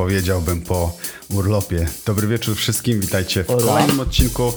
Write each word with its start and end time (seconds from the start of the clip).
powiedziałbym 0.00 0.60
po 0.60 0.96
urlopie. 1.34 1.86
Dobry 2.06 2.26
wieczór 2.26 2.56
wszystkim, 2.56 3.00
witajcie 3.00 3.44
w 3.44 3.46
kolejnym 3.46 4.00
odcinku. 4.00 4.52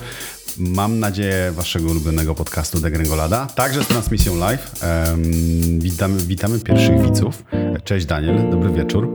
Mam 0.57 0.99
nadzieję 0.99 1.51
waszego 1.51 1.89
ulubionego 1.89 2.35
podcastu 2.35 2.79
Degrengolada, 2.79 3.47
także 3.55 3.83
z 3.83 3.87
transmisją 3.87 4.37
live. 4.37 4.71
Um, 5.07 5.79
witamy, 5.79 6.17
witamy 6.17 6.59
pierwszych 6.59 7.01
widzów. 7.01 7.43
Cześć 7.83 8.05
Daniel, 8.05 8.49
dobry 8.51 8.71
wieczór. 8.71 9.09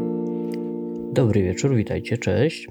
Dobry 1.12 1.42
wieczór, 1.42 1.76
witajcie, 1.76 2.18
cześć. 2.18 2.68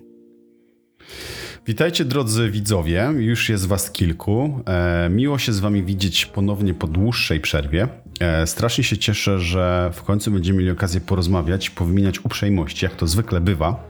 Witajcie 1.67 2.05
drodzy 2.05 2.51
widzowie, 2.51 3.09
już 3.17 3.49
jest 3.49 3.67
was 3.67 3.91
kilku. 3.91 4.63
E, 4.65 5.09
miło 5.09 5.37
się 5.37 5.53
z 5.53 5.59
wami 5.59 5.83
widzieć 5.83 6.25
ponownie 6.25 6.73
po 6.73 6.87
dłuższej 6.87 7.39
przerwie. 7.39 7.87
E, 8.19 8.47
strasznie 8.47 8.83
się 8.83 8.97
cieszę, 8.97 9.39
że 9.39 9.91
w 9.93 10.03
końcu 10.03 10.31
będziemy 10.31 10.59
mieli 10.59 10.71
okazję 10.71 11.01
porozmawiać, 11.01 11.69
powymieniać 11.69 12.25
uprzejmości, 12.25 12.85
jak 12.85 12.95
to 12.95 13.07
zwykle 13.07 13.41
bywa. 13.41 13.89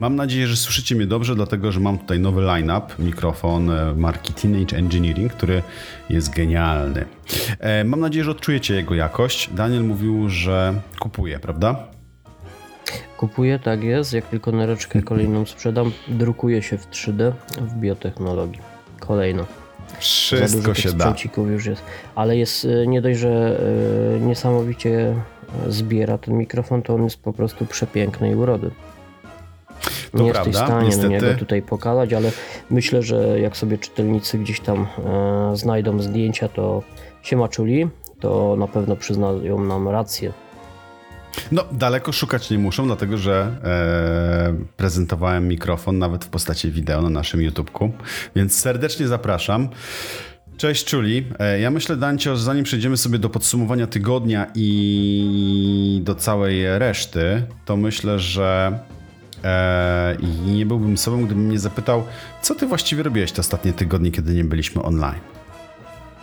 Mam 0.00 0.16
nadzieję, 0.16 0.46
że 0.46 0.56
słyszycie 0.56 0.94
mnie 0.94 1.06
dobrze, 1.06 1.34
dlatego 1.34 1.72
że 1.72 1.80
mam 1.80 1.98
tutaj 1.98 2.20
nowy 2.20 2.42
line-up, 2.42 2.86
mikrofon 2.98 3.70
e, 3.70 3.94
marki 3.94 4.32
Teenage 4.32 4.76
Engineering, 4.76 5.32
który 5.32 5.62
jest 6.10 6.34
genialny. 6.34 7.04
E, 7.58 7.84
mam 7.84 8.00
nadzieję, 8.00 8.24
że 8.24 8.30
odczujecie 8.30 8.74
jego 8.74 8.94
jakość. 8.94 9.50
Daniel 9.54 9.84
mówił, 9.84 10.28
że 10.28 10.74
kupuje, 10.98 11.38
prawda? 11.38 11.95
Kupuję, 13.16 13.58
tak 13.58 13.82
jest. 13.82 14.12
Jak 14.12 14.26
tylko 14.26 14.52
nereczkę 14.52 15.02
kolejną 15.12 15.46
sprzedam, 15.46 15.92
drukuje 16.08 16.62
się 16.62 16.78
w 16.78 16.90
3D 16.90 17.32
w 17.60 17.74
biotechnologii. 17.74 18.60
Kolejno. 19.00 19.46
Wszystko 19.98 20.74
się 20.74 20.92
da. 20.92 21.14
już 21.36 21.66
jest. 21.66 21.82
Ale 22.14 22.36
jest 22.36 22.64
e, 22.64 22.86
nie 22.86 23.02
dość, 23.02 23.18
że 23.18 23.60
e, 24.16 24.20
niesamowicie 24.20 25.14
e, 25.66 25.72
zbiera 25.72 26.18
ten 26.18 26.34
mikrofon, 26.34 26.82
to 26.82 26.94
on 26.94 27.04
jest 27.04 27.16
po 27.16 27.32
prostu 27.32 27.66
przepięknej 27.66 28.34
urody. 28.34 28.70
To 30.12 30.22
nie 30.22 30.32
prawda, 30.32 30.50
jesteś 30.50 30.64
w 30.64 30.66
stanie 30.66 30.86
niestety. 30.86 31.08
niego 31.08 31.34
tutaj 31.34 31.62
pokazać, 31.62 32.12
ale 32.12 32.32
myślę, 32.70 33.02
że 33.02 33.40
jak 33.40 33.56
sobie 33.56 33.78
czytelnicy 33.78 34.38
gdzieś 34.38 34.60
tam 34.60 34.86
znajdą 35.54 36.02
zdjęcia, 36.02 36.48
to 36.48 36.82
się 37.22 37.36
maczuli, 37.36 37.88
to 38.20 38.56
na 38.58 38.66
pewno 38.66 38.96
przyznają 38.96 39.64
nam 39.64 39.88
rację. 39.88 40.32
No, 41.52 41.64
daleko 41.72 42.12
szukać 42.12 42.50
nie 42.50 42.58
muszą, 42.58 42.86
dlatego 42.86 43.18
że 43.18 43.56
e, 43.64 44.66
prezentowałem 44.76 45.48
mikrofon 45.48 45.98
nawet 45.98 46.24
w 46.24 46.28
postaci 46.28 46.70
wideo 46.70 47.02
na 47.02 47.10
naszym 47.10 47.42
YouTubeku, 47.42 47.92
więc 48.36 48.60
serdecznie 48.60 49.08
zapraszam. 49.08 49.68
Cześć 50.56 50.84
Czuli. 50.84 51.24
E, 51.38 51.60
ja 51.60 51.70
myślę, 51.70 51.96
Dancio, 51.96 52.36
zanim 52.36 52.64
przejdziemy 52.64 52.96
sobie 52.96 53.18
do 53.18 53.30
podsumowania 53.30 53.86
tygodnia 53.86 54.46
i 54.54 56.00
do 56.04 56.14
całej 56.14 56.78
reszty, 56.78 57.42
to 57.64 57.76
myślę, 57.76 58.18
że 58.18 58.78
e, 59.44 60.16
nie 60.46 60.66
byłbym 60.66 60.98
sobą, 60.98 61.24
gdybym 61.24 61.44
mnie 61.44 61.58
zapytał, 61.58 62.04
co 62.42 62.54
ty 62.54 62.66
właściwie 62.66 63.02
robiłeś 63.02 63.32
te 63.32 63.40
ostatnie 63.40 63.72
tygodnie, 63.72 64.10
kiedy 64.10 64.34
nie 64.34 64.44
byliśmy 64.44 64.82
online. 64.82 65.35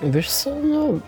Wiesz 0.04 0.32
co, 0.32 0.56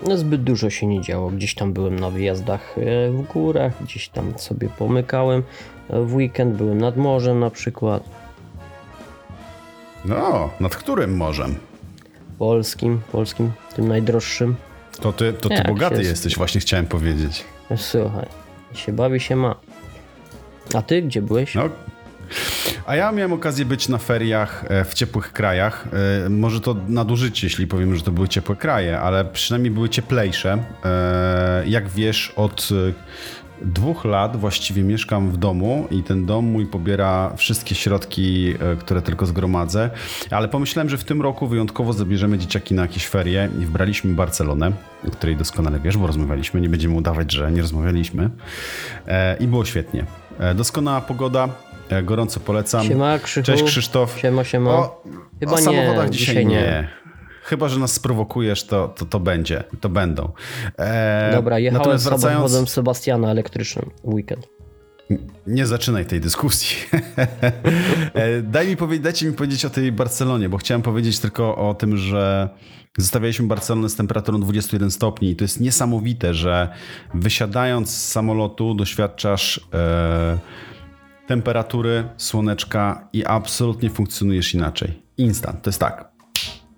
no 0.07 0.17
zbyt 0.17 0.43
dużo 0.43 0.69
się 0.69 0.87
nie 0.87 1.01
działo. 1.01 1.29
Gdzieś 1.29 1.55
tam 1.55 1.73
byłem 1.73 1.99
na 1.99 2.09
wyjazdach 2.09 2.77
e, 2.77 3.11
w 3.11 3.21
górach, 3.21 3.83
gdzieś 3.83 4.09
tam 4.09 4.33
sobie 4.37 4.69
pomykałem. 4.77 5.43
E, 5.89 6.01
w 6.01 6.15
weekend 6.15 6.55
byłem 6.55 6.77
nad 6.77 6.97
morzem 6.97 7.39
na 7.39 7.49
przykład. 7.49 8.03
No, 10.05 10.49
nad 10.59 10.75
którym 10.75 11.17
morzem? 11.17 11.55
Polskim, 12.39 13.01
polskim, 13.11 13.51
tym 13.75 13.87
najdroższym. 13.87 14.55
To 15.01 15.13
ty, 15.13 15.33
to 15.33 15.49
ty 15.49 15.63
bogaty 15.67 16.03
jesteś, 16.03 16.37
właśnie 16.37 16.61
chciałem 16.61 16.85
powiedzieć. 16.85 17.43
Słuchaj, 17.77 18.25
się 18.73 18.93
bawi 18.93 19.19
się 19.19 19.35
ma. 19.35 19.55
A 20.73 20.81
ty 20.81 21.01
gdzie 21.01 21.21
byłeś? 21.21 21.55
No, 21.55 21.69
a 22.85 22.95
ja 22.95 23.11
miałem 23.11 23.33
okazję 23.33 23.65
być 23.65 23.89
na 23.89 23.97
feriach 23.97 24.65
e, 24.67 24.85
w 24.85 24.93
ciepłych 24.93 25.33
krajach. 25.33 25.87
E, 26.25 26.29
może 26.29 26.61
to 26.61 26.75
nadużycie, 26.87 27.47
jeśli 27.47 27.67
powiem, 27.67 27.95
że 27.95 28.01
to 28.01 28.11
były 28.11 28.27
ciepłe 28.27 28.55
kraje, 28.55 28.99
ale 28.99 29.25
przynajmniej 29.25 29.71
były 29.71 29.89
cieplejsze. 29.89 30.63
E, 30.85 31.63
jak 31.67 31.89
wiesz, 31.89 32.33
od 32.35 32.69
dwóch 33.61 34.05
lat 34.05 34.37
właściwie 34.37 34.83
mieszkam 34.83 35.31
w 35.31 35.37
domu 35.37 35.87
i 35.91 36.03
ten 36.03 36.25
dom 36.25 36.45
mój 36.45 36.65
pobiera 36.65 37.33
wszystkie 37.37 37.75
środki, 37.75 38.53
które 38.79 39.01
tylko 39.01 39.25
zgromadzę, 39.25 39.89
ale 40.31 40.47
pomyślałem, 40.47 40.89
że 40.89 40.97
w 40.97 41.03
tym 41.03 41.21
roku 41.21 41.47
wyjątkowo 41.47 41.93
zabierzemy 41.93 42.37
dzieciaki 42.37 42.73
na 42.73 42.81
jakieś 42.81 43.07
ferie 43.07 43.49
i 43.61 43.65
wbraliśmy 43.65 44.13
Barcelonę, 44.13 44.71
o 45.07 45.11
której 45.11 45.35
doskonale 45.35 45.79
wiesz, 45.79 45.97
bo 45.97 46.07
rozmawialiśmy, 46.07 46.61
nie 46.61 46.69
będziemy 46.69 46.95
udawać, 46.95 47.31
że 47.31 47.51
nie 47.51 47.61
rozmawialiśmy 47.61 48.29
i 49.39 49.47
było 49.47 49.65
świetnie. 49.65 50.05
Doskonała 50.55 51.01
pogoda, 51.01 51.49
gorąco 52.03 52.39
polecam. 52.39 52.87
Siema, 52.87 53.19
Krzychu. 53.19 53.45
Cześć 53.45 53.63
Krzysztof. 53.63 54.19
Siema, 54.19 54.43
siema. 54.43 54.71
O, 54.71 55.03
Chyba 55.39 55.51
o 55.51 55.57
samochodach 55.57 56.05
nie, 56.05 56.11
dzisiaj, 56.11 56.35
dzisiaj 56.35 56.45
nie. 56.45 56.55
nie. 56.55 56.87
Chyba, 57.43 57.69
że 57.69 57.79
nas 57.79 57.93
sprowokujesz, 57.93 58.63
to, 58.63 58.87
to, 58.87 59.05
to 59.05 59.19
będzie, 59.19 59.63
to 59.81 59.89
będą. 59.89 60.31
E, 60.79 61.31
Dobra, 61.33 61.59
jechałem 61.59 61.97
wracając... 61.97 62.21
samochodem 62.21 62.67
Sebastiana 62.67 63.31
elektrycznym 63.31 63.89
weekend. 64.03 64.47
Nie 65.47 65.65
zaczynaj 65.65 66.05
tej 66.05 66.21
dyskusji. 66.21 66.77
E, 68.13 68.41
daj 68.41 68.67
mi 68.67 68.77
powiedzieć, 68.77 69.03
dajcie 69.03 69.25
mi 69.25 69.33
powiedzieć 69.33 69.65
o 69.65 69.69
tej 69.69 69.91
Barcelonie, 69.91 70.49
bo 70.49 70.57
chciałem 70.57 70.81
powiedzieć 70.81 71.19
tylko 71.19 71.55
o 71.69 71.73
tym, 71.73 71.97
że 71.97 72.49
zostawialiśmy 72.97 73.47
Barcelonę 73.47 73.89
z 73.89 73.95
temperaturą 73.95 74.39
21 74.39 74.91
stopni 74.91 75.29
i 75.29 75.35
to 75.35 75.43
jest 75.43 75.59
niesamowite, 75.59 76.33
że 76.33 76.69
wysiadając 77.13 77.89
z 77.89 78.11
samolotu 78.11 78.73
doświadczasz... 78.73 79.67
E, 79.73 80.37
temperatury, 81.27 82.03
słoneczka 82.17 83.07
i 83.13 83.25
absolutnie 83.25 83.89
funkcjonujesz 83.89 84.53
inaczej. 84.53 85.03
Instant, 85.17 85.61
to 85.61 85.69
jest 85.69 85.79
tak. 85.79 86.11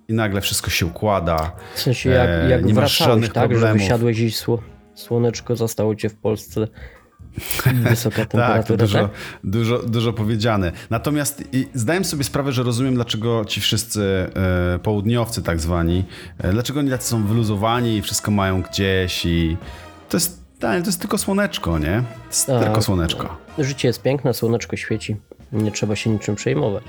I 0.07 0.13
nagle 0.13 0.41
wszystko 0.41 0.69
się 0.69 0.85
układa. 0.85 1.51
W 1.75 1.79
sensie 1.79 2.09
jak, 2.09 2.29
e, 2.29 2.49
jak 2.49 2.65
nie 2.65 2.73
masz 2.73 2.97
żadnych 2.97 3.33
tak, 3.33 3.49
problemów. 3.49 3.79
że 3.79 3.83
wysiadłeś 3.83 4.19
i 4.19 4.31
słoneczko 4.95 5.55
zostało 5.55 5.95
cię 5.95 6.09
w 6.09 6.15
Polsce 6.15 6.67
Wysoka 7.73 8.15
tak, 8.25 8.29
temperatura, 8.29 8.77
tak? 8.77 8.87
Dużo, 8.87 8.99
tak? 8.99 9.11
Dużo, 9.43 9.79
dużo 9.79 10.13
powiedziane. 10.13 10.71
Natomiast 10.89 11.43
zdałem 11.73 12.05
sobie 12.05 12.23
sprawę, 12.23 12.51
że 12.51 12.63
rozumiem, 12.63 12.95
dlaczego 12.95 13.45
ci 13.45 13.61
wszyscy 13.61 14.29
e, 14.73 14.79
południowcy 14.79 15.43
tak 15.43 15.59
zwani, 15.59 16.05
e, 16.37 16.51
dlaczego 16.51 16.79
oni 16.79 16.89
tacy 16.89 17.09
są 17.09 17.27
wyluzowani 17.27 17.97
i 17.97 18.01
wszystko 18.01 18.31
mają 18.31 18.61
gdzieś 18.61 19.25
i 19.25 19.57
to 20.09 20.17
jest 20.17 20.46
tak, 20.59 20.81
to 20.81 20.87
jest 20.87 21.01
tylko 21.01 21.17
słoneczko, 21.17 21.79
nie? 21.79 22.03
Tak. 22.47 22.63
Tylko 22.63 22.81
słoneczko. 22.81 23.37
Życie 23.57 23.87
jest 23.87 24.01
piękne, 24.01 24.33
słoneczko 24.33 24.75
świeci. 24.75 25.15
Nie 25.51 25.71
trzeba 25.71 25.95
się 25.95 26.09
niczym 26.09 26.35
przejmować. 26.35 26.83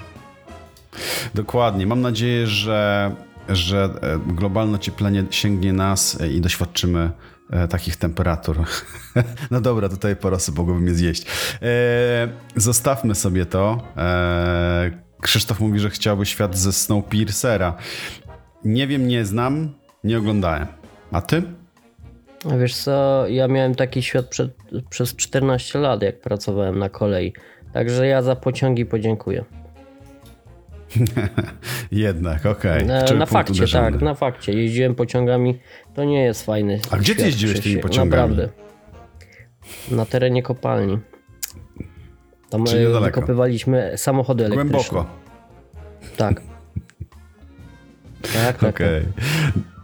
Dokładnie. 1.35 1.87
Mam 1.87 2.01
nadzieję, 2.01 2.47
że, 2.47 3.11
że 3.49 3.91
e, 4.03 4.19
globalne 4.35 4.75
ocieplenie 4.75 5.25
sięgnie 5.31 5.73
nas 5.73 6.19
i 6.31 6.41
doświadczymy 6.41 7.11
e, 7.51 7.69
takich 7.69 7.97
temperatur. 7.97 8.57
No 9.51 9.61
dobra, 9.61 9.89
tutaj 9.89 10.17
pora 10.17 10.39
sobie 10.39 10.59
mogłoby 10.59 10.81
mnie 10.81 10.95
zjeść. 10.95 11.27
E, 11.63 12.29
zostawmy 12.57 13.15
sobie 13.15 13.47
to. 13.47 13.83
Krzysztof 15.23 15.61
mówi, 15.61 15.79
że 15.79 15.91
chciałby 15.91 16.27
świat 16.27 16.57
ze 16.57 16.73
Snowpiercera. 16.73 17.75
Nie 18.65 18.87
wiem, 18.87 19.09
nie 19.09 19.25
znam, 19.25 19.75
nie 20.05 20.19
oglądałem. 20.19 20.67
A 21.13 21.21
ty? 21.21 21.43
Wiesz 22.59 22.77
co, 22.77 23.25
ja 23.29 23.49
miałem 23.49 23.75
taki 23.75 24.03
świat 24.03 24.27
przed, 24.27 24.51
przez 24.91 25.17
14 25.17 25.79
lat, 25.79 26.03
jak 26.03 26.21
pracowałem 26.21 26.79
na 26.79 26.89
kolei. 26.89 27.33
Także 27.73 28.07
ja 28.07 28.23
za 28.23 28.37
pociągi 28.37 28.87
podziękuję. 28.87 29.45
Jednak, 31.93 32.47
okej. 32.47 32.85
Okay. 32.85 33.17
Na, 33.19 33.27
fakcie, 33.27 33.53
uderzony. 33.53 33.93
tak, 33.93 34.01
na 34.03 34.15
fakcie. 34.15 34.53
Jeździłem 34.53 34.95
pociągami, 34.95 35.59
to 35.95 36.05
nie 36.05 36.23
jest 36.23 36.47
fajny. 36.47 36.81
A 36.91 36.97
gdzie 36.97 37.15
ty 37.15 37.23
jeździłeś 37.23 37.61
tymi 37.61 37.79
pociągami? 37.79 38.31
Naprawdę. 38.31 38.49
Na 39.91 40.07
terenie 40.07 40.43
kopalni. 40.43 40.99
Tam 42.51 42.65
Czyli 42.65 42.85
e, 42.85 43.01
wykopywaliśmy 43.01 43.93
samochody 43.97 44.45
elektryczne. 44.45 44.71
Głęboko. 44.73 45.07
Tak. 46.17 46.41
Tak, 48.35 48.59
tak. 48.59 48.75
Okej. 48.75 48.99
Okay. 48.99 49.78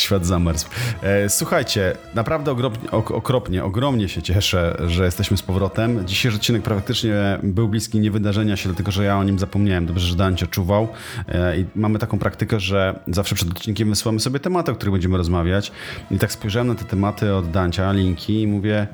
Świat 0.00 0.26
zamarzł. 0.26 0.66
E, 1.02 1.28
słuchajcie, 1.28 1.96
naprawdę 2.14 2.50
okropnie, 2.52 2.90
okropnie, 2.90 3.64
ogromnie 3.64 4.08
się 4.08 4.22
cieszę, 4.22 4.76
że 4.86 5.04
jesteśmy 5.04 5.36
z 5.36 5.42
powrotem. 5.42 6.06
Dzisiejszy 6.06 6.36
odcinek 6.36 6.62
praktycznie 6.62 7.38
był 7.42 7.68
bliski 7.68 8.00
niewydarzenia 8.00 8.56
się, 8.56 8.68
dlatego 8.68 8.90
że 8.90 9.04
ja 9.04 9.18
o 9.18 9.24
nim 9.24 9.38
zapomniałem. 9.38 9.86
Dobrze, 9.86 10.06
że 10.06 10.16
Dan 10.16 10.36
cię 10.36 10.46
czuwał. 10.46 10.88
E, 11.28 11.58
I 11.58 11.64
mamy 11.74 11.98
taką 11.98 12.18
praktykę, 12.18 12.60
że 12.60 13.00
zawsze 13.06 13.34
przed 13.34 13.50
odcinkiem 13.50 13.88
wysyłamy 13.88 14.20
sobie 14.20 14.40
tematy, 14.40 14.72
o 14.72 14.74
których 14.74 14.92
będziemy 14.92 15.16
rozmawiać. 15.16 15.72
I 16.10 16.18
tak 16.18 16.32
spojrzałem 16.32 16.68
na 16.68 16.74
te 16.74 16.84
tematy 16.84 17.34
od 17.34 17.50
Dancia, 17.50 17.92
linki 17.92 18.42
i 18.42 18.46
mówię 18.46 18.86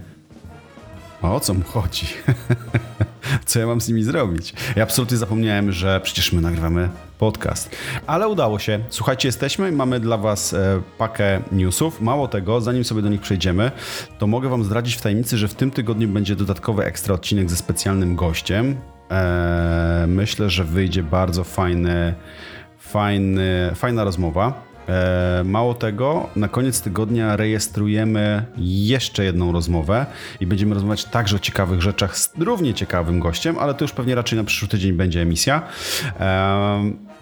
o 1.32 1.40
co 1.40 1.54
mu 1.54 1.62
chodzi? 1.62 2.06
co 3.46 3.58
ja 3.58 3.66
mam 3.66 3.80
z 3.80 3.88
nimi 3.88 4.02
zrobić? 4.02 4.54
Ja 4.76 4.82
absolutnie 4.82 5.16
zapomniałem, 5.16 5.72
że 5.72 6.00
przecież 6.00 6.32
my 6.32 6.40
nagrywamy 6.40 6.88
podcast. 7.18 7.76
Ale 8.06 8.28
udało 8.28 8.58
się. 8.58 8.80
Słuchajcie, 8.90 9.28
jesteśmy 9.28 9.68
i 9.68 9.72
mamy 9.72 10.00
dla 10.00 10.16
Was 10.16 10.54
e, 10.54 10.82
pakę 10.98 11.40
newsów. 11.52 12.00
Mało 12.00 12.28
tego, 12.28 12.60
zanim 12.60 12.84
sobie 12.84 13.02
do 13.02 13.08
nich 13.08 13.20
przejdziemy, 13.20 13.70
to 14.18 14.26
mogę 14.26 14.48
Wam 14.48 14.64
zdradzić 14.64 14.94
w 14.94 15.00
tajemnicy, 15.00 15.38
że 15.38 15.48
w 15.48 15.54
tym 15.54 15.70
tygodniu 15.70 16.08
będzie 16.08 16.36
dodatkowy 16.36 16.84
ekstra 16.84 17.14
odcinek 17.14 17.50
ze 17.50 17.56
specjalnym 17.56 18.16
gościem. 18.16 18.76
E, 19.10 20.04
myślę, 20.08 20.50
że 20.50 20.64
wyjdzie 20.64 21.02
bardzo 21.02 21.44
fajny, 21.44 22.14
fajny, 22.78 23.70
fajna 23.74 24.04
rozmowa. 24.04 24.73
E, 24.88 25.42
mało 25.44 25.74
tego, 25.74 26.28
na 26.36 26.48
koniec 26.48 26.80
tygodnia 26.80 27.36
rejestrujemy 27.36 28.44
jeszcze 28.56 29.24
jedną 29.24 29.52
rozmowę 29.52 30.06
i 30.40 30.46
będziemy 30.46 30.74
rozmawiać 30.74 31.04
także 31.04 31.36
o 31.36 31.38
ciekawych 31.38 31.82
rzeczach 31.82 32.18
z 32.18 32.32
równie 32.38 32.74
ciekawym 32.74 33.20
gościem, 33.20 33.58
ale 33.58 33.74
to 33.74 33.84
już 33.84 33.92
pewnie 33.92 34.14
raczej 34.14 34.38
na 34.38 34.44
przyszły 34.44 34.68
tydzień 34.68 34.92
będzie 34.92 35.20
emisja. 35.20 35.62
E, 36.20 37.14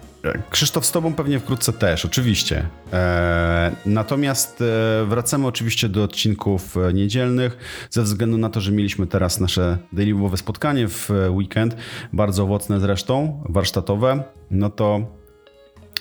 Krzysztof 0.49 0.85
z 0.85 0.91
Tobą 0.91 1.13
pewnie 1.13 1.39
wkrótce 1.39 1.73
też, 1.73 2.05
oczywiście. 2.05 2.67
E, 2.93 3.71
natomiast 3.85 4.63
wracamy 5.07 5.47
oczywiście 5.47 5.89
do 5.89 6.03
odcinków 6.03 6.75
niedzielnych, 6.93 7.57
ze 7.89 8.03
względu 8.03 8.37
na 8.37 8.49
to, 8.49 8.61
że 8.61 8.71
mieliśmy 8.71 9.07
teraz 9.07 9.39
nasze 9.39 9.77
dailywowe 9.93 10.37
spotkanie 10.37 10.87
w 10.87 11.09
weekend, 11.29 11.75
bardzo 12.13 12.43
owocne 12.43 12.79
zresztą, 12.79 13.43
warsztatowe, 13.49 14.23
no 14.51 14.69
to 14.69 15.07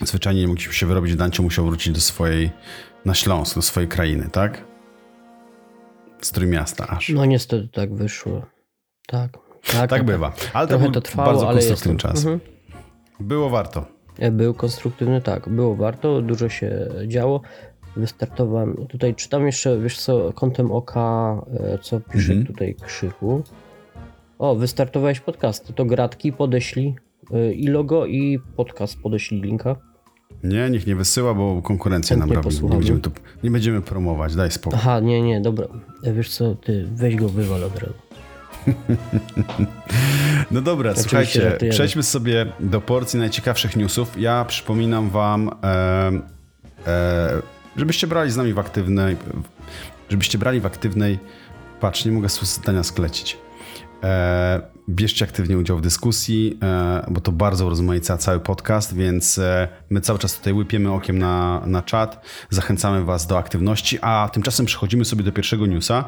zwyczajnie 0.07 0.41
nie 0.41 0.49
mogliśmy 0.49 0.73
się 0.73 0.87
wyrobić, 0.87 1.17
Dancio 1.17 1.43
musiał 1.43 1.67
wrócić 1.67 1.93
do 1.93 2.01
swojej, 2.01 2.51
na 3.05 3.15
Śląsk, 3.15 3.55
do 3.55 3.63
swojej 3.63 3.89
krainy, 3.89 4.29
tak? 4.33 4.65
Z 6.21 6.33
Trójmiasta 6.33 6.87
aż. 6.87 7.09
No 7.09 7.25
niestety 7.25 7.69
tak 7.69 7.95
wyszło. 7.95 8.43
Tak. 9.07 9.39
Tak, 9.73 9.91
Tak 9.91 10.05
bywa. 10.05 10.33
Ale 10.53 10.69
to 10.69 10.91
to 10.91 11.01
trwało, 11.01 11.29
bardzo 11.29 11.49
ale 11.49 11.57
konstruktywny 11.57 11.99
czas. 11.99 12.19
Mhm. 12.19 12.41
Było 13.21 13.51
warto. 13.51 13.87
Był 14.33 14.55
konstruktywny, 14.55 15.21
tak, 15.21 15.49
było 15.49 15.75
warto, 15.75 16.23
dużo 16.23 16.49
się 16.49 16.89
działo. 17.07 17.41
Wystartowałem, 17.97 18.87
tutaj 18.89 19.15
czytam 19.15 19.47
jeszcze, 19.47 19.79
wiesz 19.79 20.01
co, 20.01 20.33
kątem 20.33 20.73
oka, 20.73 21.43
e, 21.61 21.79
co 21.79 22.01
pisze 22.01 22.33
Mhm. 22.33 22.47
tutaj 22.47 22.75
Krzychu. 22.75 23.43
O, 24.39 24.55
wystartowałeś 24.55 25.21
podcasty, 25.21 25.73
to 25.73 25.85
gratki 25.85 26.33
podeślij 26.33 26.95
e, 27.33 27.53
i 27.53 27.67
logo 27.69 28.07
i 28.07 28.39
podcast 28.57 29.01
podeślij 29.03 29.41
linka. 29.41 29.77
Nie, 30.45 30.71
niech 30.71 30.87
nie 30.87 30.97
wysyła, 30.97 31.35
bo 31.35 31.63
konkurencja 31.63 32.17
nam 32.17 32.33
robi. 32.33 32.49
Nie 32.63 32.69
będziemy, 32.69 33.01
tu, 33.01 33.11
nie 33.43 33.51
będziemy 33.51 33.81
promować, 33.81 34.35
daj 34.35 34.51
spokój. 34.51 34.79
Aha, 34.83 35.01
nie, 35.01 35.23
nie, 35.23 35.41
dobra, 35.41 35.67
wiesz 36.03 36.31
co, 36.31 36.55
ty 36.55 36.89
weź 36.95 37.17
go 37.17 37.29
wywal 37.29 37.65
od 37.65 37.79
razu. 37.79 37.95
No 40.51 40.61
dobra, 40.61 40.91
Oczywiście 40.91 41.41
słuchajcie, 41.41 41.71
przejdźmy 41.71 42.03
sobie 42.03 42.47
do 42.61 42.81
porcji 42.81 43.19
najciekawszych 43.19 43.77
newsów. 43.77 44.21
Ja 44.21 44.45
przypominam 44.45 45.11
wam, 45.11 45.51
e, 45.63 46.13
e, 46.87 47.43
żebyście 47.77 48.07
brali 48.07 48.31
z 48.31 48.37
nami 48.37 48.53
w 48.53 48.59
aktywnej, 48.59 49.17
żebyście 50.09 50.39
brali 50.39 50.61
w 50.61 50.67
aktywnej, 50.67 51.19
patrz, 51.81 52.05
nie 52.05 52.13
mogę 52.13 52.29
zdania 52.29 52.83
sklecić. 52.83 53.39
E, 54.03 54.61
bierzcie 54.89 55.25
aktywnie 55.25 55.59
udział 55.59 55.79
w 55.79 55.81
dyskusji, 55.81 56.59
e, 56.63 57.07
bo 57.11 57.21
to 57.21 57.33
bardzo 57.33 57.67
urozmaica 57.67 58.19
cały 58.19 58.41
podcast, 58.41 58.95
więc 58.95 59.39
e, 59.39 59.69
my 59.91 60.01
cały 60.01 60.19
czas 60.19 60.39
tutaj 60.39 60.53
łypiemy 60.53 60.93
okiem 60.93 61.19
na, 61.19 61.63
na 61.67 61.83
czat, 61.83 62.25
zachęcamy 62.51 63.05
was 63.05 63.27
do 63.27 63.39
aktywności, 63.39 63.99
a 64.01 64.31
tymczasem 64.33 64.67
przechodzimy 64.67 65.05
sobie 65.05 65.25
do 65.25 65.33
pierwszego 65.33 65.67
newsa 65.67 66.05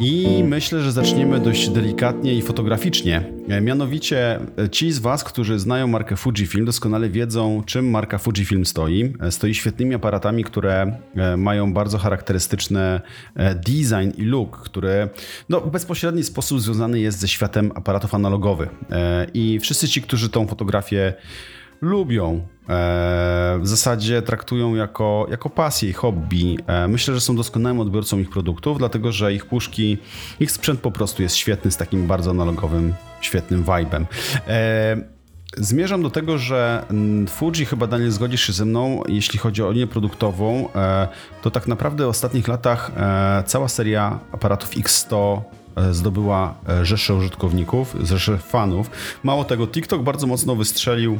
i 0.00 0.44
myślę, 0.44 0.82
że 0.82 0.92
zaczniemy 0.92 1.40
dość 1.40 1.68
delikatnie 1.68 2.34
i 2.34 2.42
fotograficznie. 2.42 3.24
E, 3.48 3.60
Mianowicie 3.60 4.40
ci 4.70 4.92
z 4.92 4.98
was, 4.98 5.24
którzy 5.24 5.58
znają 5.58 5.86
markę 5.86 6.16
Fujifilm, 6.16 6.64
doskonale 6.64 7.08
wiedzą, 7.08 7.62
czym 7.66 7.90
marka 7.90 8.18
Fujifilm 8.18 8.66
stoi. 8.66 9.12
Stoi 9.30 9.54
świetnymi 9.54 9.94
aparatami, 9.94 10.44
które 10.44 10.98
mają 11.36 11.72
bardzo 11.72 11.98
charakterystyczny 11.98 13.00
design 13.54 14.10
i 14.16 14.22
look, 14.22 14.56
który 14.56 15.08
no, 15.48 15.60
w 15.60 15.70
bezpośredni 15.70 16.24
sposób 16.24 16.60
związany 16.60 17.00
jest 17.00 17.18
ze 17.18 17.28
światem 17.28 17.72
aparatów 17.74 18.14
analogowych. 18.14 18.68
E, 18.90 19.26
I 19.34 19.60
wszyscy 19.60 19.88
ci, 19.88 20.02
którzy 20.02 20.28
tą 20.28 20.46
fotografię 20.46 21.14
lubią, 21.80 22.34
e, 22.34 23.58
w 23.60 23.66
zasadzie 23.68 24.22
traktują 24.22 24.74
jako, 24.74 25.26
jako 25.30 25.50
pasję 25.50 25.90
i 25.90 25.92
hobby. 25.92 26.58
E, 26.66 26.88
myślę, 26.88 27.14
że 27.14 27.20
są 27.20 27.36
doskonałym 27.36 27.80
odbiorcą 27.80 28.18
ich 28.18 28.30
produktów, 28.30 28.78
dlatego 28.78 29.12
że 29.12 29.34
ich 29.34 29.46
puszki, 29.46 29.98
ich 30.40 30.50
sprzęt 30.50 30.80
po 30.80 30.90
prostu 30.90 31.22
jest 31.22 31.36
świetny, 31.36 31.70
z 31.70 31.76
takim 31.76 32.06
bardzo 32.06 32.30
analogowym, 32.30 32.94
świetnym 33.20 33.64
vibe'em. 33.64 34.04
E, 34.48 35.14
Zmierzam 35.56 36.02
do 36.02 36.10
tego, 36.10 36.38
że 36.38 36.84
Fuji, 37.28 37.66
chyba 37.66 37.86
Daniel 37.86 38.10
zgodzisz 38.10 38.46
się 38.46 38.52
ze 38.52 38.64
mną, 38.64 39.02
jeśli 39.08 39.38
chodzi 39.38 39.62
o 39.62 39.70
linię 39.70 39.86
produktową, 39.86 40.68
to 41.42 41.50
tak 41.50 41.68
naprawdę 41.68 42.06
w 42.06 42.08
ostatnich 42.08 42.48
latach 42.48 42.90
cała 43.46 43.68
seria 43.68 44.18
aparatów 44.32 44.70
X100 44.70 45.38
e, 45.38 45.63
zdobyła 45.90 46.54
e, 46.68 46.84
rzeszę 46.84 47.14
użytkowników, 47.14 47.96
rzeszę 48.02 48.38
fanów. 48.38 48.90
Mało 49.22 49.44
tego, 49.44 49.66
TikTok 49.66 50.02
bardzo 50.02 50.26
mocno 50.26 50.56
wystrzelił 50.56 51.18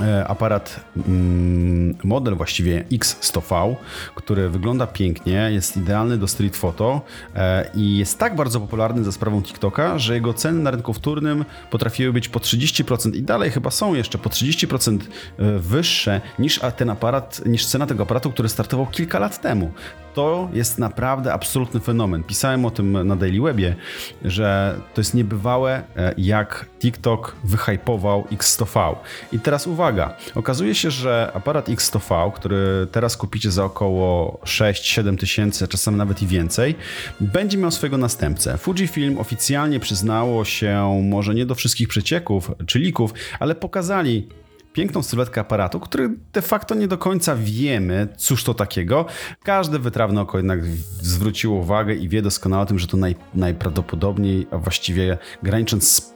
e, 0.00 0.28
aparat, 0.28 0.80
mm, 1.08 1.96
model 2.04 2.34
właściwie 2.34 2.84
X100V, 2.92 3.76
który 4.14 4.48
wygląda 4.48 4.86
pięknie, 4.86 5.48
jest 5.52 5.76
idealny 5.76 6.18
do 6.18 6.28
street 6.28 6.56
photo 6.56 7.00
e, 7.34 7.70
i 7.74 7.98
jest 7.98 8.18
tak 8.18 8.36
bardzo 8.36 8.60
popularny 8.60 9.04
za 9.04 9.12
sprawą 9.12 9.42
TikToka, 9.42 9.98
że 9.98 10.14
jego 10.14 10.34
ceny 10.34 10.62
na 10.62 10.70
rynku 10.70 10.92
wtórnym 10.92 11.44
potrafiły 11.70 12.12
być 12.12 12.28
po 12.28 12.40
30% 12.40 13.16
i 13.16 13.22
dalej 13.22 13.50
chyba 13.50 13.70
są 13.70 13.94
jeszcze 13.94 14.18
po 14.18 14.30
30% 14.30 14.98
e, 15.38 15.58
wyższe 15.58 16.20
niż 16.38 16.60
ten 16.76 16.90
aparat, 16.90 17.46
niż 17.46 17.66
cena 17.66 17.86
tego 17.86 18.02
aparatu, 18.02 18.30
który 18.30 18.48
startował 18.48 18.86
kilka 18.86 19.18
lat 19.18 19.40
temu. 19.40 19.72
To 20.16 20.48
jest 20.52 20.78
naprawdę 20.78 21.32
absolutny 21.32 21.80
fenomen. 21.80 22.24
Pisałem 22.24 22.64
o 22.64 22.70
tym 22.70 23.06
na 23.08 23.16
Daily 23.16 23.40
Webie, 23.40 23.76
że 24.24 24.78
to 24.94 25.00
jest 25.00 25.14
niebywałe, 25.14 25.82
e, 25.96 26.14
jak 26.18 26.66
TikTok 26.80 27.36
wyhypował 27.44 28.26
X100V. 28.32 28.94
I 29.32 29.40
teraz 29.40 29.66
uwaga, 29.66 30.16
okazuje 30.34 30.74
się, 30.74 30.90
że 30.90 31.30
aparat 31.34 31.68
X100V, 31.68 32.32
który 32.32 32.86
teraz 32.92 33.16
kupicie 33.16 33.50
za 33.50 33.64
około 33.64 34.40
6-7 34.44 35.18
tysięcy, 35.18 35.68
czasem 35.68 35.96
nawet 35.96 36.22
i 36.22 36.26
więcej, 36.26 36.74
będzie 37.20 37.58
miał 37.58 37.70
swojego 37.70 37.98
następcę. 37.98 38.58
Fujifilm 38.58 39.18
oficjalnie 39.18 39.80
przyznało 39.80 40.44
się, 40.44 41.02
może 41.10 41.34
nie 41.34 41.46
do 41.46 41.54
wszystkich 41.54 41.88
przecieków 41.88 42.50
czy 42.66 42.78
lików, 42.78 43.14
ale 43.40 43.54
pokazali 43.54 44.28
piękną 44.76 45.02
sylwetkę 45.02 45.40
aparatu, 45.40 45.80
który 45.80 46.10
de 46.32 46.42
facto 46.42 46.74
nie 46.74 46.88
do 46.88 46.98
końca 46.98 47.36
wiemy, 47.36 48.08
cóż 48.16 48.44
to 48.44 48.54
takiego. 48.54 49.06
Każde 49.42 49.78
wytrawne 49.78 50.20
oko 50.20 50.38
jednak 50.38 50.64
zwróciło 51.02 51.58
uwagę 51.58 51.94
i 51.94 52.08
wie 52.08 52.22
doskonale 52.22 52.62
o 52.62 52.66
tym, 52.66 52.78
że 52.78 52.86
to 52.86 52.96
naj, 52.96 53.16
najprawdopodobniej, 53.34 54.46
a 54.50 54.58
właściwie 54.58 55.18
granicząc 55.42 55.88
z 55.92 56.14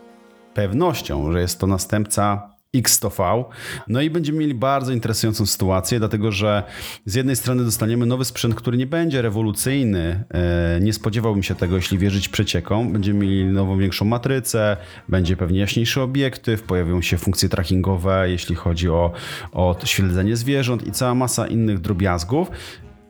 pewnością, 0.54 1.32
że 1.32 1.40
jest 1.40 1.58
to 1.58 1.66
następca 1.66 2.49
X100V. 2.76 3.44
No 3.88 4.00
i 4.00 4.10
będziemy 4.10 4.38
mieli 4.38 4.54
bardzo 4.54 4.92
interesującą 4.92 5.46
sytuację, 5.46 5.98
dlatego 5.98 6.32
że 6.32 6.62
z 7.04 7.14
jednej 7.14 7.36
strony 7.36 7.64
dostaniemy 7.64 8.06
nowy 8.06 8.24
sprzęt, 8.24 8.54
który 8.54 8.76
nie 8.76 8.86
będzie 8.86 9.22
rewolucyjny. 9.22 10.24
E, 10.34 10.80
Nie 10.80 10.92
spodziewałbym 10.92 11.42
się 11.42 11.54
tego, 11.54 11.76
jeśli 11.76 11.98
wierzyć 11.98 12.28
przeciekom. 12.28 12.92
Będziemy 12.92 13.18
mieli 13.18 13.44
nową, 13.44 13.78
większą 13.78 14.04
matrycę, 14.04 14.76
będzie 15.08 15.36
pewnie 15.36 15.60
jaśniejszy 15.60 16.00
obiektyw, 16.00 16.62
pojawią 16.62 17.02
się 17.02 17.18
funkcje 17.18 17.48
trackingowe, 17.48 18.30
jeśli 18.30 18.54
chodzi 18.54 18.88
o, 18.88 19.12
o 19.52 19.76
śledzenie 19.84 20.36
zwierząt 20.36 20.86
i 20.86 20.92
cała 20.92 21.14
masa 21.14 21.46
innych 21.46 21.78
drobiazgów. 21.80 22.50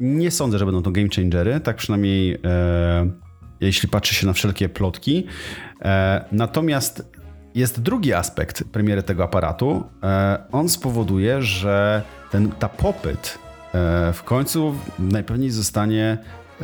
Nie 0.00 0.30
sądzę, 0.30 0.58
że 0.58 0.66
będą 0.66 0.82
to 0.82 0.90
game 0.90 1.08
changery, 1.16 1.60
tak 1.60 1.76
przynajmniej 1.76 2.38
e, 2.44 3.10
jeśli 3.60 3.88
patrzy 3.88 4.14
się 4.14 4.26
na 4.26 4.32
wszelkie 4.32 4.68
plotki. 4.68 5.26
E, 5.82 6.24
natomiast 6.32 7.19
jest 7.54 7.80
drugi 7.80 8.14
aspekt 8.14 8.64
premiery 8.64 9.02
tego 9.02 9.24
aparatu. 9.24 9.84
E, 10.02 10.38
on 10.52 10.68
spowoduje, 10.68 11.42
że 11.42 12.02
ten, 12.30 12.50
ta 12.50 12.68
popyt 12.68 13.38
e, 13.74 14.12
w 14.12 14.22
końcu 14.24 14.74
najpewniej 14.98 15.50
zostanie 15.50 16.18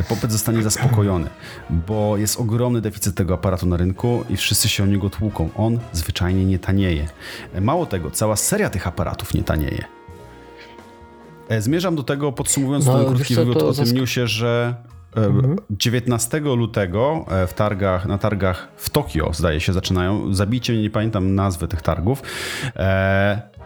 popyt 0.08 0.32
zostanie 0.32 0.62
zaspokojony, 0.62 1.26
bo 1.70 2.16
jest 2.16 2.40
ogromny 2.40 2.80
deficyt 2.80 3.14
tego 3.14 3.34
aparatu 3.34 3.66
na 3.66 3.76
rynku 3.76 4.24
i 4.30 4.36
wszyscy 4.36 4.68
się 4.68 4.82
o 4.82 4.86
niego 4.86 5.10
tłuką. 5.10 5.48
On 5.56 5.78
zwyczajnie 5.92 6.44
nie 6.44 6.58
tanieje. 6.58 7.08
E, 7.54 7.60
Mało 7.60 7.86
tego, 7.86 8.10
cała 8.10 8.36
seria 8.36 8.70
tych 8.70 8.86
aparatów 8.86 9.34
nie 9.34 9.42
tanieje. 9.42 9.84
Zmierzam 11.58 11.96
do 11.96 12.02
tego, 12.02 12.32
podsumowując 12.32 12.86
No, 12.86 12.98
ten 12.98 13.06
krótki 13.06 13.34
co, 13.34 13.44
wywiad 13.44 13.62
o 13.62 13.72
tym 13.72 13.94
newsie, 13.94 14.26
że 14.26 14.74
19 15.70 16.40
lutego 16.40 17.24
e, 17.28 17.46
w 17.46 17.54
targach, 17.54 18.06
na 18.06 18.18
targach 18.18 18.68
w 18.76 18.90
Tokio, 18.90 19.32
zdaje 19.32 19.60
się, 19.60 19.72
zaczynają. 19.72 20.34
Zabijcie 20.34 20.72
mnie, 20.72 20.82
nie 20.82 20.90
pamiętam 20.90 21.34
nazwy 21.34 21.68
tych 21.68 21.82
targów. 21.82 22.22
E, 22.76 23.56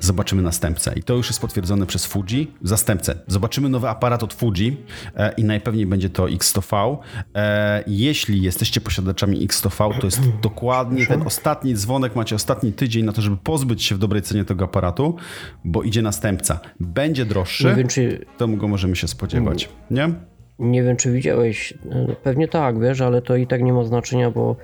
zobaczymy 0.00 0.42
następcę. 0.42 0.92
I 0.96 1.02
to 1.02 1.14
już 1.14 1.28
jest 1.28 1.40
potwierdzone 1.40 1.86
przez 1.86 2.06
Fuji, 2.06 2.54
zastępcę. 2.62 3.14
Zobaczymy 3.26 3.68
nowy 3.68 3.88
aparat 3.88 4.22
od 4.22 4.34
Fuji 4.34 4.76
e, 5.16 5.32
i 5.32 5.44
najpewniej 5.44 5.86
będzie 5.86 6.10
to 6.10 6.24
X100V. 6.24 6.96
E, 7.34 7.84
jeśli 7.86 8.42
jesteście 8.42 8.80
posiadaczami 8.80 9.48
X100V, 9.48 10.00
to 10.00 10.06
jest 10.06 10.20
dokładnie 10.42 11.06
ten 11.06 11.22
ostatni 11.22 11.74
dzwonek, 11.74 12.16
macie 12.16 12.36
ostatni 12.36 12.72
tydzień 12.72 13.04
na 13.04 13.12
to, 13.12 13.22
żeby 13.22 13.36
pozbyć 13.36 13.82
się 13.82 13.94
w 13.94 13.98
dobrej 13.98 14.22
cenie 14.22 14.44
tego 14.44 14.64
aparatu, 14.64 15.16
bo 15.64 15.82
idzie 15.82 16.02
następca. 16.02 16.60
Będzie 16.80 17.24
droższy, 17.24 17.66
Nie 17.66 17.74
wiem, 17.74 17.88
czy, 17.88 18.26
to 18.38 18.48
go 18.48 18.68
możemy 18.68 18.96
się 18.96 19.08
spodziewać, 19.08 19.68
nie? 19.90 20.33
Nie 20.58 20.82
wiem, 20.82 20.96
czy 20.96 21.12
widziałeś. 21.12 21.74
e, 21.90 22.06
Pewnie 22.22 22.48
tak, 22.48 22.80
wiesz, 22.80 23.00
ale 23.00 23.22
to 23.22 23.36
i 23.36 23.46
tak 23.46 23.62
nie 23.62 23.72
ma 23.72 23.84
znaczenia, 23.84 24.30
bo 24.30 24.56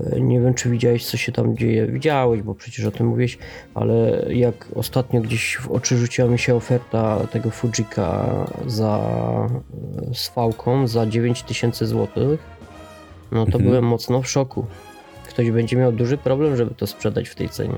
e, 0.00 0.20
nie 0.20 0.40
wiem, 0.40 0.54
czy 0.54 0.70
widziałeś, 0.70 1.06
co 1.06 1.16
się 1.16 1.32
tam 1.32 1.56
dzieje. 1.56 1.86
Widziałeś, 1.86 2.42
bo 2.42 2.54
przecież 2.54 2.84
o 2.84 2.90
tym 2.90 3.06
mówiłeś, 3.06 3.38
ale 3.74 4.24
jak 4.28 4.68
ostatnio 4.74 5.20
gdzieś 5.20 5.56
w 5.56 5.70
oczy 5.70 5.96
rzuciła 5.96 6.28
mi 6.28 6.38
się 6.38 6.54
oferta 6.54 7.18
tego 7.32 7.50
Fujika 7.50 8.26
za 8.66 8.98
e, 10.10 10.14
z 10.14 10.28
fałką 10.28 10.86
za 10.88 11.06
9000 11.06 11.86
zł, 11.86 12.38
no 13.32 13.46
to 13.46 13.58
byłem 13.58 13.84
mocno 13.84 14.22
w 14.22 14.28
szoku. 14.28 14.66
Ktoś 15.28 15.50
będzie 15.50 15.76
miał 15.76 15.92
duży 15.92 16.18
problem, 16.18 16.56
żeby 16.56 16.74
to 16.74 16.86
sprzedać 16.86 17.28
w 17.28 17.34
tej 17.34 17.48
cenie. 17.48 17.74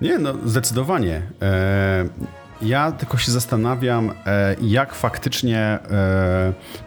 Nie, 0.00 0.18
no 0.18 0.34
zdecydowanie. 0.44 1.22
E, 1.42 2.04
ja 2.64 2.92
tylko 2.92 3.18
się 3.18 3.32
zastanawiam, 3.32 4.12
e, 4.26 4.56
jak 4.60 4.94
faktycznie 4.94 5.58
e, 5.58 5.78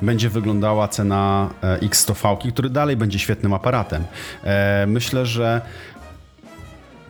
będzie 0.01 0.29
wyglądała 0.29 0.88
cena 0.88 1.50
e, 1.63 1.77
X100V, 1.77 2.51
który 2.51 2.69
dalej 2.69 2.98
będzie 2.98 3.19
świetnym 3.19 3.53
aparatem. 3.53 4.03
Myślę, 4.88 5.25
że 5.25 5.62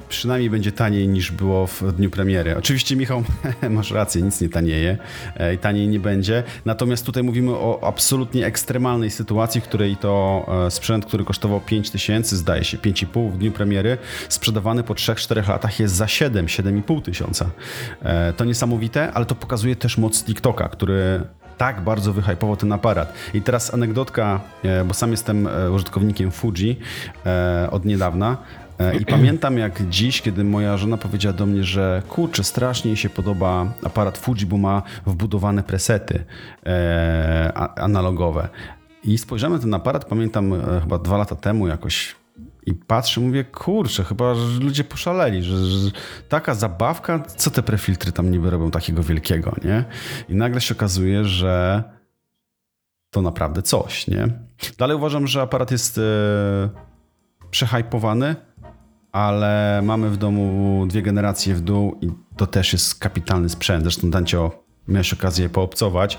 przynajmniej 0.10 0.50
będzie 0.50 0.72
taniej 0.72 1.08
niż 1.08 1.32
było 1.32 1.68
w 1.68 1.84
dniu 1.94 2.10
premiery. 2.10 2.58
Oczywiście, 2.58 2.96
Michał, 2.96 3.24
masz 3.70 3.92
rację, 3.92 4.22
nic 4.22 4.42
nie 4.42 4.50
tanieje 4.50 4.98
e, 5.36 5.54
i 5.54 5.58
taniej 5.58 5.88
nie 5.88 6.00
będzie. 6.00 6.44
Natomiast 6.66 7.06
tutaj 7.06 7.24
mówimy 7.24 7.52
o 7.52 7.80
absolutnie 7.84 8.46
ekstremalnej 8.46 9.12
sytuacji, 9.12 9.62
w 9.62 9.64
której 9.64 9.98
to 9.98 10.46
e, 10.68 10.72
sprzęt, 10.72 11.06
który 11.06 11.26
kosztował 11.26 11.62
5 11.62 11.90
tysięcy, 11.90 12.38
zdaje 12.38 12.64
się 12.64 12.78
5,5 12.78 13.32
w 13.32 13.38
dniu 13.38 13.52
premiery, 13.52 13.98
sprzedawany 14.30 14.84
po 14.84 14.94
3-4 14.94 15.50
latach 15.50 15.80
jest 15.80 15.96
za 15.96 16.08
7, 16.08 16.46
7,5 16.46 17.02
tysiąca. 17.02 17.50
E, 18.04 18.34
To 18.34 18.46
niesamowite, 18.46 19.14
ale 19.14 19.26
to 19.26 19.36
pokazuje 19.36 19.76
też 19.76 19.98
moc 19.98 20.24
TikToka, 20.24 20.70
który 20.70 21.22
tak 21.58 21.82
bardzo 21.82 22.14
wyhypował 22.14 22.58
ten 22.58 22.72
aparat. 22.72 23.14
I 23.34 23.42
teraz 23.42 23.74
anegdotka, 23.74 24.42
bo 24.86 24.94
sam 24.94 25.12
jestem 25.12 25.50
użytkownikiem 25.74 26.32
Fuji 26.32 26.80
od 27.72 27.86
niedawna. 27.86 28.38
E, 28.80 28.98
I 28.98 29.06
pamiętam 29.16 29.58
jak 29.58 29.90
dziś, 29.90 30.22
kiedy 30.22 30.44
moja 30.44 30.78
żona 30.78 30.98
powiedziała 30.98 31.34
do 31.34 31.46
mnie, 31.46 31.64
że 31.64 32.02
kurczę, 32.10 32.44
strasznie 32.44 32.92
jej 32.92 32.98
się 32.98 33.10
podoba 33.10 33.74
aparat 33.84 34.18
Fuji, 34.18 34.46
bo 34.46 34.58
ma 34.58 34.82
wbudowane 35.06 35.64
presety 35.64 36.26
e, 36.66 37.52
analogowe. 37.76 38.50
I 39.04 39.18
spojrzałem 39.18 39.56
na 39.56 39.62
ten 39.62 39.74
aparat, 39.74 40.06
pamiętam 40.06 40.54
e, 40.54 40.82
chyba 40.82 40.98
dwa 41.00 41.18
lata 41.18 41.36
temu 41.36 41.68
jakoś 41.68 42.16
i 42.66 42.74
patrzę, 42.74 43.22
mówię, 43.22 43.44
kurczę, 43.44 44.04
chyba 44.04 44.36
że 44.36 44.60
ludzie 44.60 44.84
poszaleli, 44.84 45.44
że, 45.44 45.66
że 45.66 45.92
taka 46.30 46.56
zabawka, 46.56 47.20
co 47.20 47.52
te 47.52 47.64
prefiltry 47.64 48.12
tam 48.12 48.32
niby 48.32 48.50
robią 48.50 48.72
takiego 48.72 49.04
wielkiego, 49.04 49.56
nie? 49.66 49.86
I 50.30 50.36
nagle 50.36 50.62
się 50.62 50.76
okazuje, 50.76 51.26
że 51.26 51.84
to 53.12 53.22
naprawdę 53.22 53.62
coś, 53.62 54.08
nie? 54.08 54.28
Dalej 54.78 54.98
uważam, 54.98 55.28
że 55.28 55.42
aparat 55.42 55.72
jest 55.72 55.98
e, 55.98 56.02
przehypowany, 57.52 58.36
ale 59.18 59.82
mamy 59.84 60.10
w 60.10 60.18
domu 60.18 60.86
dwie 60.90 61.02
generacje 61.02 61.54
w 61.56 61.62
dół 61.62 61.98
i 62.02 62.10
to 62.38 62.48
też 62.48 62.74
jest 62.74 63.00
kapitalny 63.00 63.50
sprzęt. 63.50 63.84
Zresztą 63.84 64.10
Dancio, 64.12 64.64
miałeś 64.88 65.14
okazję 65.14 65.50
poobcować. 65.50 66.18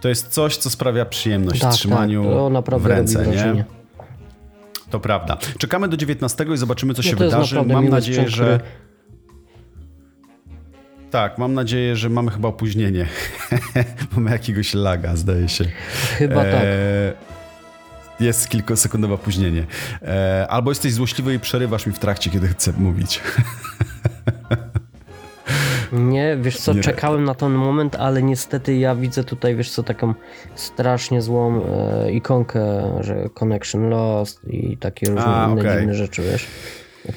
To 0.00 0.08
jest 0.08 0.28
coś, 0.28 0.56
co 0.56 0.70
sprawia 0.70 1.04
przyjemność 1.04 1.64
w 1.64 1.68
trzymaniu 1.68 2.52
tak, 2.66 2.80
w 2.80 2.86
ręce, 2.86 3.26
nie? 3.26 3.64
To 4.90 5.00
prawda. 5.00 5.38
Czekamy 5.58 5.88
do 5.88 5.96
19 5.96 6.46
i 6.54 6.56
zobaczymy, 6.56 6.94
co 6.94 7.02
się 7.02 7.16
No 7.16 7.24
jest 7.24 7.34
wydarzy. 7.34 7.62
Mam 7.62 7.88
nadzieję, 7.88 8.28
że. 8.28 8.44
który- 8.44 8.60
Tak, 11.10 11.38
mam 11.38 11.54
nadzieję, 11.54 11.96
że 11.96 12.10
mamy 12.10 12.30
chyba 12.30 12.48
opóźnienie. 12.48 13.06
mamy 14.16 14.30
jakiegoś 14.30 14.74
laga, 14.74 15.16
zdaje 15.16 15.48
się. 15.48 15.64
Chyba 16.18 16.34
tak. 16.34 16.54
E, 16.54 17.12
Jest 18.20 18.48
kilkusekundowe 18.48 19.14
opóźnienie. 19.14 19.66
E, 20.02 20.46
Albo 20.50 20.70
jesteś 20.70 20.92
złośliwy 20.92 21.34
i 21.34 21.38
przerywasz 21.38 21.86
mi 21.86 21.92
w 21.92 21.98
trakcie, 21.98 22.30
kiedy 22.30 22.48
chcę 22.48 22.72
mówić. 22.78 23.20
Nie, 25.92 26.36
wiesz 26.40 26.56
co, 26.58 26.72
Nie. 26.72 26.80
czekałem 26.82 27.24
na 27.24 27.34
ten 27.34 27.52
moment, 27.52 27.96
ale 27.96 28.22
niestety 28.22 28.76
ja 28.76 28.94
widzę 28.94 29.24
tutaj, 29.24 29.56
wiesz 29.56 29.70
co, 29.70 29.82
taką 29.82 30.14
strasznie 30.54 31.22
złą 31.22 31.62
e, 31.64 32.12
ikonkę, 32.12 32.62
że 33.00 33.28
connection 33.34 33.88
lost 33.88 34.40
i 34.48 34.76
takie 34.76 35.06
różne 35.06 35.24
A, 35.26 35.48
inne 35.52 35.60
okej. 35.60 35.78
dziwne 35.78 35.94
rzeczy, 35.94 36.22
wiesz. 36.22 36.46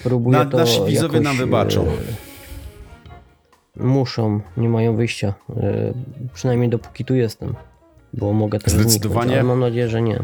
Próbuję 0.04 0.38
Na- 0.40 0.46
to 0.46 0.58
nasi 0.58 0.86
widzowie 0.88 1.20
nam 1.20 1.38
wybaczą. 1.38 1.86
E, 1.88 3.84
muszą, 3.84 4.40
nie 4.58 4.70
mają 4.70 4.96
wyjścia. 4.96 5.34
E, 5.58 5.94
przynajmniej 6.34 6.70
dopóki 6.70 7.06
tu 7.06 7.16
jestem, 7.16 7.54
bo 8.14 8.34
mogę 8.34 8.60
też 8.60 8.74
Zdecydowanie. 8.74 9.22
zniknąć, 9.22 9.34
ale 9.34 9.44
mam 9.44 9.60
nadzieję, 9.60 9.90
że 9.90 10.02
nie. 10.02 10.20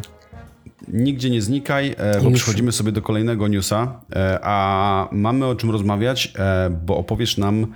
Nigdzie 0.88 1.30
nie 1.30 1.42
znikaj, 1.42 1.96
e, 1.98 2.22
bo 2.22 2.32
przechodzimy 2.32 2.72
sobie 2.72 2.92
do 2.92 3.02
kolejnego 3.02 3.48
newsa, 3.48 4.02
e, 4.16 4.40
a 4.44 5.08
mamy 5.12 5.46
o 5.46 5.56
czym 5.56 5.72
rozmawiać, 5.72 6.34
e, 6.40 6.70
bo 6.86 6.98
opowiesz 6.98 7.38
nam 7.38 7.68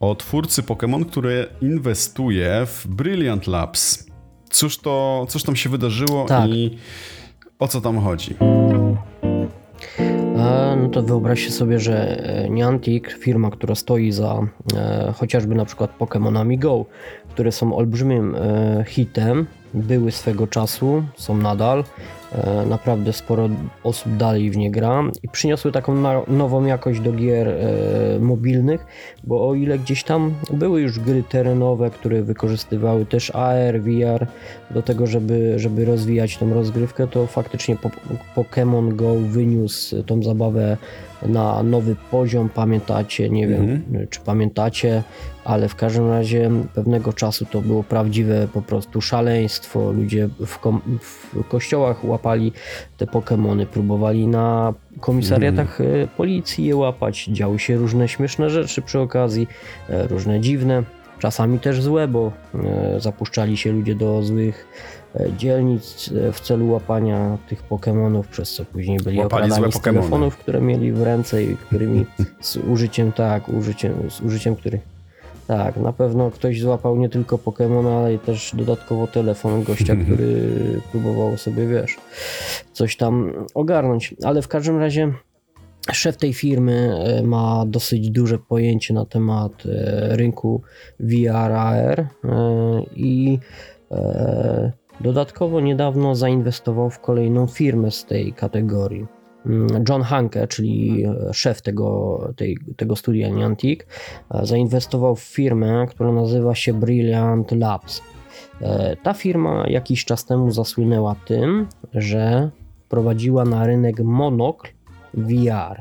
o 0.00 0.14
twórcy 0.14 0.62
Pokémon, 0.62 1.04
który 1.06 1.46
inwestuje 1.60 2.66
w 2.66 2.86
Brilliant 2.86 3.46
Labs. 3.46 4.06
Cóż 4.50 4.78
to, 4.78 5.26
cóż 5.28 5.42
tam 5.42 5.56
się 5.56 5.70
wydarzyło 5.70 6.24
Tak. 6.24 6.50
i 6.50 6.78
o 7.58 7.68
co 7.68 7.80
tam 7.80 8.00
chodzi? 8.00 8.34
No 10.86 10.88
to 10.92 11.02
wyobraźcie 11.02 11.50
sobie, 11.50 11.80
że 11.80 12.22
Niantic, 12.50 13.04
firma, 13.18 13.50
która 13.50 13.74
stoi 13.74 14.12
za 14.12 14.46
e, 14.76 15.12
chociażby 15.16 15.54
na 15.54 15.64
przykład 15.64 15.98
Pokémonami 15.98 16.58
Go, 16.58 16.84
które 17.28 17.52
są 17.52 17.76
olbrzymim 17.76 18.34
e, 18.34 18.84
hitem, 18.86 19.46
były 19.74 20.12
swego 20.12 20.46
czasu, 20.46 21.02
są 21.16 21.36
nadal. 21.36 21.84
E, 22.36 22.66
naprawdę 22.66 23.12
sporo 23.12 23.48
osób 23.82 24.16
dalej 24.16 24.50
w 24.50 24.56
nie 24.56 24.70
gra 24.70 25.02
i 25.22 25.28
przyniosły 25.28 25.72
taką 25.72 25.94
nową 26.28 26.64
jakość 26.64 27.00
do 27.00 27.12
gier 27.12 27.48
e, 27.48 28.18
mobilnych, 28.20 28.86
bo 29.24 29.48
o 29.48 29.54
ile 29.54 29.78
gdzieś 29.78 30.04
tam 30.04 30.34
były 30.50 30.80
już 30.80 31.00
gry 31.00 31.22
terenowe, 31.22 31.90
które 31.90 32.22
wykorzystywały 32.22 33.06
też 33.06 33.30
AR, 33.30 33.80
VR 33.80 34.26
do 34.70 34.82
tego, 34.82 35.06
żeby, 35.06 35.58
żeby 35.58 35.84
rozwijać 35.84 36.36
tą 36.36 36.54
rozgrywkę, 36.54 37.06
to 37.06 37.26
faktycznie 37.26 37.76
po, 37.76 37.90
Pokémon 38.36 38.96
Go 38.96 39.14
wyniósł 39.14 40.02
tą 40.02 40.22
zabawę 40.22 40.76
na 41.22 41.62
nowy 41.62 41.96
poziom. 42.10 42.48
Pamiętacie, 42.48 43.30
nie 43.30 43.48
wiem 43.48 43.82
czy 44.10 44.20
pamiętacie, 44.20 45.02
ale 45.44 45.68
w 45.68 45.74
każdym 45.74 46.10
razie 46.10 46.50
pewnego 46.74 47.12
czasu 47.12 47.46
to 47.46 47.60
było 47.60 47.82
prawdziwe 47.82 48.48
po 48.52 48.62
prostu 48.62 49.00
szaleństwo. 49.00 49.92
Ludzie 49.92 50.28
w, 50.46 50.58
w 51.32 51.48
kościołach 51.48 52.04
łapali 52.04 52.52
te 52.96 53.04
Pokémony, 53.04 53.66
próbowali 53.66 54.26
na 54.26 54.74
komisariatach 55.00 55.80
e, 55.80 55.84
policji 56.16 56.64
je 56.64 56.76
łapać. 56.76 57.24
Działy 57.24 57.58
się 57.58 57.76
różne 57.76 58.08
śmieszne 58.08 58.50
rzeczy 58.50 58.82
przy 58.82 58.98
okazji, 58.98 59.48
e, 59.88 60.06
różne 60.06 60.40
dziwne. 60.40 60.82
Czasami 61.18 61.58
też 61.58 61.82
złe, 61.82 62.08
bo 62.08 62.32
e, 62.54 63.00
zapuszczali 63.00 63.56
się 63.56 63.72
ludzie 63.72 63.94
do 63.94 64.22
złych 64.22 64.66
dzielnic 65.36 66.10
e, 66.28 66.32
w 66.32 66.40
celu 66.40 66.70
łapania 66.70 67.38
tych 67.48 67.68
Pokémonów, 67.68 68.22
przez 68.22 68.54
co 68.54 68.64
później 68.64 68.98
byli 68.98 69.18
Łapali 69.18 69.44
okradani 69.44 69.72
z 69.72 69.74
Pokemony. 69.74 70.00
telefonów, 70.00 70.36
które 70.36 70.60
mieli 70.60 70.92
w 70.92 71.02
ręce 71.02 71.42
i 71.42 71.56
którymi 71.56 72.06
z 72.40 72.56
użyciem, 72.56 73.12
tak, 73.12 73.48
użyciem, 73.48 74.10
z 74.10 74.20
użyciem 74.20 74.56
których 74.56 74.96
tak, 75.46 75.76
na 75.76 75.92
pewno 75.92 76.30
ktoś 76.30 76.60
złapał 76.60 76.96
nie 76.96 77.08
tylko 77.08 77.36
Pokémona, 77.36 77.98
ale 77.98 78.14
i 78.14 78.18
też 78.18 78.52
dodatkowo 78.54 79.06
telefon 79.06 79.62
gościa, 79.62 79.96
który 79.96 80.50
próbował 80.90 81.36
sobie, 81.36 81.66
wiesz, 81.66 81.96
coś 82.72 82.96
tam 82.96 83.32
ogarnąć. 83.54 84.14
Ale 84.24 84.42
w 84.42 84.48
każdym 84.48 84.78
razie 84.78 85.12
szef 85.92 86.16
tej 86.16 86.32
firmy 86.32 86.96
e, 86.98 87.22
ma 87.22 87.64
dosyć 87.66 88.10
duże 88.10 88.38
pojęcie 88.38 88.94
na 88.94 89.04
temat 89.04 89.52
e, 89.66 90.16
rynku 90.16 90.62
VR, 91.00 91.52
AR 91.52 92.00
e, 92.00 92.06
i 92.96 93.38
e, 93.90 94.72
dodatkowo 95.00 95.60
niedawno 95.60 96.14
zainwestował 96.14 96.90
w 96.90 97.00
kolejną 97.00 97.46
firmę 97.46 97.90
z 97.90 98.04
tej 98.04 98.32
kategorii. 98.32 99.06
Mm, 99.46 99.84
John 99.88 100.02
Hanke, 100.02 100.48
czyli 100.48 101.04
szef 101.32 101.62
tego, 101.62 102.18
tej, 102.36 102.58
tego 102.76 102.96
studia 102.96 103.28
Niantic, 103.28 103.80
e, 104.30 104.46
zainwestował 104.46 105.16
w 105.16 105.22
firmę, 105.22 105.86
która 105.90 106.12
nazywa 106.12 106.54
się 106.54 106.74
Brilliant 106.74 107.52
Labs. 107.52 108.02
E, 108.60 108.96
Ta 109.02 109.14
firma 109.14 109.64
jakiś 109.68 110.04
czas 110.04 110.24
temu 110.24 110.50
zasłynęła 110.50 111.16
tym, 111.26 111.66
że 111.94 112.50
prowadziła 112.88 113.44
na 113.44 113.66
rynek 113.66 114.00
monokl 114.00 114.70
VR. 115.14 115.80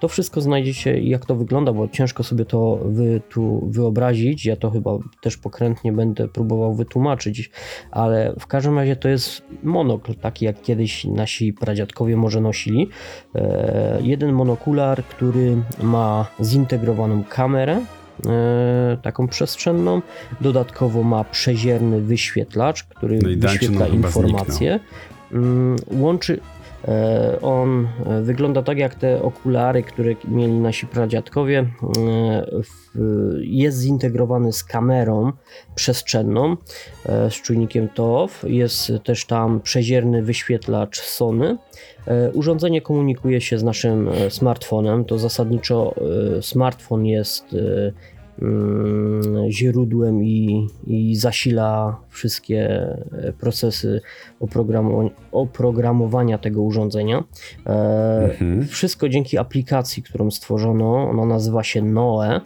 To 0.00 0.08
wszystko 0.08 0.40
znajdziecie, 0.40 1.00
jak 1.00 1.26
to 1.26 1.34
wygląda, 1.34 1.72
bo 1.72 1.88
ciężko 1.88 2.22
sobie 2.22 2.44
to 2.44 2.78
wy, 2.84 3.20
tu 3.28 3.68
wyobrazić. 3.70 4.46
Ja 4.46 4.56
to 4.56 4.70
chyba 4.70 4.98
też 5.22 5.36
pokrętnie 5.36 5.92
będę 5.92 6.28
próbował 6.28 6.74
wytłumaczyć, 6.74 7.50
ale 7.90 8.34
w 8.40 8.46
każdym 8.46 8.78
razie 8.78 8.96
to 8.96 9.08
jest 9.08 9.42
monokl, 9.62 10.14
taki 10.14 10.44
jak 10.44 10.62
kiedyś 10.62 11.04
nasi 11.04 11.52
pradziadkowie 11.52 12.16
może 12.16 12.40
nosili. 12.40 12.88
E, 13.34 13.98
jeden 14.02 14.32
monokular, 14.32 15.04
który 15.04 15.56
ma 15.82 16.26
zintegrowaną 16.42 17.24
kamerę, 17.24 17.80
e, 18.26 18.98
taką 19.02 19.28
przestrzenną. 19.28 20.02
Dodatkowo 20.40 21.02
ma 21.02 21.24
przezierny 21.24 22.00
wyświetlacz, 22.00 22.84
który 22.84 23.18
No 23.18 23.48
wyświetla 23.48 23.86
informacje. 23.86 24.80
Mm, 25.32 25.76
Łączy. 25.90 26.40
E, 26.88 27.38
On 27.42 27.88
e, 28.06 28.22
wygląda 28.22 28.62
tak 28.62 28.78
jak 28.78 28.94
te 28.94 29.22
okulary, 29.22 29.82
które 29.82 30.14
mieli 30.28 30.52
nasi 30.52 30.86
pradziadkowie. 30.86 31.66
E, 31.98 32.46
Jest 33.40 33.78
zintegrowany 33.78 34.52
z 34.52 34.64
kamerą 34.64 35.32
przestrzenną, 35.74 36.56
z 37.06 37.34
czujnikiem 37.34 37.88
TOF. 37.88 38.44
Jest 38.46 38.92
też 39.04 39.26
tam 39.26 39.60
przezierny 39.60 40.22
wyświetlacz 40.22 41.00
Sony. 41.00 41.58
Urządzenie 42.34 42.82
komunikuje 42.82 43.40
się 43.40 43.58
z 43.58 43.62
naszym 43.62 44.10
smartfonem. 44.28 45.04
To 45.04 45.18
zasadniczo 45.18 45.94
smartfon 46.40 47.06
jest 47.06 47.56
źródłem 49.48 50.24
i, 50.24 50.66
i 50.86 51.16
zasila 51.16 52.00
wszystkie 52.08 52.86
procesy 53.40 54.00
oprogramowania, 54.40 55.10
oprogramowania 55.32 56.38
tego 56.38 56.62
urządzenia. 56.62 57.24
E, 57.66 58.10
Mhm. 58.30 58.66
Wszystko 58.66 59.08
dzięki 59.08 59.38
aplikacji, 59.38 60.02
którą 60.02 60.30
stworzono. 60.30 61.10
Ona 61.10 61.24
nazywa 61.24 61.62
się 61.64 61.82
Noe. 61.82 62.40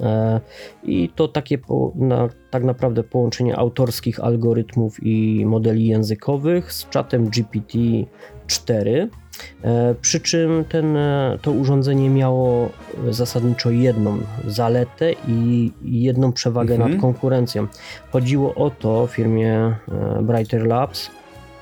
E, 0.00 0.40
I 0.84 1.08
to 1.14 1.28
takie 1.28 1.58
po, 1.58 1.92
na, 1.94 2.28
tak 2.50 2.64
naprawdę 2.64 3.02
połączenie 3.02 3.56
autorskich 3.56 4.20
algorytmów 4.20 4.96
i 5.02 5.46
modeli 5.46 5.86
językowych 5.86 6.72
z 6.72 6.88
czatem 6.88 7.30
GPT-4. 7.30 9.08
E, 9.64 9.94
Przy 10.00 10.20
czym 10.20 10.64
ten, 10.68 10.96
e, 10.96 11.38
to 11.42 11.50
urządzenie 11.50 12.10
miało 12.10 12.68
zasadniczo 13.10 13.70
jedną 13.70 14.18
zaletę 14.46 15.12
i 15.28 15.72
jedną 15.84 16.32
przewagę 16.32 16.74
Mhm. 16.74 16.92
nad 16.92 17.00
konkurencją. 17.00 17.66
Chodziło 18.12 18.54
o 18.54 18.70
to 18.70 19.06
w 19.06 19.10
firmie 19.10 19.52
e, 19.52 19.74
Brighter 20.22 20.66
Labs, 20.66 21.10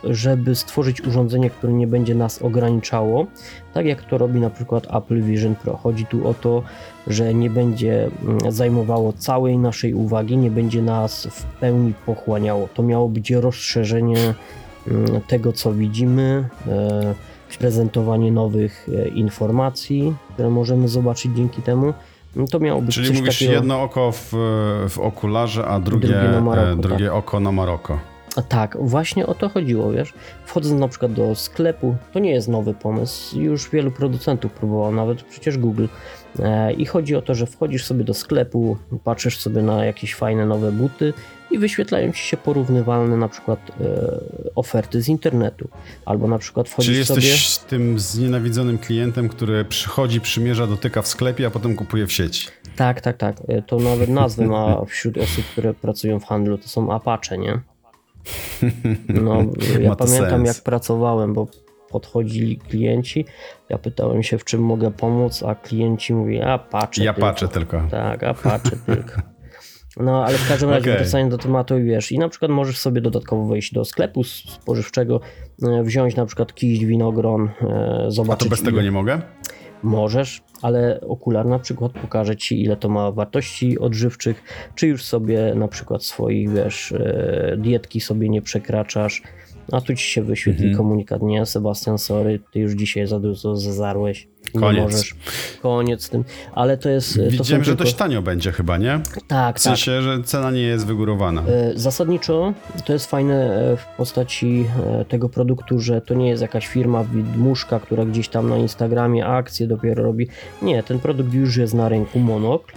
żeby 0.05 0.55
stworzyć 0.55 1.01
urządzenie, 1.01 1.51
które 1.51 1.73
nie 1.73 1.87
będzie 1.87 2.15
nas 2.15 2.43
ograniczało, 2.43 3.27
tak 3.75 3.87
jak 3.87 4.03
to 4.03 4.19
robi 4.19 4.41
na 4.41 4.51
przykład 4.51 4.87
Apple 4.95 5.23
Vision 5.23 5.55
Pro. 5.55 5.77
Chodzi 5.77 6.07
tu 6.07 6.29
o 6.29 6.35
to, 6.35 6.63
że 7.07 7.35
nie 7.35 7.51
będzie 7.51 8.11
mm, 8.25 8.53
zajmowało 8.53 9.13
całej 9.13 9.59
naszej 9.59 9.95
uwagi, 9.95 10.37
nie 10.37 10.51
będzie 10.51 10.83
nas 10.83 11.27
w 11.31 11.45
pełni 11.45 11.93
pochłaniało. 12.07 12.69
To 12.75 12.83
miało 12.83 13.09
być 13.09 13.31
rozszerzenie 13.31 14.35
mm, 14.89 15.21
tego, 15.29 15.53
co 15.53 15.73
widzimy, 15.73 16.49
e, 16.69 17.15
prezentowanie 17.57 18.33
nowych 18.33 18.89
e, 19.05 19.09
informacji, 19.09 20.15
które 20.33 20.51
możemy 20.51 20.89
zobaczyć 20.89 21.33
dzięki 21.37 21.63
temu. 21.63 21.95
No 22.37 22.47
To 22.47 22.61
miało 22.61 22.83
być 22.83 22.95
Czyli 22.95 23.13
mówisz 23.13 23.39
takiego... 23.39 23.53
jedno 23.53 23.83
oko 23.83 24.13
w, 24.13 24.33
w 24.89 24.99
okularze, 24.99 25.67
a 25.67 25.81
drugie, 25.81 26.09
Drugie 26.09 26.41
Maroko, 26.41 26.71
e, 26.71 26.77
drugie 26.77 27.13
oko 27.13 27.41
na 27.41 27.53
Maroko. 27.53 27.99
A 28.37 28.43
tak, 28.43 28.77
właśnie 28.81 29.27
o 29.27 29.35
to 29.35 29.49
chodziło, 29.49 29.93
wiesz. 29.93 30.13
Wchodząc 30.45 30.81
na 30.81 30.89
przykład 30.89 31.13
do 31.13 31.35
sklepu, 31.35 31.97
to 32.13 32.19
nie 32.19 32.31
jest 32.31 32.49
nowy 32.49 32.75
pomysł, 32.75 33.41
już 33.41 33.71
wielu 33.71 33.91
producentów 33.91 34.53
próbowało, 34.53 34.93
nawet 34.93 35.23
przecież 35.23 35.59
Google. 35.59 35.87
E, 36.39 36.73
I 36.73 36.87
chodzi 36.87 37.17
o 37.17 37.23
to, 37.23 37.35
że 37.35 37.47
wchodzisz 37.47 37.85
sobie 37.85 38.05
do 38.05 38.15
sklepu, 38.15 38.77
patrzysz 39.05 39.39
sobie 39.39 39.63
na 39.63 39.85
jakieś 39.85 40.15
fajne 40.15 40.47
nowe 40.47 40.73
buty 40.73 41.13
i 41.55 41.59
wyświetlają 41.59 42.13
ci 42.13 42.23
się 42.23 42.37
porównywalne 42.37 43.17
na 43.17 43.29
przykład 43.29 43.59
e, 43.81 44.11
oferty 44.55 45.03
z 45.03 45.09
internetu. 45.09 45.69
Albo 46.05 46.29
na 46.29 46.39
przykład 46.39 46.69
wchodzisz 46.69 46.87
Czyli 46.87 46.99
jesteś 46.99 47.49
sobie... 47.49 47.69
tym 47.71 47.99
znienawidzonym 47.99 48.79
klientem, 48.79 49.29
który 49.29 49.65
przychodzi, 49.65 50.21
przymierza, 50.21 50.67
dotyka 50.67 51.03
w 51.03 51.09
sklepie, 51.09 51.47
a 51.47 51.51
potem 51.51 51.77
kupuje 51.77 52.07
w 52.07 52.13
sieci. 52.13 52.49
Tak, 52.77 53.01
tak, 53.01 53.17
tak. 53.17 53.37
E, 53.49 53.63
To 53.63 53.77
nawet 53.77 54.09
nazwy 54.09 54.47
ma 54.47 54.85
wśród 54.87 55.19
osób, 55.19 55.45
które 55.45 55.75
pracują 55.75 56.21
w 56.21 56.25
handlu. 56.25 56.59
To 56.59 56.69
są 56.69 56.93
Apache, 56.93 57.39
nie? 57.39 57.61
No, 59.09 59.35
ja 59.81 59.97
pamiętam 59.97 60.47
sens. 60.47 60.57
jak 60.57 60.65
pracowałem, 60.65 61.35
bo 61.35 61.47
podchodzili 61.91 62.57
klienci, 62.59 63.25
ja 63.69 63.79
pytałem 63.79 64.23
się 64.23 64.39
w 64.39 64.45
czym 64.45 64.63
mogę 64.63 64.91
pomóc, 64.91 65.43
a 65.43 65.55
klienci 65.55 66.15
mówili, 66.15 66.43
a 66.43 66.59
patrzę 66.59 67.05
Ja 67.05 67.13
tylko. 67.15 67.27
patrzę 67.29 67.49
tylko. 67.49 67.83
Tak, 67.91 68.23
a 68.23 68.35
patrzę 68.35 68.77
tylko. 68.87 69.13
No, 69.97 70.25
ale 70.25 70.39
w 70.39 70.49
każdym 70.49 70.71
razie 70.71 70.91
Okej. 70.91 71.03
wracając 71.03 71.31
do 71.31 71.39
tematu, 71.39 71.75
wiesz, 71.85 72.13
i 72.13 72.19
na 72.19 72.29
przykład 72.29 72.51
możesz 72.51 72.79
sobie 72.79 73.01
dodatkowo 73.01 73.47
wejść 73.47 73.73
do 73.73 73.85
sklepu 73.85 74.25
spożywczego, 74.25 75.21
e, 75.63 75.83
wziąć 75.83 76.17
na 76.17 76.27
przykład 76.27 76.55
kiść, 76.55 76.85
winogron, 76.85 77.51
e, 77.63 78.05
A 78.07 78.11
zobaczyć 78.11 78.49
to 78.49 78.51
bez 78.51 78.63
tego 78.63 78.83
nie 78.83 78.91
mogę? 78.91 79.23
Możesz, 79.83 80.43
ale 80.63 81.01
okular 81.01 81.47
na 81.47 81.59
przykład 81.59 81.93
pokaże 81.93 82.37
ci, 82.37 82.63
ile 82.63 82.77
to 82.77 82.89
ma 82.89 83.13
wartości 83.13 83.79
odżywczych, 83.79 84.43
czy 84.75 84.87
już 84.87 85.05
sobie 85.05 85.55
na 85.55 85.69
przykład 85.69 86.05
swoich, 86.05 86.51
wiesz, 86.51 86.93
e, 86.93 87.57
dietki 87.59 88.01
sobie 88.01 88.29
nie 88.29 88.43
przekraczasz, 88.43 89.23
a 89.73 89.81
tu 89.81 89.95
ci 89.95 90.05
się 90.05 90.23
wyświetli 90.23 90.65
Mhm. 90.67 90.77
komunikat, 90.77 91.23
nie, 91.23 91.47
Sebastian, 91.47 91.99
sorry, 91.99 92.41
ty 92.53 92.59
już 92.61 92.73
dzisiaj 92.73 93.07
za 93.07 93.21
dużo 93.21 93.57
zezarłeś, 93.57 94.29
nie 94.55 94.61
Koniec. 94.61 94.83
możesz, 94.83 95.15
koniec 95.63 96.03
z 96.05 96.09
tym, 96.11 96.25
ale 96.53 96.77
to 96.79 96.89
jest, 96.89 97.15
to 97.17 97.31
Widziałem, 97.31 97.65
że 97.65 97.71
tylko... 97.71 97.85
dość 97.85 97.97
tanio 97.97 98.23
będzie 98.23 98.53
chyba, 98.53 98.79
nie? 98.79 99.01
Tak, 99.15 99.25
tak. 99.29 99.59
W 99.59 99.63
sensie, 99.63 100.03
że 100.03 100.23
cena 100.23 100.51
nie 100.51 100.63
jest 100.63 100.87
wygórowana. 100.87 101.43
E, 101.43 101.73
Zasadniczo 101.75 102.53
to 102.85 102.93
jest 102.93 103.07
fajne 103.11 103.55
e, 103.73 103.77
w 103.77 103.87
postaci 103.97 104.65
e, 105.01 105.05
tego 105.05 105.29
produktu, 105.29 105.81
że 105.81 106.01
to 106.01 106.15
nie 106.15 106.29
jest 106.29 106.43
jakaś 106.43 106.67
firma 106.67 107.05
widmuszka, 107.05 107.81
która 107.81 108.05
gdzieś 108.05 108.29
tam 108.29 108.49
na 108.49 108.57
Instagramie 108.59 109.27
akcje 109.27 109.67
dopiero 109.67 110.03
robi. 110.05 110.29
Nie, 110.63 110.83
ten 110.83 110.99
produkt 110.99 111.35
już 111.35 111.57
jest 111.57 111.75
na 111.75 111.89
rynku, 111.89 112.19
monokl. 112.19 112.73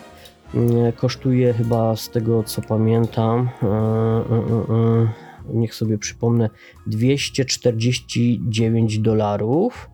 Mm, 0.56 0.92
Kosztuje 0.92 1.54
chyba 1.54 1.96
z 1.96 2.10
tego 2.10 2.44
co 2.44 2.62
pamiętam, 2.62 3.50
niech 5.54 5.76
sobie 5.76 5.98
przypomnę, 5.98 6.50
249 6.88 9.00
dolarów. 9.00 9.90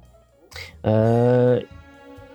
E, 0.86 1.62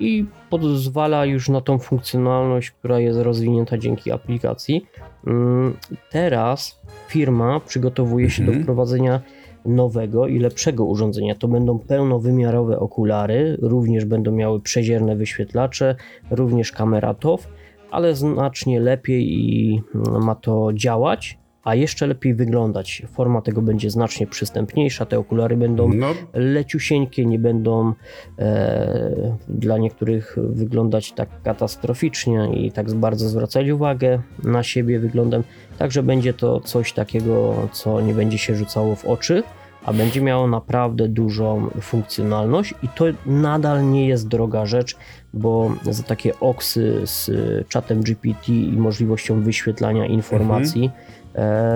I 0.00 0.26
pozwala 0.50 1.24
już 1.24 1.48
na 1.48 1.60
tą 1.60 1.78
funkcjonalność, 1.78 2.70
która 2.70 3.00
jest 3.00 3.18
rozwinięta 3.18 3.78
dzięki 3.78 4.10
aplikacji. 4.12 4.86
Mm, 5.26 5.76
Teraz 6.10 6.80
firma 7.08 7.60
przygotowuje 7.60 8.30
się 8.30 8.42
do 8.42 8.48
Mhm. 8.48 8.62
wprowadzenia 8.62 9.20
nowego 9.64 10.26
i 10.26 10.38
lepszego 10.38 10.84
urządzenia. 10.84 11.34
To 11.34 11.48
będą 11.48 11.78
pełnowymiarowe 11.78 12.78
okulary, 12.78 13.56
również 13.62 14.04
będą 14.04 14.32
miały 14.32 14.60
przezierne 14.60 15.16
wyświetlacze, 15.16 15.94
również 16.30 16.72
kamera 16.72 17.14
TOF, 17.14 17.48
ale 17.90 18.14
znacznie 18.14 18.80
lepiej 18.80 19.32
i 19.32 19.82
mm, 19.94 20.24
ma 20.24 20.34
to 20.34 20.70
działać, 20.74 21.38
a 21.68 21.74
jeszcze 21.74 22.06
lepiej 22.06 22.34
wyglądać. 22.34 23.02
Forma 23.12 23.42
tego 23.42 23.62
będzie 23.62 23.90
znacznie 23.90 24.26
przystępniejsza, 24.26 25.06
te 25.06 25.18
okulary 25.18 25.56
będą 25.56 25.94
No, 25.94 26.14
leciusieńkie, 26.34 27.26
nie 27.26 27.38
będą 27.38 27.92
e, 28.38 29.36
dla 29.48 29.78
niektórych 29.78 30.36
wyglądać 30.38 31.12
tak 31.12 31.28
katastroficznie 31.42 32.48
i 32.54 32.72
tak 32.72 32.94
bardzo 32.94 33.28
zwracać 33.28 33.70
uwagę 33.70 34.22
na 34.44 34.62
siebie 34.62 34.98
wyglądem. 34.98 35.42
Także 35.78 36.02
będzie 36.02 36.34
to 36.34 36.60
coś 36.60 36.92
takiego, 36.92 37.68
co 37.72 38.00
nie 38.00 38.14
będzie 38.14 38.38
się 38.38 38.56
rzucało 38.56 38.94
w 38.94 39.04
oczy, 39.04 39.42
a 39.84 39.92
będzie 39.92 40.20
miało 40.20 40.46
naprawdę 40.46 41.08
dużą 41.08 41.70
funkcjonalność 41.80 42.74
i 42.82 42.88
to 42.88 43.04
nadal 43.26 43.90
nie 43.90 44.08
jest 44.08 44.28
droga 44.28 44.66
rzecz, 44.66 44.96
bo 45.34 45.72
za 45.90 46.02
takie 46.02 46.40
oksy 46.40 47.00
z 47.04 47.30
czatem 47.68 48.02
GPT 48.02 48.52
i 48.52 48.76
możliwością 48.76 49.42
wyświetlania 49.42 50.06
informacji 50.06 50.84
e, 50.84 51.17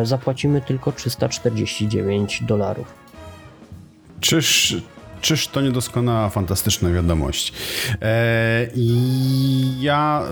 zapłacimy 0.03 0.61
tylko 0.61 0.93
349 0.93 2.43
dolarów. 2.43 2.95
czyż, 4.21 4.77
czyż 5.21 5.49
to 5.49 5.61
niedoskonała, 5.61 6.29
fantastyczna 6.29 6.91
wiadomość. 6.91 7.53
E, 8.03 8.67
I 8.75 9.81
ja... 9.81 10.23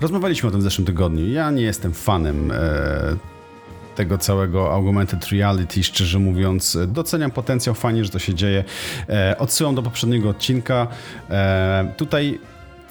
Rozmawialiśmy 0.00 0.48
o 0.48 0.52
tym 0.52 0.60
w 0.60 0.62
zeszłym 0.62 0.86
tygodniu. 0.86 1.28
Ja 1.28 1.50
nie 1.50 1.62
jestem 1.62 1.92
fanem 1.92 2.50
e, 2.50 2.56
tego 3.94 4.18
całego 4.18 4.72
augmented 4.72 5.26
reality, 5.26 5.82
szczerze 5.82 6.18
mówiąc. 6.18 6.78
Doceniam 6.86 7.30
potencjał, 7.30 7.74
fajnie, 7.74 8.04
że 8.04 8.10
to 8.10 8.18
się 8.18 8.34
dzieje. 8.34 8.64
E, 9.08 9.36
odsyłam 9.38 9.74
do 9.74 9.82
poprzedniego 9.82 10.28
odcinka. 10.28 10.86
E, 11.30 11.92
tutaj 11.96 12.38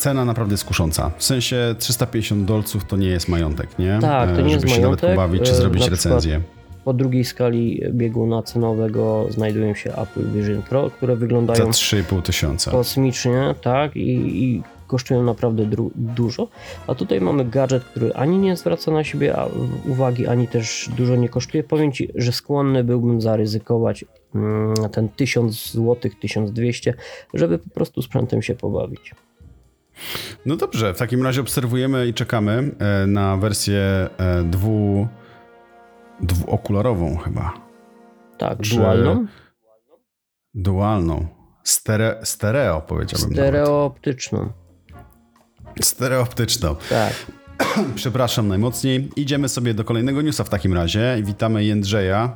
cena 0.02 0.26
naprawdę 0.26 0.54
jest 0.54 0.66
kusząca. 0.66 1.12
W 1.18 1.24
sensie 1.24 1.76
350 1.80 2.46
dolców 2.46 2.86
to 2.86 2.98
nie 2.98 3.08
jest 3.08 3.28
majątek, 3.28 3.80
nie? 3.80 3.98
Tak, 4.02 4.30
to 4.36 4.40
E, 4.40 4.44
nie 4.44 4.50
Żeby 4.50 4.62
jest 4.66 4.76
się 4.76 4.82
majątek. 4.82 5.02
nawet 5.04 5.16
pobawić, 5.16 5.42
czy 5.44 5.52
E, 5.52 5.56
zrobić 5.56 5.88
recenzję. 5.88 6.42
po 6.86 6.94
drugiej 6.94 7.26
skali 7.26 7.82
bieguna 7.92 8.44
cenowego 8.44 9.26
znajdują 9.30 9.74
się 9.76 9.94
Apple 9.96 10.32
Vision 10.32 10.62
Pro, 10.62 10.90
które 10.90 11.14
Za 11.16 11.20
wyglądają 11.20 11.66
3,5 11.70 12.22
tysiąca. 12.22 12.72
kosmicznie, 12.72 13.56
tak, 13.62 13.96
i, 13.96 14.44
i 14.44 14.64
kosztują 14.88 15.24
naprawdę 15.24 15.66
dużo. 15.96 16.48
A 16.88 16.96
tutaj 16.96 17.22
mamy 17.22 17.46
gadżet, 17.46 17.84
który 17.84 18.14
ani 18.14 18.38
nie 18.38 18.56
zwraca 18.58 18.92
na 18.92 19.04
siebie 19.04 19.36
uwagi, 19.90 20.28
ani 20.28 20.48
też 20.48 20.90
dużo 20.98 21.16
nie 21.16 21.30
kosztuje. 21.30 21.64
Powiem 21.64 21.92
Ci, 21.92 22.10
że 22.16 22.32
skłonny 22.32 22.84
byłbym 22.84 23.22
zaryzykować 23.22 24.06
mm, 24.36 24.74
ten 24.92 25.10
1000 25.10 25.72
zł, 25.72 26.12
1200, 26.22 26.94
żeby 27.34 27.58
po 27.60 27.70
prostu 27.70 28.02
sprzętem 28.02 28.42
się 28.42 28.56
pobawić. 28.56 29.16
No 30.46 30.56
dobrze, 30.56 30.94
w 30.94 30.98
takim 30.98 31.24
razie 31.24 31.42
obserwujemy 31.42 32.08
i 32.08 32.14
czekamy 32.14 32.72
e, 32.80 33.08
na 33.08 33.38
wersję 33.38 33.80
e, 34.18 34.44
dwu, 34.44 35.08
dwuokularową 36.22 37.18
chyba. 37.18 37.54
Tak, 38.38 38.60
Czy- 38.62 38.76
dualną, 38.76 39.26
Dualną. 40.54 41.28
Stere, 41.64 42.20
stereo 42.24 42.82
powiedziałbym 42.82 43.30
nawet. 43.30 43.38
stereooptyczną. 43.50 44.50
Stereooptyczną. 45.82 46.76
Tak. 46.90 47.14
Przepraszam 47.96 48.48
najmocniej. 48.48 49.10
Idziemy 49.16 49.50
sobie 49.50 49.74
do 49.74 49.84
kolejnego 49.84 50.22
newsa 50.22 50.44
w 50.44 50.50
takim 50.50 50.74
razie. 50.74 51.18
Witamy 51.24 51.64
Jędrzeja. 51.66 52.34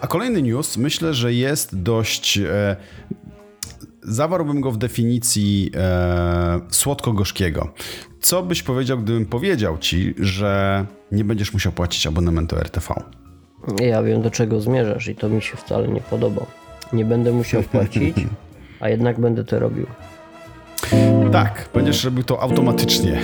A 0.00 0.06
kolejny 0.06 0.42
news 0.42 0.76
myślę, 0.76 1.14
że 1.14 1.32
jest 1.32 1.82
dość. 1.82 2.40
Zawarłbym 4.08 4.60
go 4.60 4.70
w 4.70 4.78
definicji 4.78 5.70
e, 5.74 6.60
słodko-gorzkiego. 6.70 7.68
Co 8.20 8.42
byś 8.42 8.62
powiedział, 8.62 8.98
gdybym 8.98 9.26
powiedział 9.26 9.78
ci, 9.78 10.14
że 10.18 10.86
nie 11.12 11.24
będziesz 11.24 11.52
musiał 11.52 11.72
płacić 11.72 12.06
abonamentu 12.06 12.56
RTV? 12.56 12.94
Ja 13.80 14.02
wiem 14.02 14.22
do 14.22 14.30
czego 14.30 14.60
zmierzasz 14.60 15.08
i 15.08 15.14
to 15.14 15.28
mi 15.28 15.42
się 15.42 15.56
wcale 15.56 15.88
nie 15.88 16.00
podoba. 16.00 16.46
Nie 16.92 17.04
będę 17.04 17.32
musiał 17.32 17.62
płacić, 17.62 18.16
a 18.80 18.88
jednak 18.88 19.20
będę 19.20 19.44
to 19.44 19.58
robił. 19.58 19.86
Tak, 21.32 21.68
będziesz 21.74 22.04
robił 22.04 22.24
to 22.24 22.42
automatycznie. 22.42 23.20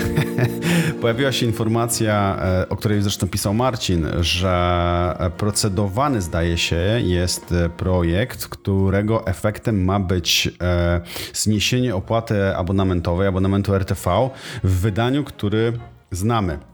Pojawiła 1.00 1.32
się 1.32 1.46
informacja, 1.46 2.38
e, 2.42 2.68
o 2.68 2.76
której 2.76 3.02
zresztą 3.02 3.28
pisał 3.28 3.54
Marcin, 3.54 4.06
że 4.20 5.32
procedowany 5.36 6.22
zdaje 6.22 6.58
się 6.58 6.76
jest 7.04 7.52
e, 7.52 7.68
projekt, 7.68 8.46
którego 8.46 9.26
efektem 9.26 9.84
ma 9.84 10.00
być 10.00 10.48
e, 10.62 11.00
zniesienie 11.32 11.94
opłaty 11.96 12.56
abonamentowej, 12.56 13.28
abonamentu 13.28 13.74
RTV 13.74 14.30
w 14.64 14.80
wydaniu, 14.80 15.24
który 15.24 15.72
znamy. 16.10 16.71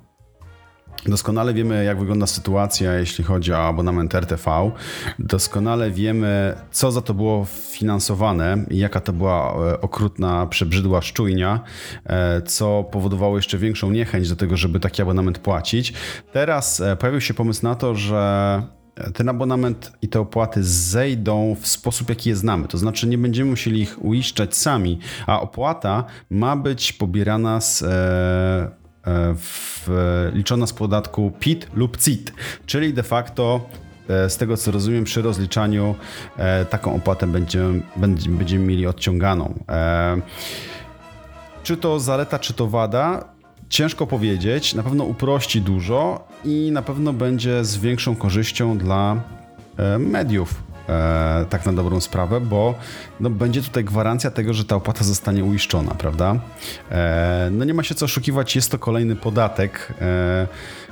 Doskonale 1.07 1.55
wiemy, 1.55 1.85
jak 1.85 1.99
wygląda 1.99 2.27
sytuacja, 2.27 2.95
jeśli 2.95 3.25
chodzi 3.25 3.53
o 3.53 3.59
abonament 3.59 4.15
RTV. 4.15 4.71
Doskonale 5.19 5.91
wiemy, 5.91 6.55
co 6.71 6.93
za 6.93 7.03
to 7.03 7.15
było 7.15 7.47
finansowane 7.71 8.65
jaka 8.71 9.01
to 9.01 9.13
była 9.13 9.55
e, 9.55 9.81
okrutna, 9.81 10.47
przebrzydła 10.47 11.03
szczujnia, 11.03 11.61
e, 12.05 12.43
co 12.43 12.85
powodowało 12.85 13.37
jeszcze 13.37 13.59
większą 13.59 13.91
niechęć 13.91 14.29
do 14.29 14.37
tego, 14.37 14.57
żeby 14.57 14.81
taki 14.81 15.03
abonament 15.03 15.39
płacić. 15.39 15.93
Teraz 16.33 16.81
e, 16.81 16.97
pojawił 16.97 17.21
się 17.21 17.35
pomysł 17.35 17.61
na 17.63 17.75
to, 17.75 17.95
że 17.95 18.63
ten 19.15 19.29
abonament 19.29 19.93
i 20.03 20.09
te 20.09 20.21
opłaty 20.21 20.65
zejdą 20.65 21.57
w 21.61 21.67
sposób, 21.67 22.09
jaki 22.09 22.29
je 22.29 22.37
znamy. 22.37 22.69
To 22.69 22.79
znaczy, 22.79 23.07
nie 23.07 23.19
będziemy 23.19 23.51
musieli 23.51 23.81
ich 23.81 24.05
uiszczać 24.05 24.57
sami, 24.57 24.99
a 25.27 25.41
opłata 25.41 26.05
ma 26.31 26.57
być 26.57 26.93
pobierana 26.93 27.61
z. 27.61 27.85
E, 29.09 29.35
w, 29.35 29.88
liczona 30.35 30.66
z 30.66 30.73
podatku 30.73 31.33
PIT 31.40 31.66
lub 31.75 31.97
CIT, 31.97 32.33
czyli 32.66 32.94
de 32.94 33.03
facto 33.03 33.61
e, 34.09 34.31
z 34.31 34.37
tego 34.37 34.57
co 34.57 34.71
rozumiem 34.71 35.05
przy 35.05 35.23
rozliczaniu 35.23 35.94
e, 36.37 36.64
taką 36.64 36.94
opłatę 36.94 37.27
będziemy, 37.27 37.81
będziemy, 37.97 38.64
mieli 38.64 38.87
odciąganą. 38.87 39.55
Czy 41.62 41.77
to 41.77 42.01
zaleta, 42.01 42.38
czy 42.38 42.55
to 42.55 42.66
wada? 42.66 43.25
Ciężko 43.68 44.07
powiedzieć. 44.07 44.75
Na 44.75 44.83
pewno 44.83 45.05
uprości 45.05 45.61
dużo 45.61 46.29
i 46.44 46.71
na 46.73 46.83
pewno 46.83 47.12
będzie 47.12 47.64
z 47.64 47.77
większą 47.77 48.16
korzyścią 48.16 48.79
dla 48.79 49.23
mediów. 49.99 50.62
E, 50.88 51.46
tak 51.51 51.66
na 51.66 51.72
dobrą 51.72 52.01
sprawę, 52.01 52.40
bo 52.40 52.74
no, 53.20 53.31
będzie 53.31 53.62
tutaj 53.62 53.85
gwarancja 53.85 54.31
tego, 54.31 54.55
że 54.55 54.64
ta 54.64 54.77
opłata 54.77 55.05
zostanie 55.05 55.44
uiszczona, 55.44 55.94
prawda? 55.94 56.37
E, 56.90 57.48
no 57.53 57.64
nie 57.64 57.74
ma 57.74 57.83
się 57.83 57.94
co 57.94 58.05
oszukiwać, 58.05 58.57
jest 58.57 58.70
to 58.70 58.79
kolejny 58.79 59.16
podatek, 59.16 59.94
e, 60.01 60.46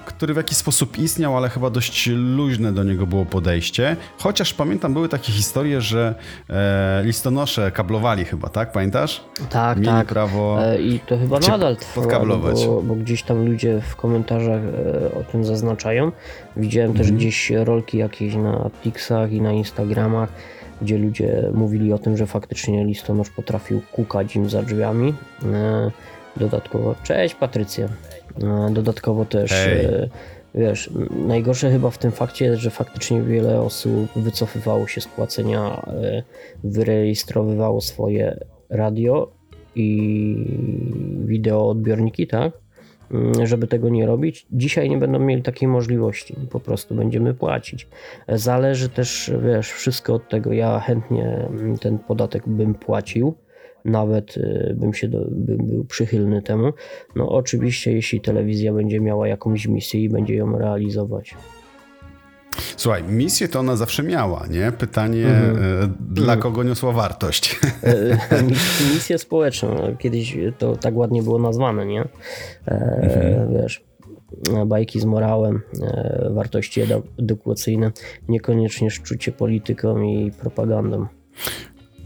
który 0.07 0.35
w 0.35 0.37
jakiś 0.37 0.57
sposób 0.59 0.99
istniał, 0.99 1.37
ale 1.37 1.49
chyba 1.49 1.71
dość 1.71 2.07
luźne 2.13 2.73
do 2.73 2.85
niego 2.85 3.07
było 3.07 3.25
podejście. 3.25 3.97
Chociaż 4.19 4.55
pamiętam, 4.55 4.93
były 4.95 5.09
takie 5.09 5.33
historie, 5.33 5.81
że 5.81 6.15
e, 6.51 7.03
listonosze 7.05 7.71
kablowali 7.71 8.25
chyba, 8.25 8.49
tak? 8.49 8.73
Pamiętasz? 8.73 9.25
Tak, 9.51 9.79
Mieli 9.79 9.89
tak. 9.91 10.07
prawo 10.07 10.65
E, 10.65 10.83
I 10.83 11.01
to 11.01 11.19
chyba 11.19 11.39
nadal 11.39 11.77
trwa, 11.77 12.01
podkablować. 12.01 12.67
bo, 12.67 12.83
bo 12.83 12.95
gdzieś 12.95 13.23
tam 13.23 13.47
ludzie 13.47 13.81
w 13.89 13.97
komentarzach 13.97 14.61
e, 14.63 15.15
o 15.21 15.23
tym 15.33 15.45
zaznaczają. 15.45 16.13
Widziałem 16.57 16.93
też 16.93 17.01
Mhm. 17.01 17.17
gdzieś 17.17 17.51
rolki 17.51 17.99
jakieś 17.99 18.35
na 18.35 18.71
Tixach 18.83 19.33
i 19.33 19.41
na 19.41 19.53
Instagramach, 19.53 20.29
gdzie 20.83 20.99
ludzie 20.99 21.51
mówili 21.55 21.93
o 21.93 21.99
tym, 21.99 22.17
że 22.17 22.27
faktycznie 22.27 22.85
listonosz 22.85 23.31
potrafił 23.31 23.81
kukać 23.93 24.37
im 24.37 24.51
za 24.51 24.63
drzwiami. 24.63 25.15
E, 25.53 25.91
Dodatkowo, 26.37 26.95
cześć 27.03 27.35
Patrycja. 27.35 27.89
E, 28.43 28.71
Dodatkowo 28.71 29.25
też, 29.25 29.53
e, 29.53 30.09
wiesz, 30.55 30.91
najgorsze 31.27 31.71
chyba 31.71 31.91
w 31.91 31.99
tym 31.99 32.13
fakcie 32.13 32.45
jest, 32.45 32.61
że 32.63 32.71
faktycznie 32.71 33.23
wiele 33.23 33.61
osób 33.61 34.11
wycofywało 34.17 34.87
się 34.87 35.01
z 35.01 35.09
płacenia, 35.09 35.83
e, 35.87 36.23
wyrejestrowywało 36.65 37.81
swoje 37.81 38.45
radio 38.71 39.33
i 39.75 40.37
wideoodbiorniki, 41.25 42.27
tak? 42.27 42.53
Mm, 43.11 43.47
Żeby 43.47 43.67
tego 43.67 43.89
nie 43.89 44.07
robić. 44.07 44.47
Dzisiaj 44.53 44.91
nie 44.91 44.99
będą 44.99 45.19
mieli 45.19 45.43
takiej 45.43 45.69
możliwości, 45.69 46.35
po 46.51 46.61
prostu 46.61 46.95
będziemy 46.95 47.35
płacić. 47.35 47.89
Zależy 48.29 48.89
też, 48.89 49.33
wiesz, 49.43 49.73
wszystko 49.73 50.15
od 50.15 50.29
tego. 50.29 50.53
Ja 50.53 50.81
chętnie 50.81 51.49
mm, 51.51 51.79
ten 51.79 51.99
podatek 51.99 52.49
bym 52.49 52.75
płacił, 52.75 53.35
nawet 53.87 54.37
y, 54.37 54.75
bym 54.79 54.95
się 54.95 55.09
do, 55.09 55.25
bym 55.31 55.67
był 55.67 55.85
przychylny 55.85 56.43
temu. 56.43 56.73
No 57.17 57.29
oczywiście, 57.29 57.93
jeśli 57.93 58.21
telewizja 58.21 58.73
będzie 58.73 59.01
miała 59.01 59.29
jakąś 59.29 59.67
misję 59.67 60.01
i 60.03 60.09
będzie 60.09 60.35
ją 60.35 60.59
realizować. 60.59 61.35
Słuchaj, 62.77 63.03
misję 63.03 63.49
to 63.49 63.61
ona 63.61 63.77
zawsze 63.77 64.03
miała, 64.03 64.47
nie? 64.51 64.73
Pytanie, 64.73 65.27
Mhm. 65.27 65.57
e, 65.83 65.89
dla 66.15 66.37
kogo 66.37 66.63
niosła 66.63 66.93
wartość? 66.93 67.61
E, 67.83 68.43
mis- 68.43 68.93
Misję 68.95 69.19
społeczną. 69.19 69.97
Kiedyś 69.99 70.37
to 70.59 70.77
tak 70.77 70.97
ładnie 70.97 71.23
było 71.23 71.39
nazwane, 71.39 71.87
nie? 71.87 72.05
E, 72.69 73.49
Wiesz, 73.53 73.85
bajki 74.67 75.01
z 75.01 75.05
morałem, 75.05 75.61
e, 75.83 76.31
wartości 76.35 76.83
edu- 76.83 77.03
edukacyjne, 77.19 77.93
niekoniecznie 78.29 78.91
szczucie 78.91 79.33
polityką 79.33 80.03
i 80.03 80.31
propagandą. 80.41 81.07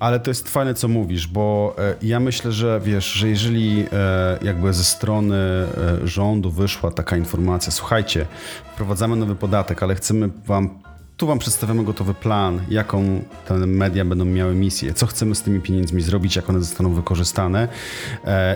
Ale 0.01 0.21
to 0.21 0.31
jest 0.31 0.49
fajne, 0.49 0.75
co 0.75 0.89
mówisz, 0.89 1.27
bo 1.27 1.75
e, 1.79 1.95
ja 2.03 2.21
myślę, 2.21 2.53
że 2.53 2.81
wiesz, 2.85 3.13
że 3.13 3.29
jeżeli 3.29 3.85
e, 3.93 4.39
jakby 4.43 4.73
ze 4.73 4.85
strony 4.85 5.37
e, 5.37 5.67
rządu 6.09 6.51
wyszła 6.51 6.91
taka 6.91 7.17
informacja, 7.17 7.73
słuchajcie, 7.73 8.27
wprowadzamy 8.73 9.17
nowy 9.17 9.35
podatek, 9.35 9.83
ale 9.83 9.95
chcemy 9.95 10.29
wam, 10.47 10.79
tu 11.17 11.27
wam 11.27 11.39
przedstawiamy 11.39 11.85
gotowy 11.85 12.15
plan, 12.15 12.61
jaką 12.69 13.23
te 13.47 13.55
media 13.55 14.05
będą 14.05 14.25
miały 14.25 14.55
misję, 14.55 14.95
co 14.95 15.07
chcemy 15.07 15.35
z 15.35 15.43
tymi 15.43 15.61
pieniędzmi 15.61 16.03
zrobić, 16.03 16.37
jak 16.37 16.51
one 16.51 16.61
zostaną 16.61 16.95
wykorzystane. 16.95 17.69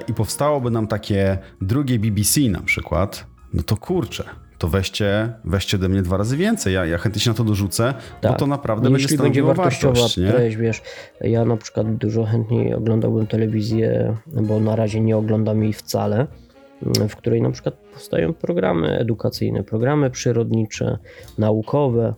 I 0.09 0.15
powstałoby 0.15 0.71
nam 0.71 0.87
takie 0.87 1.39
drugie 1.61 1.99
BBC 1.99 2.41
na 2.41 2.61
przykład, 2.61 3.27
no 3.55 3.63
to 3.63 3.77
kurczę, 3.77 4.25
to 4.65 4.69
weźcie, 4.69 5.33
weźcie 5.45 5.77
ode 5.77 5.89
mnie 5.89 6.03
dwa 6.03 6.17
razy 6.17 6.37
więcej. 6.37 6.75
Ja, 6.75 6.87
ja 6.87 6.99
chętnie 6.99 7.21
się 7.21 7.31
na 7.31 7.37
to 7.37 7.45
dorzucę, 7.45 7.95
bo 8.23 8.29
Tak. 8.29 8.39
to 8.39 8.47
naprawdę 8.47 8.91
będzie 8.91 9.03
Jeśli 9.03 9.19
będzie 9.19 9.41
stanowiło 9.41 9.55
wartościowa 9.55 9.95
wartość, 9.95 10.17
nie? 10.17 10.29
treść, 10.29 10.57
wiesz, 10.57 10.83
ja 11.21 11.45
na 11.45 11.57
przykład 11.57 11.97
dużo 11.97 12.25
chętniej 12.25 12.75
oglądałbym 12.75 13.27
telewizję, 13.27 14.17
bo 14.27 14.61
na 14.61 14.77
razie 14.77 15.01
nie 15.01 15.17
oglądam 15.17 15.63
jej 15.63 15.73
wcale, 15.73 16.27
w 17.09 17.17
której 17.17 17.43
na 17.43 17.51
przykład 17.51 17.75
powstają 17.75 18.35
programy 18.35 18.99
edukacyjne, 18.99 19.65
programy 19.65 20.11
przyrodnicze, 20.11 20.99
naukowe. 21.39 22.15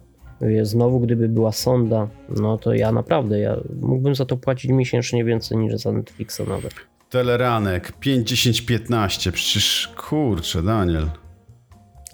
Znowu, 0.62 1.00
gdyby 1.00 1.28
była 1.28 1.52
sonda, 1.52 2.08
no 2.28 2.58
to 2.58 2.74
ja 2.74 2.92
naprawdę, 2.92 3.38
ja 3.38 3.56
mógłbym 3.80 4.14
za 4.14 4.24
to 4.24 4.36
płacić 4.36 4.70
miesięcznie 4.70 5.24
więcej 5.24 5.58
niż 5.58 5.74
za 5.74 5.92
Netflixa 5.92 6.40
nawet. 6.48 6.74
Teleranek 7.10 7.92
5, 8.00 8.28
10, 8.28 8.62
15. 8.62 9.32
Przecież 9.32 9.92
kurczę, 9.96 10.62
Daniel. 10.62 11.06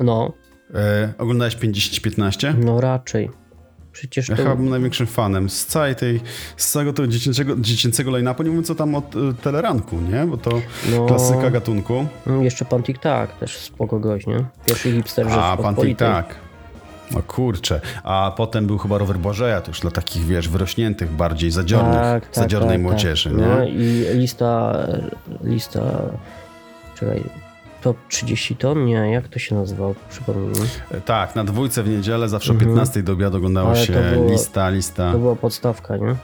No, 0.00 0.32
E, 0.74 1.12
oglądałeś 1.18 1.56
5, 1.56 1.76
10, 1.76 2.00
15? 2.00 2.54
no 2.58 2.80
raczej. 2.80 3.30
Przecież 3.92 4.28
Ja 4.28 4.36
to... 4.36 4.42
chyba 4.42 4.54
byłem 4.56 4.70
największym 4.70 5.06
fanem 5.06 5.50
z 5.50 5.66
całej 5.66 5.96
tej, 5.96 6.20
z 6.56 6.70
całego 6.70 6.92
tego 6.92 7.08
dziecięcego, 7.08 7.54
dziecięcego 7.58 8.10
line-upu, 8.10 8.42
nie 8.42 8.48
mówiąc 8.48 8.66
co 8.66 8.74
tam 8.74 8.94
od 8.94 9.16
y, 9.16 9.18
teleranku, 9.42 9.96
nie? 10.00 10.26
Bo 10.26 10.36
to 10.36 10.50
No. 10.90 11.06
klasyka 11.06 11.50
gatunku. 11.50 12.06
Mm, 12.26 12.42
Jeszcze 12.44 12.64
pan 12.64 12.82
Tak, 13.02 13.38
też 13.38 13.56
spoko 13.58 13.98
gość, 14.00 14.26
nie? 14.26 14.44
Pierwszy 14.66 14.92
hipster 14.92 15.26
A, 15.30 15.56
pan 15.56 15.76
tak. 15.98 16.34
No 17.10 17.22
kurczę. 17.22 17.80
A 18.04 18.32
potem 18.36 18.66
był 18.66 18.78
chyba 18.78 18.98
rower 18.98 19.18
Błażeja, 19.18 19.60
to 19.60 19.70
już 19.70 19.80
dla 19.80 19.90
takich, 19.90 20.24
wiesz, 20.24 20.48
wyrośniętych, 20.48 21.10
bardziej 21.12 21.50
zadziornych, 21.50 21.94
Tak, 21.94 22.24
tak, 22.26 22.34
zadziornej 22.34 22.76
tak, 22.76 22.82
młodzieży, 22.82 23.30
tak. 23.30 23.38
nie? 23.38 23.46
No 23.46 23.64
i 23.64 24.04
lista, 24.14 24.72
lista, 25.44 25.80
czekaj, 26.94 27.22
top 27.82 27.96
30 28.08 28.56
ton? 28.56 28.84
Nie, 28.84 28.94
jak 28.94 29.28
to 29.28 29.38
się 29.38 29.54
nazywało? 29.54 29.94
Przypomnij 30.10 30.48
mi. 30.48 30.68
Tak, 31.04 31.34
na 31.36 31.44
dwójce 31.44 31.82
w 31.82 31.88
niedzielę 31.88 32.28
zawsze 32.28 32.52
o 32.52 32.56
15 32.56 33.02
do 33.02 33.12
obiadu 33.12 33.36
oglądało 33.36 33.70
Mhm. 33.70 33.94
Ale 33.98 34.10
się 34.12 34.16
było- 34.16 34.30
lista, 34.30 34.70
lista. 34.70 35.12
To 35.12 35.18
była 35.18 35.36
podstawka, 35.36 35.96
nie? 35.96 36.14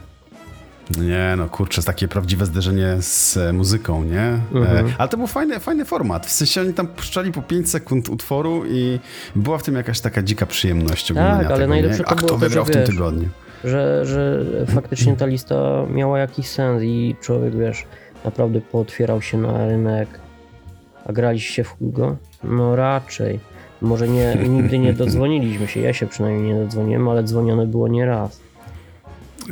Nie, 1.00 1.34
no 1.36 1.48
kurczę, 1.48 1.82
takie 1.82 2.08
prawdziwe 2.08 2.46
zderzenie 2.46 2.96
z 3.00 3.36
e, 3.36 3.52
muzyką, 3.52 4.04
nie? 4.04 4.38
Mhm. 4.54 4.86
E, 4.86 4.92
ale 4.98 5.08
to 5.08 5.16
był 5.16 5.26
fajny, 5.26 5.60
fajny 5.60 5.84
format. 5.84 6.26
W 6.26 6.30
sensie 6.30 6.60
oni 6.60 6.74
tam 6.74 6.86
puszczali 6.86 7.32
po 7.32 7.42
5 7.42 7.70
sekund 7.70 8.08
utworu 8.08 8.62
i 8.66 9.00
była 9.36 9.58
w 9.58 9.62
tym 9.62 9.74
jakaś 9.74 10.00
taka 10.00 10.22
dzika 10.22 10.46
przyjemność 10.46 11.10
oglądania 11.10 11.38
Tak, 11.38 11.46
ale 11.50 11.56
tego, 11.58 11.68
najlepsze 11.68 11.98
nie? 11.98 12.04
to 12.04 12.10
A 12.10 12.14
kto 12.14 12.26
to, 12.26 12.36
wygrał 12.38 12.64
w 12.64 12.70
tym 12.70 12.80
wiesz, 12.80 12.90
tygodniu? 12.90 13.28
Że, 13.64 14.06
że 14.06 14.40
faktycznie 14.66 15.16
ta 15.16 15.26
lista 15.26 15.54
miała 15.90 16.18
jakiś 16.18 16.46
sens 16.48 16.82
i 16.82 17.16
człowiek, 17.20 17.56
wiesz, 17.56 17.84
naprawdę 18.24 18.60
pootwierał 18.60 19.22
się 19.22 19.38
na 19.38 19.66
rynek. 19.68 20.08
A 21.06 21.12
graliście 21.12 21.64
w 21.64 21.68
Hugo? 21.68 22.16
No 22.44 22.76
raczej. 22.76 23.40
Może 23.82 24.08
nie, 24.08 24.34
nigdy 24.48 24.78
nie 24.78 24.92
dodzwoniliśmy 25.02 25.68
się, 25.68 25.80
ja 25.80 25.92
się 25.92 26.06
przynajmniej 26.06 26.54
nie 26.54 26.61
dodzwoniłem, 26.61 27.08
ale 27.08 27.22
dzwonione 27.24 27.66
było 27.66 27.88
nie 27.88 28.06
raz. 28.06 28.40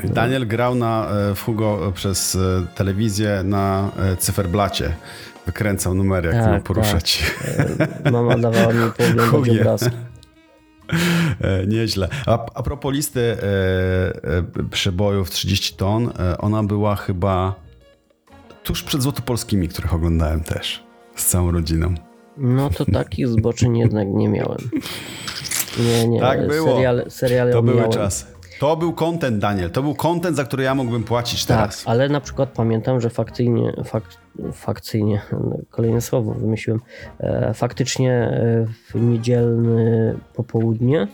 Daniel 0.05 0.47
grał 0.47 0.75
na 0.75 1.09
e, 1.11 1.35
w 1.35 1.43
Hugo 1.43 1.93
przez 1.95 2.35
e, 2.35 2.67
telewizję 2.75 3.43
na 3.45 3.91
e, 3.99 4.17
cyferblacie. 4.17 4.93
Wykręcał 5.47 5.95
numery, 5.95 6.29
jak 6.29 6.43
Tak, 6.45 6.53
miał 6.53 6.61
poruszać. 6.61 7.35
E, 8.05 8.11
Mama 8.11 8.39
dawała 8.39 8.73
mi 8.73 8.91
pooglądać 8.99 9.61
obrazki. 9.61 9.97
E, 11.41 11.67
Nieźle. 11.67 12.09
A, 12.27 12.33
a 12.55 12.63
propos 12.63 12.95
listy 12.95 13.21
e, 13.21 13.37
e, 14.59 14.69
przebojów 14.71 15.31
30 15.31 15.75
ton, 15.75 16.13
e, 16.19 16.39
ona 16.39 16.63
była 16.63 16.97
chyba 16.97 17.55
tuż 18.63 18.83
przed 18.83 19.03
Złotopolskimi, 19.03 19.69
których 19.69 19.95
oglądałem 19.95 20.41
też 20.41 20.87
z 21.17 21.27
całą 21.27 21.51
rodziną. 21.51 21.95
No 22.37 22.71
to 22.71 22.85
takich 22.85 23.29
zboczeń 23.29 23.79
jednak 23.79 24.09
nie 24.09 24.29
miałem. 24.29 24.59
Nie, 25.87 26.09
nie. 26.09 26.21
Tak 26.21 26.49
było. 26.49 26.75
Seriale, 26.75 27.11
seriale 27.11 27.53
To 27.53 27.63
były 27.63 27.89
czasy. 27.89 28.25
To 28.61 28.77
był 28.77 28.93
content, 28.93 29.39
Daniel. 29.39 29.71
To 29.71 29.83
był 29.83 29.95
content, 29.95 30.37
za 30.37 30.45
który 30.45 30.63
ja 30.63 30.75
mógłbym 30.75 31.05
płacić 31.05 31.45
Tak, 31.45 31.59
teraz. 31.59 31.83
ale 31.87 32.09
na 32.09 32.21
przykład 32.21 32.49
pamiętam, 32.49 33.01
że 33.01 33.11
fakcyjnie, 33.11 33.73
fak, 33.85 34.05
fakcyjnie, 34.53 35.21
kolejne 35.71 36.01
słowo 36.01 36.35
wymyśliłem, 36.35 36.81
e, 37.21 37.55
faktycznie 37.55 38.13
e, 38.13 38.67
w 38.89 39.01
niedzielne 39.01 40.15
popołudnie 40.35 41.09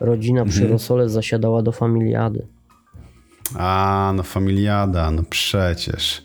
rodzina 0.00 0.40
Mhm. 0.40 0.48
przy 0.56 0.68
Rosole 0.72 1.08
zasiadała 1.08 1.62
do 1.62 1.72
familiady. 1.72 2.46
A, 3.58 4.12
no 4.16 4.22
familiada, 4.22 5.10
no 5.10 5.22
przecież, 5.30 6.22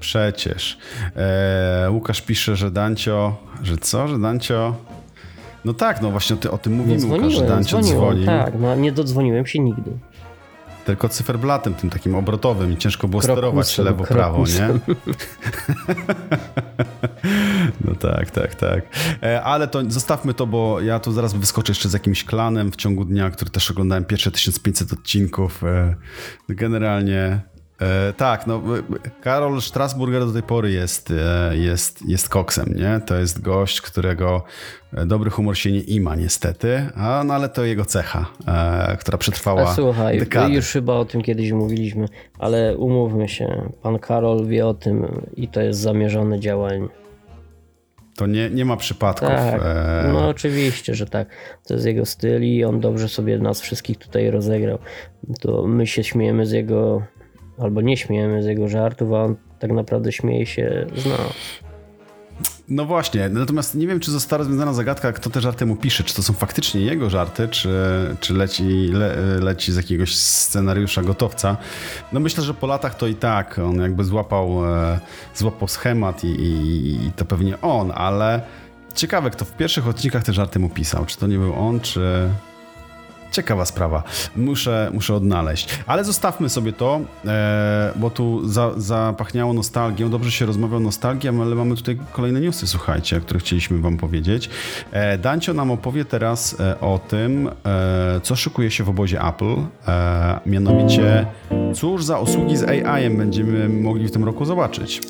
przecież. 0.00 0.78
E, 1.16 1.90
Łukasz 1.90 2.22
pisze, 2.22 2.56
że 2.56 2.70
Dancio, 2.70 3.36
że 3.62 3.76
co, 3.76 4.08
że 4.08 4.18
Dancio... 4.18 4.74
No 5.64 5.74
tak, 5.74 6.02
no 6.02 6.10
właśnie 6.10 6.36
o, 6.36 6.38
ty, 6.38 6.50
o 6.50 6.58
tym 6.58 6.72
mówimy, 6.72 7.06
Łukasz, 7.14 7.32
że 7.32 7.46
Dancio 7.46 7.80
dzwoniłem, 7.80 7.98
dzwoni. 8.00 8.26
tak, 8.26 8.54
no, 8.60 8.74
nie 8.74 8.92
dodzwoniłem 8.92 9.46
się 9.46 9.58
nigdy. 9.58 9.90
Tylko 10.88 11.08
cyferblatem, 11.08 11.74
tym 11.74 11.90
takim 11.90 12.14
obrotowym 12.14 12.72
i 12.72 12.76
ciężko 12.76 13.08
było 13.08 13.22
sterować 13.22 13.74
Krokusem, 13.74 13.84
lewo, 13.84 14.04
prawo, 14.04 14.44
nie? 14.46 14.68
No 17.84 17.94
tak, 17.94 18.30
tak, 18.30 18.54
tak. 18.54 18.84
E, 19.22 19.42
ale 19.42 19.68
to 19.68 19.82
zostawmy 19.88 20.34
to, 20.34 20.46
bo 20.46 20.80
ja 20.80 21.00
tu 21.00 21.12
zaraz 21.12 21.34
wyskoczę 21.34 21.70
jeszcze 21.70 21.88
z 21.88 21.92
jakimś 21.92 22.24
klanem 22.24 22.72
w 22.72 22.76
ciągu 22.76 23.04
dnia, 23.04 23.30
który 23.30 23.50
też 23.50 23.70
oglądałem 23.70 24.04
pierwsze 24.04 24.30
1500 24.30 24.92
odcinków. 24.92 25.64
E, 25.64 25.94
generalnie 26.48 27.40
e, 27.80 28.12
tak, 28.12 28.46
no 28.46 28.56
e, 28.56 29.10
Karol 29.20 29.60
Strasburger 29.62 30.26
do 30.26 30.32
tej 30.32 30.42
pory 30.42 30.70
jest, 30.70 31.10
e, 31.10 31.56
jest, 31.56 32.08
jest 32.08 32.28
koksem, 32.28 32.74
nie? 32.76 33.00
To 33.06 33.16
jest 33.16 33.40
gość, 33.40 33.80
którego 33.80 34.44
e, 34.92 35.06
dobry 35.06 35.30
humor 35.30 35.56
się 35.56 35.72
nie 35.72 35.80
ima 35.80 36.14
niestety, 36.16 36.86
a, 36.96 37.24
no 37.26 37.34
ale 37.34 37.48
to 37.48 37.64
jego 37.64 37.84
cecha, 37.84 38.26
e, 38.46 38.96
która 38.96 39.18
przetrwała 39.18 39.62
A 39.70 39.74
słuchaj, 39.74 40.18
dekady. 40.18 40.54
już 40.54 40.66
chyba 40.72 40.94
o 40.94 41.04
tym 41.04 41.22
kiedyś 41.22 41.52
mówiliśmy, 41.52 42.08
ale 42.38 42.76
umówmy 42.76 43.28
się, 43.28 43.70
pan 43.82 43.98
Karol 43.98 44.46
wie 44.46 44.66
o 44.66 44.74
tym 44.74 45.22
i 45.36 45.48
to 45.48 45.60
jest 45.60 45.80
zamierzone 45.80 46.40
działanie. 46.40 46.88
To 48.16 48.26
nie, 48.26 48.50
nie 48.50 48.64
ma 48.64 48.76
przypadków. 48.76 49.28
Tak, 49.28 49.60
no 50.12 50.28
oczywiście, 50.28 50.94
że 50.94 51.06
tak. 51.06 51.28
To 51.66 51.74
jest 51.74 51.86
jego 51.86 52.06
styl 52.06 52.42
i 52.42 52.64
on 52.64 52.80
dobrze 52.80 53.08
sobie 53.08 53.38
nas 53.38 53.60
wszystkich 53.60 53.98
tutaj 53.98 54.30
rozegrał. 54.30 54.78
To 55.40 55.66
my 55.66 55.86
się 55.86 56.04
śmiejemy 56.04 56.46
z 56.46 56.52
jego, 56.52 57.02
albo 57.60 57.80
nie 57.80 57.96
śmiejemy 57.96 58.42
z 58.42 58.46
jego 58.46 58.68
żartów, 58.68 59.12
a 59.12 59.24
on 59.24 59.36
tak 59.58 59.72
naprawdę 59.72 60.12
śmieje 60.12 60.46
się 60.46 60.86
z 60.96 61.06
nas. 61.06 61.32
No 62.68 62.84
właśnie, 62.84 63.28
natomiast 63.28 63.74
nie 63.74 63.86
wiem, 63.86 64.00
czy 64.00 64.10
została 64.10 64.38
rozwiązana 64.38 64.72
zagadka, 64.72 65.12
kto 65.12 65.30
te 65.30 65.40
żarty 65.40 65.66
mu 65.66 65.76
pisze. 65.76 66.04
Czy 66.04 66.14
to 66.14 66.22
są 66.22 66.32
faktycznie 66.32 66.80
jego 66.80 67.10
żarty, 67.10 67.48
czy, 67.48 67.70
czy 68.20 68.34
leci, 68.34 68.88
le, 68.92 69.16
leci 69.40 69.72
z 69.72 69.76
jakiegoś 69.76 70.16
scenariusza 70.16 71.02
gotowca. 71.02 71.56
No 72.12 72.20
myślę, 72.20 72.44
że 72.44 72.54
po 72.54 72.66
latach 72.66 72.94
to 72.94 73.06
i 73.06 73.14
tak 73.14 73.58
on 73.58 73.80
jakby 73.80 74.04
złapał, 74.04 74.74
e, 74.74 74.98
złapał 75.34 75.68
schemat 75.68 76.24
i, 76.24 76.26
i, 76.26 77.06
i 77.06 77.12
to 77.12 77.24
pewnie 77.24 77.60
on, 77.60 77.92
ale 77.94 78.42
ciekawe, 78.94 79.30
kto 79.30 79.44
w 79.44 79.52
pierwszych 79.52 79.88
odcinkach 79.88 80.22
te 80.22 80.32
żarty 80.32 80.58
mu 80.58 80.68
pisał. 80.68 81.06
Czy 81.06 81.18
to 81.18 81.26
nie 81.26 81.38
był 81.38 81.54
on, 81.54 81.80
czy... 81.80 82.28
Ciekawa 83.32 83.64
sprawa. 83.64 84.02
Muszę, 84.36 84.90
muszę 84.94 85.14
odnaleźć. 85.14 85.68
Ale 85.86 86.04
zostawmy 86.04 86.48
sobie 86.48 86.72
to, 86.72 87.00
e, 87.26 87.92
bo 87.96 88.10
tu 88.10 88.48
za, 88.48 88.72
zapachniało 88.76 89.52
nostalgią. 89.52 90.10
Dobrze 90.10 90.30
się 90.30 90.46
rozmawia 90.46 90.76
o 90.76 90.80
nostalgii, 90.80 91.28
ale 91.28 91.54
mamy 91.54 91.76
tutaj 91.76 91.98
kolejne 92.12 92.40
newsy, 92.40 92.66
słuchajcie, 92.66 93.16
o 93.16 93.20
których 93.20 93.42
chcieliśmy 93.42 93.78
wam 93.78 93.96
powiedzieć. 93.96 94.50
E, 94.92 95.18
Dancio 95.18 95.54
nam 95.54 95.70
opowie 95.70 96.04
teraz 96.04 96.60
e, 96.60 96.80
o 96.80 97.00
tym, 97.08 97.50
co 98.22 98.36
szykuje 98.36 98.70
się 98.70 98.84
w 98.84 98.88
obozie 98.88 99.20
Apple. 99.22 99.56
Mianowicie, 100.46 101.26
cóż 101.74 102.04
za 102.04 102.18
usługi 102.18 102.56
z 102.56 102.64
AI 102.64 103.10
będziemy 103.10 103.68
mogli 103.68 104.08
w 104.08 104.10
tym 104.10 104.24
roku 104.24 104.44
zobaczyć. 104.44 105.00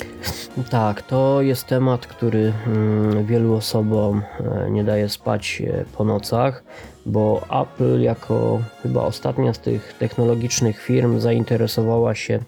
Tak, 0.69 1.01
to 1.01 1.41
jest 1.41 1.67
temat, 1.67 2.07
który 2.07 2.53
mm, 2.67 3.25
wielu 3.25 3.53
osobom 3.53 4.21
nie 4.69 4.83
daje 4.83 5.09
spać 5.09 5.63
po 5.97 6.03
nocach, 6.03 6.63
bo 7.05 7.41
Apple 7.61 8.01
jako 8.01 8.59
chyba 8.83 9.01
ostatnia 9.01 9.53
z 9.53 9.59
tych 9.59 9.93
technologicznych 9.93 10.81
firm 10.81 11.19
zainteresowała 11.19 12.15
się, 12.15 12.39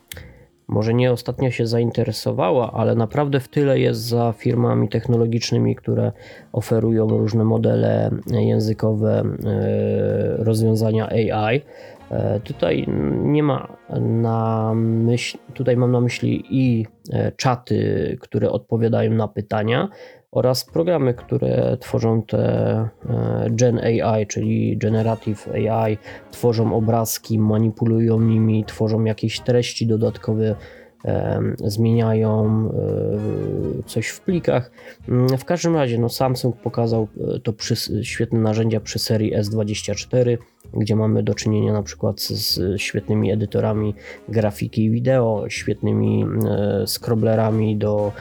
może 0.71 0.93
nie 0.93 1.11
ostatnio 1.11 1.51
się 1.51 1.67
zainteresowała, 1.67 2.71
ale 2.71 2.95
naprawdę 2.95 3.39
w 3.39 3.47
tyle 3.47 3.79
jest 3.79 4.01
za 4.01 4.33
firmami 4.37 4.89
technologicznymi, 4.89 5.75
które 5.75 6.11
oferują 6.51 7.07
różne 7.07 7.43
modele 7.43 8.11
językowe, 8.27 9.23
e, 9.45 10.43
rozwiązania 10.43 11.09
AI. 11.09 11.61
E, 12.11 12.39
Tutaj 12.39 12.85
nie 13.23 13.43
ma 13.43 13.77
na 13.99 14.71
myśl, 14.75 15.37
tutaj 15.53 15.77
mam 15.77 15.91
na 15.91 16.01
myśli 16.01 16.43
i 16.49 16.85
e, 17.13 17.31
czaty, 17.31 18.17
które 18.21 18.51
odpowiadają 18.51 19.11
na 19.11 19.27
pytania 19.27 19.89
oraz 20.31 20.65
programy, 20.65 21.13
które 21.13 21.77
tworzą 21.79 22.21
te 22.21 22.39
e, 22.39 22.89
Gen 23.49 23.79
AI, 23.79 24.27
czyli 24.27 24.77
Generative 24.77 25.47
AI, 25.47 25.97
tworzą 26.31 26.75
obrazki, 26.75 27.39
manipulują 27.39 28.21
nimi, 28.21 28.65
tworzą 28.65 29.03
jakieś 29.03 29.39
treści 29.39 29.87
dodatkowe, 29.87 30.55
e, 31.05 31.41
zmieniają 31.57 32.45
e, 33.79 33.83
coś 33.83 34.07
w 34.07 34.21
plikach. 34.21 34.71
Mm, 35.09 35.37
W 35.37 35.45
każdym 35.45 35.75
razie 35.75 35.97
no 35.97 36.09
Samsung 36.09 36.55
pokazał 36.55 37.07
to 37.43 37.53
przy, 37.53 38.03
świetne 38.05 38.39
narzędzia 38.39 38.79
przy 38.79 38.99
serii 38.99 39.35
S24, 39.35 40.37
gdzie 40.73 40.95
mamy 40.95 41.23
do 41.23 41.33
czynienia 41.33 41.73
na 41.73 41.83
przykład 41.83 42.21
z, 42.21 42.81
świetnymi 42.81 43.31
edytorami 43.31 43.95
grafiki 44.29 44.83
i 44.83 44.91
wideo, 44.91 45.45
świetnymi 45.49 46.25
scrobblerami 46.85 47.77
do 47.77 48.11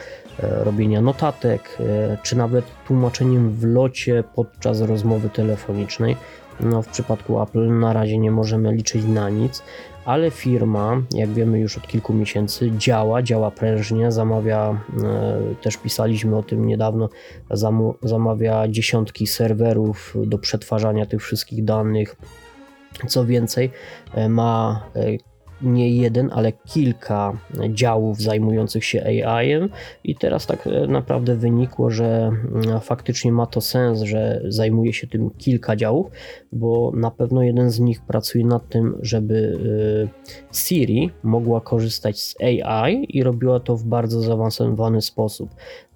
robienia 0.41 1.01
notatek, 1.01 1.77
e, 1.79 2.17
czy 2.23 2.37
nawet 2.37 2.65
tłumaczeniem 2.87 3.51
w 3.51 3.63
locie 3.63 4.23
podczas 4.35 4.81
rozmowy 4.81 5.29
telefonicznej. 5.29 6.17
No, 6.59 6.81
w 6.81 6.87
przypadku 6.87 7.41
Apple 7.41 7.79
na 7.79 7.93
razie 7.93 8.17
nie 8.17 8.31
możemy 8.31 8.73
liczyć 8.73 9.05
na 9.05 9.29
nic, 9.29 9.63
ale 10.05 10.31
firma, 10.31 11.01
jak 11.13 11.29
wiemy 11.29 11.59
już 11.59 11.77
od 11.77 11.87
kilku 11.87 12.13
miesięcy, 12.13 12.71
działa, 12.77 13.23
działa 13.23 13.51
prężnie, 13.51 14.11
zamawia, 14.11 14.81
e, 15.03 15.55
też 15.61 15.77
pisaliśmy 15.77 16.37
o 16.37 16.43
tym 16.43 16.67
niedawno, 16.67 17.09
zamawia 18.03 18.67
dziesiątki 18.67 19.27
serwerów 19.27 20.15
do 20.25 20.37
przetwarzania 20.37 21.05
tych 21.05 21.21
wszystkich 21.21 21.65
danych 21.65 22.15
Co 23.07 23.25
więcej, 23.25 23.71
e, 24.13 24.29
ma 24.29 24.81
e, 24.95 25.30
nie 25.63 25.95
jeden, 25.95 26.29
ale 26.33 26.51
kilka 26.51 27.37
działów 27.69 28.21
zajmujących 28.21 28.85
się 28.85 29.03
AI-em 29.03 29.69
i 30.03 30.15
teraz 30.15 30.45
tak 30.45 30.67
e, 30.67 30.87
naprawdę 30.87 31.35
wynikło, 31.35 31.91
że 31.91 32.31
mm, 32.53 32.79
faktycznie 32.81 33.31
ma 33.31 33.45
to 33.45 33.61
sens, 33.61 34.01
że 34.01 34.41
zajmuje 34.47 34.93
się 34.93 35.07
tym 35.07 35.29
kilka 35.29 35.75
działów, 35.75 36.11
bo 36.51 36.91
na 36.95 37.11
pewno 37.11 37.43
jeden 37.43 37.69
z 37.69 37.79
nich 37.79 38.01
pracuje 38.01 38.45
nad 38.45 38.69
tym, 38.69 38.97
żeby 39.01 39.57
e, 40.51 40.55
Siri 40.55 41.11
mogła 41.23 41.61
korzystać 41.61 42.21
z 42.21 42.35
AI 42.41 43.17
i 43.17 43.23
robiła 43.23 43.59
to 43.59 43.77
w 43.77 43.83
bardzo 43.83 44.21
zaawansowany 44.21 45.01
sposób. 45.01 45.49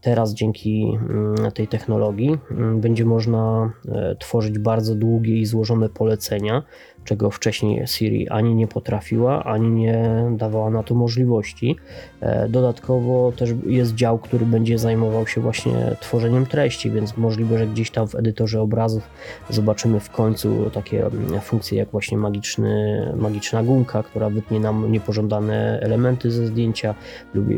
Teraz 0.06 0.34
dzięki 0.34 0.98
mm, 1.10 1.52
tej 1.52 1.68
technologii 1.68 2.38
mm, 2.52 2.82
będzie 2.82 3.06
można 3.06 3.74
e, 3.88 4.16
tworzyć 4.16 4.60
bardzo 4.60 4.96
długie 4.96 5.38
i 5.38 5.46
złożone 5.46 5.90
polecenia, 5.90 6.64
czego 7.06 7.32
wcześniej 7.32 7.88
Siri 7.88 8.30
ani 8.30 8.56
nie 8.56 8.68
potrafiła, 8.68 9.44
ani 9.44 9.70
nie 9.70 10.26
dawała 10.32 10.70
na 10.70 10.84
to 10.84 10.96
możliwości. 10.96 11.76
E, 12.22 12.50
dodatkowo 12.50 13.32
też 13.32 13.50
jest 13.66 13.96
dział, 13.96 14.18
który 14.18 14.46
będzie 14.46 14.78
zajmował 14.78 15.28
się 15.28 15.42
właśnie 15.42 15.96
tworzeniem 16.00 16.46
treści, 16.46 16.92
więc 16.92 17.18
możliwe, 17.18 17.58
że 17.58 17.68
gdzieś 17.68 17.92
tam 17.92 18.08
w 18.08 18.16
edytorze 18.16 18.62
obrazów 18.62 19.04
zobaczymy 19.50 20.00
w 20.00 20.10
końcu 20.10 20.70
takie 20.74 21.06
mm, 21.06 21.42
funkcje 21.42 21.78
jak 21.78 21.90
właśnie 21.90 22.18
magiczny, 22.18 23.14
magiczna 23.16 23.64
gumka, 23.64 24.04
która 24.04 24.30
wytnie 24.30 24.60
nam 24.60 24.92
niepożądane 24.92 25.80
elementy 25.82 26.32
ze 26.32 26.48
zdjęcia 26.48 26.96
lub 27.34 27.46
e, 27.50 27.54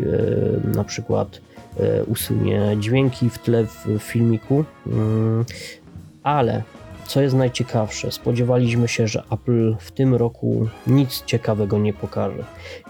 na 0.76 0.84
przykład 0.84 1.42
e, 1.80 2.04
usunie 2.04 2.78
dźwięki 2.80 3.30
w 3.30 3.38
tle 3.38 3.64
w 3.64 4.00
filmiku. 4.00 4.66
Mm, 4.88 5.46
Ale 6.24 6.64
co 7.08 7.22
jest 7.22 7.36
najciekawsze, 7.36 8.12
spodziewaliśmy 8.12 8.88
się, 8.88 9.08
że 9.08 9.24
Apple 9.32 9.76
w 9.80 9.92
tym 9.92 10.16
roku 10.16 10.68
nic 10.88 11.24
ciekawego 11.26 11.78
nie 11.78 11.94
pokaże. 11.94 12.44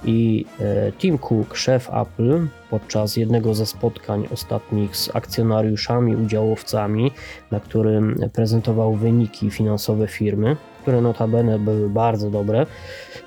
I 0.06 0.46
e, 0.60 0.92
Tim 0.92 1.18
Cook, 1.18 1.56
szef 1.56 1.90
Apple, 1.94 2.48
podczas 2.70 3.18
jednego 3.18 3.54
ze 3.54 3.66
spotkań 3.66 4.28
ostatnich 4.34 4.98
z 4.98 5.16
akcjonariuszami, 5.16 6.16
udziałowcami, 6.16 7.12
na 7.52 7.60
którym 7.60 8.16
prezentował 8.34 8.94
wyniki 8.94 9.52
finansowe 9.52 10.08
firmy, 10.08 10.58
które 10.82 11.02
notabene 11.02 11.60
były 11.60 11.90
bardzo 11.90 12.30
dobre, 12.30 12.66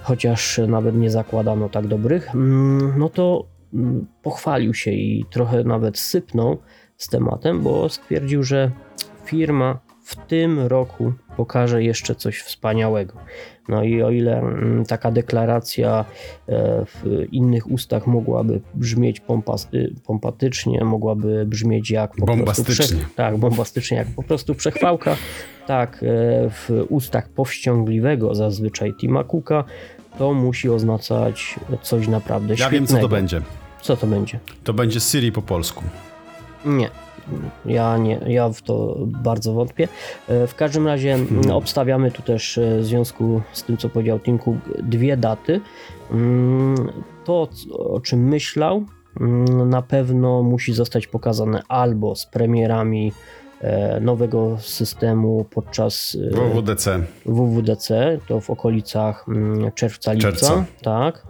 chociaż 0.02 0.60
nawet 0.68 0.96
nie 0.96 1.10
zakładano 1.10 1.68
tak 1.68 1.86
dobrych, 1.86 2.34
mm, 2.34 2.98
no 2.98 3.08
to 3.08 3.46
mm, 3.74 4.06
pochwalił 4.22 4.74
się 4.74 4.90
i 4.90 5.24
trochę 5.30 5.64
nawet 5.64 5.98
sypnął 5.98 6.58
z 6.96 7.08
tematem, 7.08 7.62
bo 7.62 7.88
stwierdził, 7.88 8.42
że 8.42 8.70
firma 9.24 9.89
w 10.10 10.16
tym 10.16 10.60
roku 10.60 11.12
pokaże 11.36 11.82
jeszcze 11.82 12.14
coś 12.14 12.40
wspaniałego. 12.40 13.14
No 13.68 13.84
i 13.84 14.02
o 14.02 14.10
ile 14.10 14.38
mm, 14.38 14.84
taka 14.86 15.10
deklaracja 15.10 16.04
e, 16.48 16.84
w 16.86 17.24
innych 17.32 17.70
ustach 17.70 18.06
mogłaby 18.06 18.60
brzmieć 18.74 19.20
pompasty, 19.20 19.94
pompatycznie, 20.06 20.84
mogłaby 20.84 21.46
brzmieć 21.46 21.90
jak 21.90 22.10
po 22.10 22.16
prostu 22.16 22.36
Bombastycznie. 22.36 22.86
prze- 22.86 23.06
tak, 23.16 23.36
bombastycznie, 23.38 23.96
jak 23.96 24.08
po 24.16 24.22
prostu 24.22 24.54
przechwałka, 24.54 25.16
tak 25.66 25.94
e, 26.02 26.06
w 26.50 26.68
ustach 26.88 27.28
powściągliwego 27.28 28.34
zazwyczaj 28.34 28.94
Tima 29.00 29.24
Cooka 29.24 29.64
to 30.18 30.32
musi 30.34 30.68
oznaczać 30.68 31.54
coś 31.82 32.08
naprawdę 32.08 32.54
Ja 32.54 32.56
świetnego. 32.56 32.86
wiem, 32.86 32.86
co 32.86 33.00
to 33.02 33.08
będzie. 33.08 33.40
Co 33.82 33.96
to 33.96 34.06
będzie? 34.06 34.38
To 34.64 34.72
będzie 34.72 35.00
Siri 35.00 35.32
po 35.32 35.42
polsku. 35.42 35.82
Nie. 36.64 36.90
Ja 37.66 37.98
nie, 37.98 38.20
ja 38.26 38.48
w 38.48 38.62
to 38.62 38.96
bardzo 39.06 39.52
wątpię. 39.52 39.88
E, 40.28 40.46
W 40.46 40.54
każdym 40.54 40.86
razie 40.86 41.14
mm, 41.14 41.50
obstawiamy 41.50 42.10
tu 42.10 42.22
też 42.22 42.58
e, 42.58 42.78
w 42.78 42.84
związku 42.84 43.40
z 43.52 43.62
tym, 43.64 43.76
co 43.76 43.88
powiedział 43.88 44.20
Tim 44.20 44.38
Cook, 44.38 44.56
dwie 44.82 45.16
daty. 45.16 45.60
Mm, 46.10 46.74
To, 47.24 47.48
o 47.78 48.00
czym 48.00 48.28
myślał, 48.28 48.84
mm, 49.20 49.68
na 49.70 49.82
pewno 49.82 50.42
musi 50.42 50.72
zostać 50.72 51.06
pokazane 51.06 51.62
albo 51.68 52.16
z 52.16 52.26
premierami 52.26 53.12
e, 53.60 54.00
nowego 54.00 54.56
systemu 54.60 55.44
podczas 55.50 56.16
WWDC. 56.32 57.00
WWDC, 57.26 58.18
to 58.28 58.40
w 58.40 58.50
okolicach 58.50 59.26
czerwca, 59.74 60.12
lipca, 60.12 60.30
Czerwca. 60.30 60.64
tak, 60.82 61.26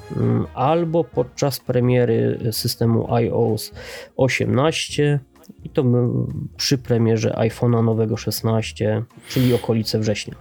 albo 0.54 1.04
podczas 1.04 1.60
premiery 1.60 2.38
systemu 2.52 3.14
iOS 3.14 3.72
18 4.16 5.20
to 5.72 5.84
przy 6.56 6.78
premierze 6.78 7.30
iPhone'a 7.30 7.84
nowego 7.84 8.16
16, 8.16 9.02
czyli 9.28 9.54
okolice 9.54 9.98
września. 9.98 10.34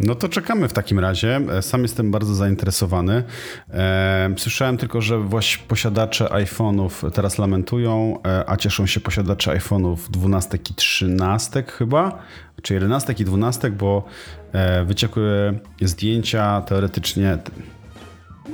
No 0.00 0.14
to 0.14 0.28
czekamy 0.28 0.68
w 0.68 0.72
takim 0.72 0.98
razie. 0.98 1.40
Sam 1.60 1.82
jestem 1.82 2.10
bardzo 2.10 2.34
zainteresowany. 2.34 3.22
E, 3.70 4.34
Słyszałem 4.36 4.76
tylko, 4.76 5.00
że 5.00 5.18
właśnie 5.18 5.64
posiadacze 5.68 6.24
iPhone'ów 6.24 7.10
teraz 7.10 7.38
lamentują, 7.38 8.18
e, 8.26 8.50
a 8.50 8.56
cieszą 8.56 8.86
się 8.86 9.00
posiadacze 9.00 9.58
iPhone'ów 9.58 9.96
12 10.10 10.58
i 10.70 10.74
13 10.74 11.62
chyba, 11.62 12.18
czy 12.62 12.74
11 12.74 13.14
i 13.18 13.24
12, 13.24 13.70
bo 13.70 14.04
e, 14.52 14.84
wyciekły 14.84 15.58
zdjęcia 15.82 16.60
teoretycznie 16.60 17.38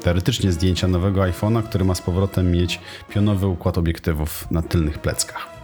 teoretycznie 0.03 0.53
zdjęcia 0.53 0.89
nowego 0.89 1.21
iPhone'a, 1.21 1.63
który 1.63 1.85
ma 1.85 1.95
z 1.95 2.03
powrotem 2.03 2.53
mieć 2.53 2.81
pionowy 3.09 3.47
układ 3.47 3.79
obiektywów 3.79 4.51
na 4.51 4.63
tylnych 4.63 4.99
pleckach. 4.99 5.56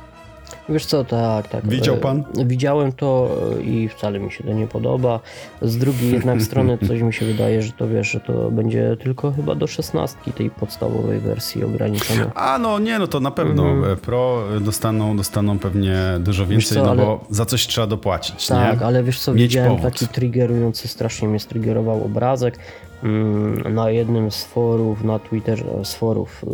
Wiesz 0.73 0.87
co, 0.87 1.05
tak, 1.05 1.49
tak. 1.49 1.69
Widział 1.69 1.95
e, 1.95 1.99
pan? 1.99 2.25
Widziałem 2.47 2.93
to 2.93 3.29
e, 3.59 3.63
i 3.63 3.89
wcale 3.89 4.19
mi 4.21 4.31
się 4.33 4.45
to 4.45 4.53
nie 4.53 4.67
podoba. 4.67 5.21
Z 5.63 5.79
drugiej 5.79 6.13
jednak 6.13 6.43
strony 6.49 6.79
coś 6.89 7.01
mi 7.01 7.13
się 7.13 7.27
wydaje, 7.27 7.63
że 7.63 7.73
to 7.73 7.89
wiesz, 7.89 8.11
że 8.11 8.21
to 8.21 8.51
będzie 8.51 8.97
tylko 9.03 9.33
chyba 9.33 9.55
do 9.55 9.67
16 9.67 10.19
tej 10.37 10.51
podstawowej 10.51 11.19
wersji 11.21 11.65
ograniczone. 11.65 12.31
A 12.35 12.59
no 12.59 12.79
nie, 12.79 12.99
no 12.99 13.07
to 13.07 13.21
na 13.21 13.31
pewno 13.31 13.63
Mhm. 13.69 13.93
e, 13.93 13.97
Pro 13.97 14.43
dostaną, 14.61 15.17
dostaną 15.17 15.59
pewnie 15.59 15.97
dużo 16.21 16.47
więcej, 16.47 16.79
co, 16.79 16.85
no 16.85 16.91
ale- 16.91 17.03
bo 17.03 17.25
za 17.31 17.45
coś 17.47 17.67
trzeba 17.67 17.87
dopłacić, 17.87 18.47
Tak, 18.47 18.81
nie? 18.81 18.87
ale 18.87 19.03
wiesz 19.03 19.21
co, 19.21 19.33
Mieć 19.35 19.43
widziałem 19.43 19.77
powód. 19.77 19.93
taki 19.93 20.09
triggerujący, 20.09 20.89
strasznie 20.89 21.29
mnie 21.29 21.41
striggerował 21.41 22.05
obrazek 22.05 22.59
mm, 23.03 23.75
na 23.75 23.91
jednym 23.91 24.31
z 24.31 24.45
forów 24.45 25.05
na 25.05 25.19
Twitterze, 25.19 25.65
z 25.85 25.95
forów, 25.95 26.45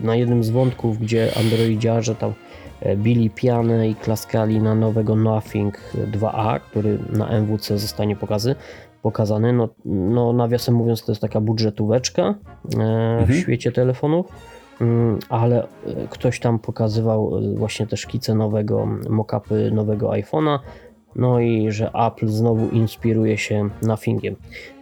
y, 0.00 0.06
na 0.06 0.16
jednym 0.16 0.44
z 0.44 0.50
wątków, 0.50 0.98
gdzie 0.98 1.28
androidziarze 1.38 2.14
tam 2.14 2.30
e, 2.30 2.34
bili 2.96 3.30
pianę 3.30 3.88
i 3.88 3.94
klaskali 3.94 4.60
na 4.60 4.74
nowego 4.74 5.16
Nothing 5.16 5.80
2A, 6.12 6.60
który 6.60 6.98
na 7.12 7.28
MWC 7.28 7.78
zostanie 7.78 8.16
pokazy, 8.16 8.54
pokazany. 9.02 9.52
No, 9.52 9.68
no 9.84 10.32
nawiasem 10.32 10.74
mówiąc, 10.74 11.04
to 11.04 11.12
jest 11.12 11.22
taka 11.22 11.40
budżetóweczka 11.40 12.22
e, 12.22 12.34
w 13.18 13.20
Mhm. 13.20 13.40
świecie 13.40 13.72
telefonów. 13.72 14.26
Mm, 14.80 15.18
ale 15.28 15.62
e, 15.62 15.66
ktoś 16.10 16.40
tam 16.40 16.58
pokazywał 16.58 17.38
e, 17.38 17.54
właśnie 17.54 17.86
te 17.86 17.96
szkice 17.96 18.34
nowego, 18.34 18.88
mock-upy 19.10 19.72
nowego 19.72 20.08
iPhone'a, 20.08 20.58
no 21.16 21.40
i 21.40 21.72
że 21.72 21.90
Apple 22.06 22.28
znowu 22.28 22.68
inspiruje 22.68 23.38
się 23.38 23.68
Nothingiem. 23.82 24.36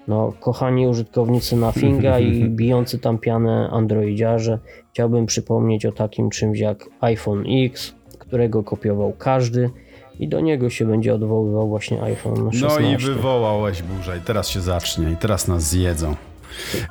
No, 0.08 0.32
kochani 0.40 0.86
użytkownicy 0.86 1.56
Nothinga 1.56 2.18
i 2.18 2.44
bijący 2.60 2.98
tam 2.98 3.18
pianę 3.18 3.68
androidziarze, 3.72 4.58
chciałbym 4.92 5.26
przypomnieć 5.26 5.86
o 5.86 5.92
takim 5.92 6.30
czymś 6.30 6.58
jak 6.58 6.88
iPhone 7.00 7.44
X, 7.66 7.94
którego 8.18 8.62
kopiował 8.62 9.12
każdy 9.18 9.70
i 10.18 10.28
do 10.28 10.40
niego 10.40 10.70
się 10.70 10.86
będzie 10.86 11.14
odwoływał 11.14 11.68
właśnie 11.68 12.02
iPhone 12.02 12.52
16. 12.52 12.80
No 12.80 12.88
i 12.90 12.96
wywołałeś 12.96 13.82
burzę 13.82 14.18
i 14.18 14.20
teraz 14.20 14.48
się 14.48 14.60
zacznie 14.60 15.10
i 15.10 15.16
teraz 15.16 15.48
nas 15.48 15.62
zjedzą. 15.62 16.14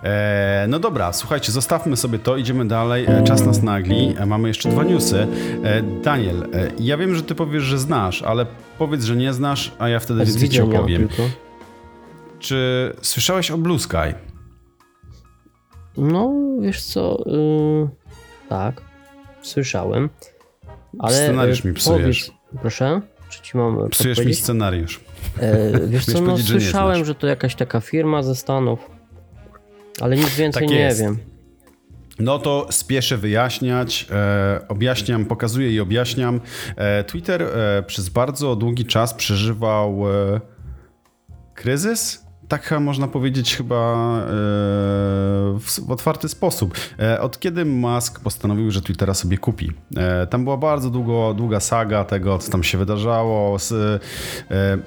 E, 0.04 0.66
no 0.70 0.80
dobra, 0.80 1.14
słuchajcie, 1.14 1.52
zostawmy 1.52 1.98
sobie 1.98 2.20
to, 2.20 2.38
idziemy 2.38 2.68
dalej. 2.68 3.06
E, 3.08 3.24
czas 3.24 3.46
nas 3.46 3.64
nagli. 3.64 4.16
E, 4.18 4.26
mamy 4.26 4.48
jeszcze 4.48 4.70
dwa 4.70 4.84
newsy. 4.84 5.28
Daniel, 6.04 6.48
ja 6.80 6.98
wiem, 6.98 7.16
że 7.16 7.24
ty 7.24 7.36
powiesz, 7.36 7.64
że 7.64 7.80
znasz, 7.80 8.24
ale 8.24 8.46
powiedz, 8.78 9.04
że 9.04 9.16
nie 9.16 9.34
znasz, 9.34 9.72
a 9.80 9.90
ja 9.90 10.00
wtedy 10.00 10.26
więcej 10.26 10.50
ci 10.50 10.62
opowiem. 10.62 11.08
tylko. 11.08 11.24
Czy 12.42 12.94
słyszałeś 13.02 13.52
o 13.52 13.58
Blue 13.58 13.80
Sky? 13.80 14.14
No, 15.98 16.34
wiesz 16.62 16.84
co, 16.84 17.24
yy, 17.26 17.90
tak, 18.50 18.82
słyszałem, 19.42 20.10
ale 21.00 21.14
Scenariusz 21.14 21.66
e, 21.66 21.68
mi 21.68 21.74
psujesz. 21.74 22.26
Powiedz, 22.26 22.62
proszę, 22.62 23.02
czy 23.30 23.42
ci 23.42 23.58
mam 23.58 23.90
Psujesz 23.90 24.26
mi 24.26 24.34
scenariusz. 24.34 25.02
E, 25.40 25.88
wiesz 25.88 26.06
co, 26.06 26.22
no 26.22 26.38
że 26.38 26.44
słyszałem, 26.44 26.96
znasz. 26.96 27.08
że 27.08 27.16
to 27.16 27.28
jakaś 27.28 27.56
taka 27.56 27.82
firma 27.82 28.24
ze 28.24 28.36
Stanów, 28.36 28.92
ale 30.02 30.16
nic 30.16 30.36
więcej 30.36 30.68
Tak 30.68 30.70
nie 30.70 30.94
wiem. 31.00 31.18
No 32.20 32.40
to 32.40 32.68
spieszę 32.72 33.18
wyjaśniać, 33.18 34.08
e, 34.12 34.62
objaśniam, 34.68 35.26
pokazuję 35.26 35.72
i 35.72 35.80
objaśniam. 35.80 36.42
E, 36.76 37.04
Twitter 37.04 37.42
e, 37.42 37.84
przez 37.84 38.10
bardzo 38.10 38.56
długi 38.56 38.86
czas 38.86 39.14
przeżywał 39.14 40.12
e, 40.12 40.42
kryzys. 41.54 42.31
Tak 42.52 42.74
można 42.82 43.08
powiedzieć 43.08 43.56
chyba 43.56 43.76
e, 43.76 44.30
w 45.60 45.92
otwarty 45.92 46.30
sposób. 46.30 46.74
E, 47.00 47.22
od 47.22 47.40
kiedy 47.40 47.66
Musk 47.66 48.20
postanowił, 48.20 48.72
że 48.72 48.82
Twittera 48.82 49.14
sobie 49.14 49.38
kupi? 49.38 49.72
E, 49.98 50.28
tam 50.28 50.44
była 50.44 50.58
bardzo 50.58 50.90
długo, 50.90 51.34
długa 51.34 51.60
saga 51.60 52.04
tego, 52.04 52.38
co 52.38 52.52
tam 52.52 52.64
się 52.64 52.78
wydarzało. 52.78 53.58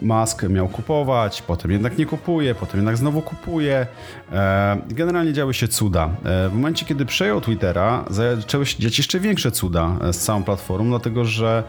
Musk 0.02 0.42
miał 0.42 0.68
kupować, 0.68 1.42
potem 1.42 1.70
jednak 1.70 1.98
nie 1.98 2.06
kupuje, 2.06 2.54
potem 2.54 2.78
jednak 2.78 2.96
znowu 2.96 3.22
kupuje. 3.22 3.86
Generalnie 4.88 5.32
działy 5.32 5.54
się 5.54 5.68
cuda. 5.68 6.10
W 6.24 6.54
momencie, 6.54 6.86
kiedy 6.86 7.06
przejął 7.06 7.40
Twittera, 7.40 8.04
zaczęły 8.10 8.66
się 8.66 8.78
dziać 8.78 8.98
jeszcze 8.98 9.20
większe 9.20 9.50
cuda 9.50 9.96
z 10.12 10.18
całą 10.18 10.44
platformą, 10.44 10.88
dlatego 10.88 11.24
że 11.24 11.62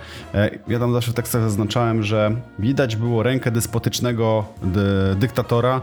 ja 0.67 0.79
tam 0.79 0.93
zawsze 0.93 1.11
w 1.11 1.13
tekstach 1.13 1.41
zaznaczałem, 1.41 2.03
że 2.03 2.35
widać 2.59 2.95
było 2.95 3.23
rękę 3.23 3.51
despotycznego 3.51 4.45
dy, 4.63 5.15
dyktatora, 5.19 5.81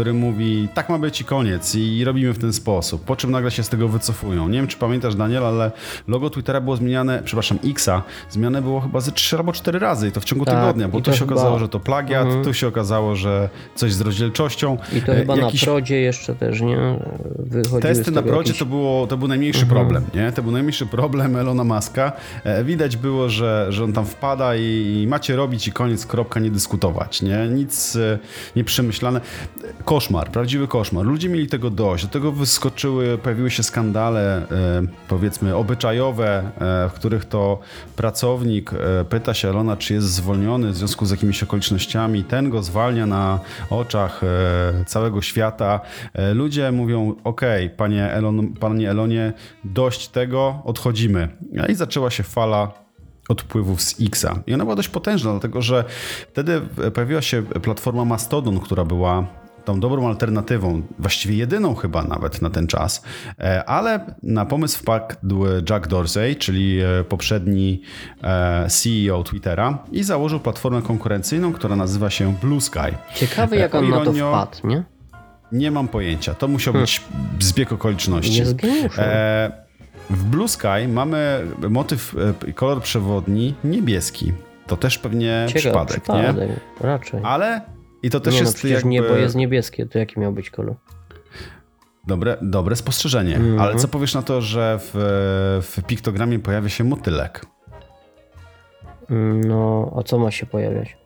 który 0.00 0.12
mówi, 0.12 0.68
tak 0.74 0.88
ma 0.88 0.98
być 0.98 1.20
i 1.20 1.24
koniec 1.24 1.74
i 1.74 2.04
robimy 2.04 2.32
w 2.32 2.38
ten 2.38 2.52
sposób, 2.52 3.04
po 3.04 3.16
czym 3.16 3.30
nagle 3.30 3.50
się 3.50 3.62
z 3.62 3.68
tego 3.68 3.88
wycofują. 3.88 4.48
Nie 4.48 4.58
wiem, 4.58 4.66
czy 4.66 4.76
pamiętasz, 4.76 5.14
Daniel, 5.14 5.44
ale 5.46 5.70
logo 6.08 6.30
Twittera 6.30 6.60
było 6.60 6.76
zmieniane, 6.76 7.22
przepraszam, 7.24 7.58
Xa, 7.70 8.02
zmieniane 8.30 8.62
było 8.62 8.80
chyba 8.80 9.00
ze 9.00 9.12
3 9.12 9.36
albo 9.36 9.52
4 9.52 9.78
razy 9.78 10.08
i 10.08 10.12
to 10.12 10.20
w 10.20 10.24
ciągu 10.24 10.44
Tak, 10.44 10.54
tygodnia, 10.54 10.88
bo 10.88 10.98
tu 10.98 11.04
to 11.04 11.12
się 11.12 11.18
chyba- 11.18 11.32
okazało, 11.32 11.58
że 11.58 11.68
to 11.68 11.80
plagiat, 11.80 12.24
Mhm. 12.26 12.44
tu 12.44 12.54
się 12.54 12.68
okazało, 12.68 13.16
że 13.16 13.48
coś 13.74 13.92
z 13.92 14.00
rozdzielczością. 14.00 14.78
I 14.96 15.02
to 15.02 15.12
E, 15.12 15.16
chyba 15.16 15.36
jakiś- 15.36 15.62
na 15.62 15.66
prodzie 15.72 16.00
jeszcze 16.00 16.34
też, 16.34 16.60
nie? 16.60 16.98
Wychodziły 17.38 17.80
Testy 17.82 18.10
na 18.10 18.22
tego 18.22 18.34
procie 18.34 18.48
jakieś... 18.48 18.58
to, 18.58 18.66
było, 18.66 19.06
to 19.06 19.16
był 19.16 19.28
najmniejszy 19.28 19.66
problem, 19.66 20.04
nie? 20.14 20.32
To 20.32 20.42
był 20.42 20.52
najmniejszy 20.52 20.86
problem 20.86 21.36
Elona 21.36 21.64
Muska. 21.64 22.12
E, 22.44 22.64
Widać 22.64 22.96
było, 22.96 23.28
że, 23.28 23.66
że 23.70 23.84
on 23.84 23.92
tam 23.92 24.06
wpada 24.06 24.56
i, 24.56 25.00
i 25.02 25.06
macie 25.06 25.36
robić 25.36 25.68
i 25.68 25.72
koniec, 25.72 26.06
kropka, 26.06 26.40
nie 26.40 26.50
dyskutować, 26.50 27.22
nie? 27.22 27.48
Nic 27.50 27.96
e, 27.96 28.18
nieprzemyślane. 28.56 29.20
Koszmar, 29.90 30.30
prawdziwy 30.30 30.68
koszmar. 30.68 31.06
Ludzie 31.06 31.28
mieli 31.28 31.46
tego 31.46 31.70
dość. 31.70 32.04
Do 32.04 32.10
tego 32.10 32.32
wyskoczyły, 32.32 33.18
pojawiły 33.18 33.50
się 33.50 33.62
skandale, 33.62 34.36
e, 34.36 34.46
powiedzmy, 35.08 35.56
obyczajowe, 35.56 36.38
e, 36.38 36.88
w 36.88 36.92
których 36.92 37.24
to 37.24 37.58
pracownik 37.96 38.72
e, 38.72 39.04
pyta 39.04 39.34
się 39.34 39.48
Elona, 39.48 39.76
czy 39.76 39.94
jest 39.94 40.06
zwolniony 40.06 40.70
w 40.70 40.76
związku 40.76 41.06
z 41.06 41.10
jakimiś 41.10 41.42
okolicznościami. 41.42 42.24
Ten 42.24 42.50
go 42.50 42.62
zwalnia 42.62 43.06
na 43.06 43.40
oczach 43.70 44.20
całego 44.86 45.22
świata. 45.22 45.80
Ludzie 46.34 46.72
mówią, 46.72 47.14
okej, 47.24 47.70
panie, 47.70 48.12
Elon, 48.12 48.48
panie 48.48 48.90
Elonie, 48.90 49.32
dość 49.64 50.08
tego, 50.08 50.62
odchodzimy. 50.64 51.28
I 51.68 51.74
zaczęła 51.74 52.10
się 52.10 52.22
fala 52.22 52.72
odpływów 53.28 53.82
z 53.82 54.00
Xa. 54.00 54.42
I 54.46 54.54
ona 54.54 54.64
była 54.64 54.76
dość 54.76 54.88
potężna, 54.88 55.30
dlatego 55.30 55.62
że 55.62 55.84
wtedy 56.32 56.60
pojawiła 56.94 57.22
się 57.22 57.42
platforma 57.42 58.04
Mastodon, 58.04 58.60
która 58.60 58.84
była 58.84 59.40
tą 59.64 59.80
dobrą 59.80 60.08
alternatywą, 60.08 60.82
właściwie 60.98 61.36
jedyną 61.36 61.74
chyba 61.74 62.02
nawet 62.02 62.42
na 62.42 62.50
ten 62.50 62.66
czas, 62.66 63.02
E, 63.38 63.64
ale 63.64 64.14
na 64.22 64.46
pomysł 64.46 64.78
wpadł 64.78 65.44
Jack 65.70 65.86
Dorsey, 65.86 66.36
czyli 66.36 66.80
e, 66.80 67.04
poprzedni 67.04 67.82
e, 68.22 68.66
CEO 68.68 69.22
Twittera 69.22 69.78
i 69.92 70.02
założył 70.02 70.40
platformę 70.40 70.82
konkurencyjną, 70.82 71.52
która 71.52 71.76
nazywa 71.76 72.10
się 72.10 72.34
Blue 72.42 72.60
Sky. 72.60 72.78
Ciekawy 73.14 73.56
jak 73.56 73.74
on 73.74 73.90
na 73.90 73.96
to 74.04 74.12
ironio- 74.12 74.28
wpadł, 74.30 74.66
nie? 74.68 74.82
Nie 75.52 75.70
mam 75.70 75.88
pojęcia, 75.88 76.34
to 76.34 76.48
musiał 76.48 76.74
być 76.74 77.02
zbieg 77.40 77.72
okoliczności. 77.72 78.38
Jest. 78.38 78.56
E, 78.98 79.52
w 80.10 80.24
Blue 80.24 80.48
Sky 80.48 80.88
mamy 80.88 81.46
motyw, 81.70 82.14
kolor 82.54 82.82
przewodni 82.82 83.54
niebieski. 83.64 84.32
To 84.66 84.76
też 84.76 84.98
pewnie 84.98 85.46
Ciekawy 85.48 85.60
przypadek, 85.86 86.08
nie? 86.08 86.24
przypadek, 86.24 86.50
raczej. 86.80 87.20
Ale 87.24 87.60
i 88.02 88.10
to 88.10 88.20
też 88.20 88.34
nie 88.34 88.40
no, 88.40 88.46
jest 88.46 88.56
przecież 88.56 88.74
jakby... 88.76 88.88
niebo 88.88 89.16
jest 89.16 89.34
niebieskie, 89.34 89.86
to 89.86 89.98
jaki 89.98 90.20
miał 90.20 90.32
być 90.32 90.50
kolor? 90.50 90.76
Dobre, 92.06 92.36
dobre 92.42 92.76
spostrzeżenie. 92.76 93.36
Mhm. 93.36 93.60
Ale 93.60 93.76
co 93.76 93.88
powiesz 93.88 94.14
na 94.14 94.22
to, 94.22 94.40
że 94.40 94.78
w, 94.80 94.90
w 95.62 95.82
piktogramie 95.86 96.38
pojawia 96.38 96.68
się 96.68 96.84
motylek? 96.84 97.46
Mm, 99.10 99.40
No, 99.40 99.92
a 99.98 100.02
co 100.02 100.18
ma 100.18 100.30
się 100.30 100.46
pojawiać? 100.46 100.96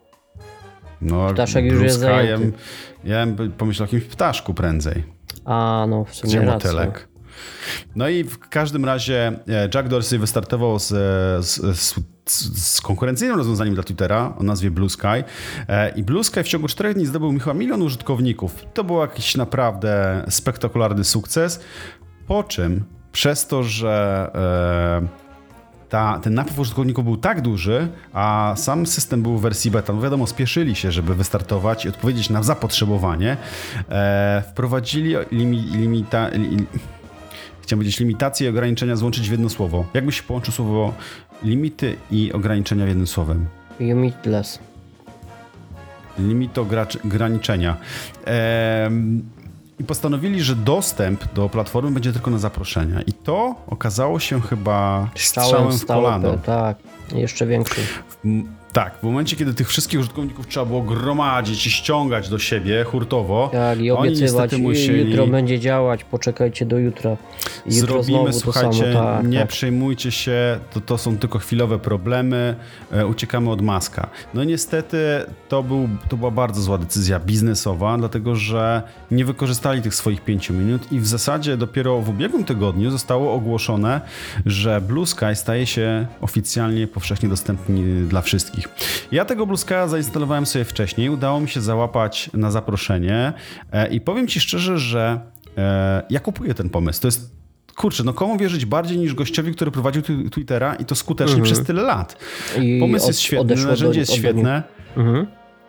No, 1.00 1.32
Ptaszek 1.32 1.64
już 1.64 1.82
jest 1.82 1.98
zajęty. 1.98 2.52
Ja 3.04 3.26
bym 3.26 3.52
pomyślał 3.52 3.84
o 3.84 3.94
jakimś 3.94 4.12
ptaszku 4.12 4.54
prędzej. 4.54 5.04
A, 5.44 5.86
no 5.88 6.04
w 6.04 6.14
sumie 6.14 6.32
Gdzie 6.32 6.42
motylek? 6.46 7.08
No 7.96 8.08
i 8.08 8.24
w 8.24 8.38
każdym 8.38 8.84
razie 8.84 9.32
e, 9.48 9.68
Jack 9.74 9.88
Dorsey 9.88 10.18
wystartował 10.18 10.78
z, 10.78 10.88
z, 11.46 11.78
z, 11.78 11.94
z 12.64 12.80
konkurencyjnym 12.80 13.36
rozwiązaniem 13.36 13.74
dla 13.74 13.82
Twittera 13.82 14.34
o 14.38 14.42
nazwie 14.42 14.70
Blue 14.70 14.90
Sky 14.90 15.24
E, 15.68 15.90
i 15.90 16.02
Blue 16.02 16.24
Sky 16.24 16.42
w 16.42 16.48
ciągu 16.48 16.68
czterech 16.68 16.94
dni 16.94 17.06
zdobył 17.06 17.38
chyba 17.38 17.54
milion 17.54 17.82
użytkowników. 17.82 18.64
To 18.74 18.84
był 18.84 19.00
jakiś 19.00 19.36
naprawdę 19.36 20.24
spektakularny 20.28 21.04
sukces, 21.04 21.60
po 22.26 22.42
czym 22.44 22.84
przez 23.12 23.46
to, 23.46 23.62
że 23.62 24.30
e, 24.34 25.24
ta, 25.88 26.18
ten 26.22 26.34
napływ 26.34 26.58
użytkowników 26.58 27.04
był 27.04 27.16
tak 27.16 27.40
duży, 27.40 27.88
a 28.12 28.54
sam 28.56 28.86
system 28.86 29.22
był 29.22 29.38
w 29.38 29.42
wersji 29.42 29.70
beta. 29.70 29.92
No 29.92 30.00
wiadomo, 30.00 30.26
spieszyli 30.26 30.74
się, 30.74 30.92
żeby 30.92 31.14
wystartować 31.14 31.84
i 31.84 31.88
odpowiedzieć 31.88 32.30
na 32.30 32.42
zapotrzebowanie. 32.42 33.36
E, 33.88 34.42
wprowadzili 34.50 35.14
limi, 35.32 35.60
limita, 35.60 36.28
li, 36.28 36.66
chciałem 37.64 37.78
powiedzieć 37.78 38.00
limitacje 38.00 38.46
i 38.46 38.50
ograniczenia 38.50 38.96
złączyć 38.96 39.28
w 39.28 39.30
jedno 39.30 39.48
słowo. 39.48 39.84
Jakbyś 39.94 40.22
połączył 40.22 40.52
słowo 40.54 40.92
limity 41.42 41.96
i 42.10 42.32
ograniczenia 42.32 42.84
w 42.84 42.88
jednym 42.88 43.06
słowem? 43.06 43.46
Limitless. 43.80 44.58
Limitograniczenia. 46.18 47.76
Ehm, 48.24 49.22
I 49.80 49.84
postanowili, 49.84 50.42
że 50.42 50.56
dostęp 50.56 51.32
do 51.34 51.48
platformy 51.48 51.90
będzie 51.90 52.12
tylko 52.12 52.30
na 52.30 52.38
zaproszenia. 52.38 53.02
I 53.02 53.12
to 53.12 53.54
okazało 53.66 54.20
się 54.20 54.40
chyba 54.40 55.10
strzałem 55.14 55.68
w 55.68 55.74
stałe, 55.74 56.02
kolano. 56.02 56.38
Tak, 56.38 56.76
jeszcze 57.12 57.46
większy. 57.46 57.80
M, 58.24 58.46
Tak, 58.74 58.98
w 58.98 59.02
momencie, 59.02 59.36
kiedy 59.36 59.54
tych 59.54 59.68
wszystkich 59.68 60.00
użytkowników 60.00 60.46
trzeba 60.46 60.66
było 60.66 60.82
gromadzić 60.82 61.66
i 61.66 61.70
ściągać 61.70 62.28
do 62.28 62.38
siebie 62.38 62.84
hurtowo, 62.84 63.48
Tak, 63.52 63.80
i 63.80 63.90
oni 63.90 64.00
obiecywać, 64.00 64.32
niestety 64.32 64.58
musieli... 64.58 65.10
jutro 65.10 65.26
będzie 65.26 65.60
działać, 65.60 66.04
poczekajcie 66.04 66.66
do 66.66 66.78
jutra. 66.78 67.16
I 67.66 67.76
jutro 67.76 68.02
Zrobimy, 68.02 68.32
słuchajcie, 68.32 68.92
samo, 68.92 69.04
tak, 69.04 69.26
nie 69.26 69.38
tak. 69.38 69.48
przejmujcie 69.48 70.10
się, 70.10 70.58
to, 70.72 70.80
to 70.80 70.98
są 70.98 71.18
tylko 71.18 71.38
chwilowe 71.38 71.78
problemy, 71.78 72.54
e, 72.92 73.06
uciekamy 73.06 73.50
od 73.50 73.62
maska. 73.62 74.08
No 74.34 74.44
niestety 74.44 74.96
to, 75.48 75.62
był, 75.62 75.88
to 76.08 76.16
była 76.16 76.30
bardzo 76.30 76.62
zła 76.62 76.78
decyzja 76.78 77.20
biznesowa, 77.20 77.98
dlatego 77.98 78.36
że 78.36 78.82
nie 79.10 79.24
wykorzystali 79.24 79.82
tych 79.82 79.94
swoich 79.94 80.20
pięciu 80.20 80.54
minut 80.54 80.92
i 80.92 81.00
w 81.00 81.06
zasadzie 81.06 81.56
dopiero 81.56 82.00
w 82.00 82.08
ubiegłym 82.08 82.44
tygodniu 82.44 82.90
zostało 82.90 83.34
ogłoszone, 83.34 84.00
że 84.46 84.80
Blue 84.80 85.06
Sky 85.06 85.34
staje 85.34 85.66
się 85.66 86.06
oficjalnie 86.20 86.86
powszechnie 86.86 87.28
dostępny 87.28 88.04
dla 88.04 88.20
wszystkich. 88.22 88.63
Ja 89.12 89.24
tego 89.24 89.46
Blue 89.46 89.56
Sky'a 89.58 89.88
zainstalowałem 89.88 90.46
sobie 90.46 90.64
wcześniej, 90.64 91.10
udało 91.10 91.40
mi 91.40 91.48
się 91.48 91.60
załapać 91.60 92.30
na 92.34 92.50
zaproszenie 92.50 93.32
e, 93.72 93.88
i 93.88 94.00
powiem 94.00 94.28
Ci 94.28 94.40
szczerze, 94.40 94.78
że 94.78 95.20
e, 95.58 96.02
ja 96.10 96.20
kupuję 96.20 96.54
ten 96.54 96.70
pomysł. 96.70 97.00
To 97.00 97.08
jest 97.08 97.34
Kurczę, 97.76 98.04
no 98.04 98.12
komu 98.12 98.36
wierzyć 98.36 98.66
bardziej 98.66 98.98
niż 98.98 99.14
gościowi, 99.14 99.52
który 99.52 99.70
prowadził 99.70 100.02
Twittera 100.32 100.74
i 100.74 100.84
to 100.84 100.94
skutecznie 100.94 101.42
przez 101.42 101.64
tyle 101.64 101.82
lat. 101.82 102.16
I 102.62 102.80
Pomysł 102.80 103.04
od- 103.04 103.08
jest 103.08 103.20
świetny, 103.20 103.56
narzędzie 103.56 103.84
do- 103.84 103.92
jest 103.92 104.12
świetne, 104.12 104.62
Mhm. 104.96 105.26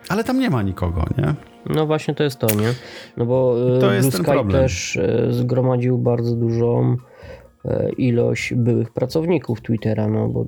ale 0.08 0.24
tam 0.24 0.40
nie 0.40 0.50
ma 0.50 0.62
nikogo, 0.62 1.04
nie? 1.18 1.34
No 1.74 1.86
właśnie 1.86 2.14
to 2.14 2.22
jest 2.24 2.38
to, 2.38 2.46
nie? 2.46 2.74
No 3.16 3.26
bo 3.26 3.56
e, 3.76 3.80
To 3.80 3.88
Blue 4.00 4.12
Sky 4.12 4.24
problem. 4.24 4.62
też 4.62 4.96
e, 4.96 5.26
zgromadził 5.30 5.98
bardzo 5.98 6.36
dużą 6.36 6.92
e, 6.92 6.96
ilość 7.98 8.54
byłych 8.54 8.90
pracowników 8.92 9.60
Twittera, 9.62 10.08
no 10.08 10.28
bo 10.28 10.44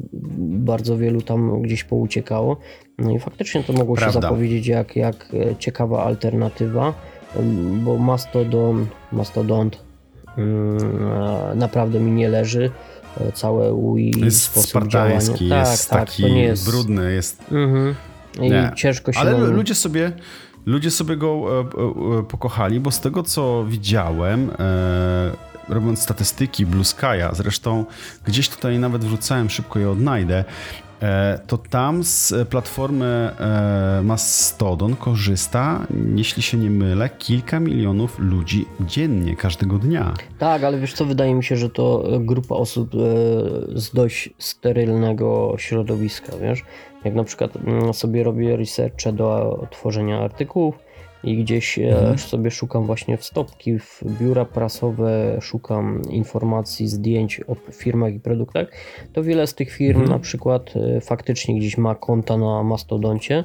bardzo 0.48 0.96
wielu 0.96 1.22
tam 1.22 1.62
gdzieś 1.62 1.84
pouciekało. 1.84 2.56
No 2.98 3.10
i 3.10 3.18
faktycznie 3.18 3.64
to 3.64 3.72
mogło 3.72 3.96
Prawda. 3.96 4.20
się 4.20 4.22
zapowiedzieć 4.22 4.66
jak, 4.66 4.96
jak 4.96 5.28
e, 5.34 5.56
ciekawa 5.56 6.04
alternatywa, 6.04 6.94
bo 7.84 7.96
Mastodon, 7.98 8.86
Mastodont 9.12 9.78
mm, 10.38 10.78
e, 11.12 11.54
naprawdę 11.54 12.00
mi 12.00 12.10
nie 12.12 12.28
leży. 12.28 12.70
E, 13.20 13.32
Całe 13.32 13.74
UI 13.74 14.12
Jest 14.24 14.42
sposób 14.42 14.70
spartański, 14.70 15.48
działania. 15.48 15.70
jest 15.70 15.90
tak, 15.90 16.00
taki 16.06 16.22
tak, 16.22 16.32
nie 16.32 16.42
jest... 16.42 16.70
brudny, 16.70 17.12
jest... 17.14 17.42
Mhm. 17.52 17.94
I 18.40 18.50
Nie. 18.50 18.70
ciężko 18.76 19.12
się 19.12 19.20
Ale 19.20 19.32
nam- 19.32 19.50
ludzie 19.54 19.74
sobie, 19.74 20.12
ludzie 20.66 20.90
sobie 20.90 21.16
go 21.16 21.28
e, 21.28 21.60
e, 21.60 22.18
e, 22.18 22.22
pokochali, 22.22 22.80
bo 22.80 22.90
z 22.90 23.00
tego 23.00 23.22
co 23.22 23.64
widziałem, 23.68 24.50
e, 24.58 25.30
robiąc 25.68 26.02
statystyki 26.02 26.66
Blue 26.66 26.84
Sky'a, 26.84 27.34
zresztą 27.34 27.84
gdzieś 28.24 28.48
tutaj 28.48 28.78
nawet 28.78 29.04
wrzucałem, 29.04 29.50
szybko 29.50 29.78
je 29.78 29.90
odnajdę, 29.90 30.44
e, 31.02 31.40
to 31.46 31.58
tam 31.58 32.04
z 32.04 32.34
platformy 32.48 33.06
e, 33.40 34.02
Mastodon 34.04 34.96
korzysta, 34.96 35.86
jeśli 36.14 36.42
się 36.42 36.58
nie 36.58 36.70
mylę, 36.70 37.10
kilka 37.18 37.60
milionów 37.60 38.18
ludzi 38.18 38.66
dziennie, 38.80 39.36
każdego 39.36 39.78
dnia. 39.78 40.14
Tak, 40.38 40.64
ale 40.64 40.78
wiesz 40.78 40.92
co, 40.92 41.04
wydaje 41.04 41.34
mi 41.34 41.44
się, 41.44 41.56
że 41.56 41.70
to 41.70 42.14
e, 42.14 42.20
grupa 42.20 42.54
osób 42.54 42.90
z 43.74 43.90
dość 43.94 44.30
sterylnego 44.38 45.54
środowiska, 45.58 46.32
wiesz? 46.42 46.62
Jak 47.04 47.14
na 47.14 47.24
przykład 47.24 47.56
mm, 47.56 47.94
sobie 47.94 48.24
robię 48.24 48.56
researche 48.56 49.12
do 49.12 49.66
tworzenia 49.70 50.20
artykułów 50.20 50.87
i 51.24 51.36
gdzieś 51.36 51.78
e, 51.78 52.14
sobie 52.18 52.50
szukam 52.50 52.86
właśnie 52.86 53.16
w 53.16 53.24
stopki, 53.24 53.78
w 53.78 54.02
biura 54.20 54.44
prasowe, 54.44 55.38
szukam 55.40 56.02
informacji, 56.10 56.88
zdjęć 56.88 57.40
o 57.46 57.54
firmach 57.72 58.14
i 58.14 58.20
produktach, 58.20 58.68
to 59.12 59.22
wiele 59.22 59.46
z 59.46 59.54
tych 59.54 59.70
firm 59.70 60.04
na 60.04 60.18
przykład 60.18 60.74
e, 60.76 61.00
faktycznie 61.00 61.58
gdzieś 61.58 61.78
ma 61.78 61.94
konta 61.94 62.36
na 62.36 62.62
Mastodoncie, 62.62 63.44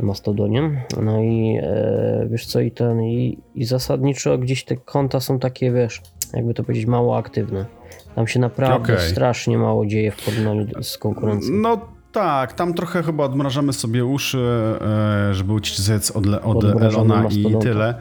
Mastodonie. 0.00 0.84
No 1.02 1.22
i 1.22 1.58
e, 1.62 2.26
wiesz 2.30 2.46
co, 2.46 2.60
i 2.60 2.70
ten, 2.70 3.02
i, 3.02 3.38
i 3.54 3.64
zasadniczo 3.64 4.38
gdzieś 4.38 4.64
te 4.64 4.76
konta 4.76 5.20
są 5.20 5.38
takie, 5.38 5.72
wiesz, 5.72 6.02
jakby 6.34 6.54
to 6.54 6.64
powiedzieć, 6.64 6.86
mało 6.86 7.16
aktywne. 7.16 7.66
Tam 8.14 8.26
się 8.26 8.40
naprawdę 8.40 8.94
Okej. 8.94 9.10
strasznie 9.10 9.58
mało 9.58 9.86
dzieje 9.86 10.10
w 10.10 10.24
porównaniu 10.24 10.82
z 10.82 10.98
konkurencją. 10.98 11.54
No 11.54 11.80
tak, 12.12 12.52
tam 12.52 12.74
trochę 12.74 13.02
chyba 13.02 13.24
odmrażamy 13.24 13.72
sobie 13.72 14.04
uszy, 14.04 14.38
e, 14.80 15.34
żeby 15.34 15.52
uciec 15.52 16.10
od, 16.10 16.26
od 16.26 16.64
Elona 16.64 17.28
i 17.30 17.58
tyle. 17.60 17.94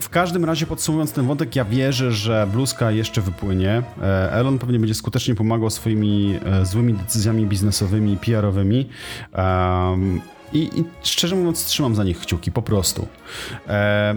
W 0.00 0.08
każdym 0.08 0.44
razie 0.44 0.66
podsumowując 0.66 1.12
ten 1.12 1.26
wątek, 1.26 1.56
ja 1.56 1.64
wierzę, 1.64 2.12
że 2.12 2.48
bluzka 2.52 2.90
jeszcze 2.90 3.20
wypłynie. 3.20 3.82
E, 4.02 4.32
Elon 4.32 4.58
pewnie 4.58 4.78
będzie 4.78 4.94
skutecznie 4.94 5.34
pomagał 5.34 5.70
swoimi 5.70 6.38
e, 6.44 6.66
złymi 6.66 6.94
decyzjami 6.94 7.46
biznesowymi, 7.46 8.16
PR-owymi. 8.16 8.88
I, 10.52 10.58
I 10.80 10.84
szczerze 11.02 11.36
mówiąc, 11.36 11.64
trzymam 11.64 11.94
za 11.94 12.04
nich 12.04 12.18
kciuki, 12.18 12.52
po 12.52 12.62
prostu. 12.62 13.06
E, 13.68 14.14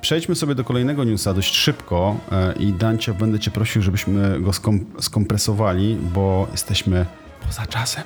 Przejdźmy 0.00 0.34
sobie 0.34 0.54
do 0.54 0.64
kolejnego 0.64 1.04
newsa 1.04 1.34
dość 1.34 1.54
szybko 1.54 2.16
e, 2.32 2.52
i 2.52 2.72
Dancio, 2.72 3.14
będę 3.14 3.38
cię 3.38 3.50
prosił, 3.50 3.82
żebyśmy 3.82 4.40
go 4.40 4.52
skom 4.52 4.80
skompresowali, 5.00 5.96
bo 6.14 6.48
jesteśmy 6.52 7.06
poza 7.46 7.66
czasem. 7.66 8.04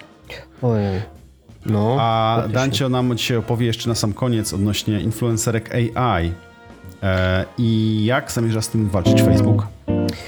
Ojej. 0.63 1.01
No, 1.67 1.97
A. 2.01 2.43
Dancio 2.53 2.89
nam 2.89 3.17
dzisiaj 3.17 3.37
opowie 3.37 3.67
jeszcze 3.67 3.89
na 3.89 3.95
sam 3.95 4.13
koniec 4.13 4.53
odnośnie 4.55 5.01
influencerek 5.01 5.75
AI 5.97 6.33
e, 7.03 7.45
i 7.59 8.05
jak 8.05 8.33
zamierza 8.33 8.63
z 8.63 8.69
tym 8.69 8.89
walczyć 8.89 9.23
Facebook 9.23 9.67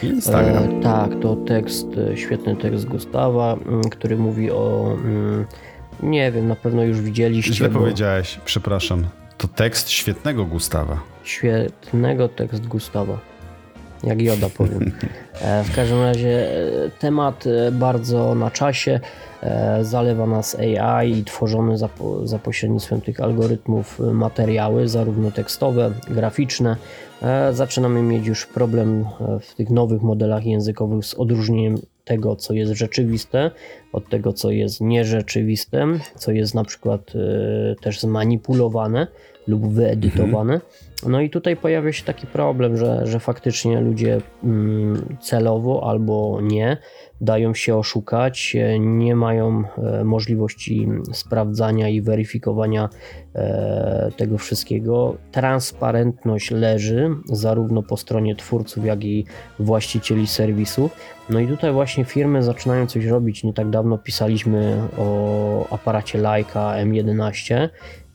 i 0.03 0.07
Instagram. 0.07 0.65
E, 0.79 0.83
tak, 0.83 1.11
to 1.23 1.37
tekst, 1.37 1.87
e, 2.13 2.17
świetny 2.17 2.57
tekst 2.57 2.85
Gustawa, 2.87 3.53
mm, 3.67 3.83
który 3.85 4.17
mówi 4.17 4.51
o. 4.51 4.93
mm, 5.05 5.47
Nie 6.03 6.33
wiem, 6.33 6.49
na 6.49 6.57
pewno 6.57 6.83
już 6.83 7.01
widzieliście. 7.01 7.55
Źle 7.55 7.69
bo- 7.69 7.79
powiedziałeś, 7.79 8.41
przepraszam. 8.45 9.05
To 9.39 9.49
tekst 9.49 9.91
świetnego 9.91 10.45
Gustawa. 10.45 11.01
Świetnego 11.25 12.29
tekst 12.29 12.67
Gustawa. 12.67 13.19
Jak 14.05 14.23
Joda 14.23 14.49
powiem. 14.57 14.93
E, 15.41 15.65
W 15.65 15.75
każdym 15.77 16.03
razie 16.03 16.53
e, 16.53 16.91
temat 16.99 17.45
e, 17.47 17.73
bardzo 17.73 18.35
na 18.35 18.51
czasie. 18.51 19.01
Zalewa 19.83 20.27
nas 20.27 20.57
AI 20.59 21.13
i 21.13 21.25
tworzone 21.25 21.79
za, 21.79 21.89
za 22.25 22.39
pośrednictwem 22.39 23.01
tych 23.01 23.21
algorytmów 23.21 24.01
materiały, 24.13 24.89
zarówno 24.89 25.31
tekstowe, 25.31 25.93
graficzne. 26.11 26.77
Zaczynamy 27.53 28.03
mieć 28.03 28.27
już 28.27 28.47
problem 28.47 29.05
w 29.43 29.55
tych 29.55 29.71
nowych 29.71 30.03
modelach 30.03 30.47
językowych 30.47 31.05
z 31.05 31.15
odróżnieniem 31.15 31.79
tego, 32.05 32.37
co 32.37 32.55
jest 32.55 32.73
rzeczywiste, 32.73 33.51
od 33.93 34.09
tego, 34.09 34.33
co 34.33 34.51
jest 34.51 34.81
nierzeczywiste, 34.81 35.87
co 36.17 36.33
jest 36.33 36.55
na 36.55 36.65
przykład 36.65 37.13
też 37.81 38.01
zmanipulowane 38.01 39.07
lub 39.47 39.73
wyedytowane. 39.73 40.61
No 41.07 41.21
i 41.21 41.31
tutaj 41.31 41.57
pojawia 41.57 41.93
się 41.93 42.05
taki 42.05 42.27
problem, 42.27 42.77
że, 42.77 43.07
że 43.07 43.21
faktycznie 43.21 43.81
ludzie 43.81 44.21
mm, 44.45 45.17
celowo 45.21 45.91
albo 45.91 46.39
nie 46.43 46.77
dają 47.21 47.55
się 47.55 47.77
oszukać, 47.77 48.57
e, 48.57 48.79
nie 48.79 49.17
mają 49.17 49.63
e, 49.79 50.05
możliwości 50.05 50.89
sprawdzania 51.13 51.89
i 51.89 52.01
weryfikowania 52.01 52.89
e, 53.35 54.11
tego 54.17 54.39
wszystkiego. 54.39 55.17
Transparentność 55.33 56.51
leży 56.51 57.11
zarówno 57.25 57.83
po 57.83 57.97
stronie 57.97 58.37
twórców, 58.37 58.85
jak 58.85 59.05
i 59.05 59.25
właścicieli 59.59 60.27
serwisów. 60.27 60.97
No 61.31 61.41
i 61.41 61.47
tutaj 61.47 61.73
właśnie 61.73 62.05
firmy 62.05 62.43
zaczynają 62.43 62.87
coś 62.87 63.05
robić. 63.07 63.45
Nie 63.45 63.53
tak 63.53 63.71
dawno 63.71 63.99
pisaliśmy 63.99 64.77
o 64.99 65.67
aparacie 65.71 66.19
Leica 66.19 66.75
M11, 66.75 67.69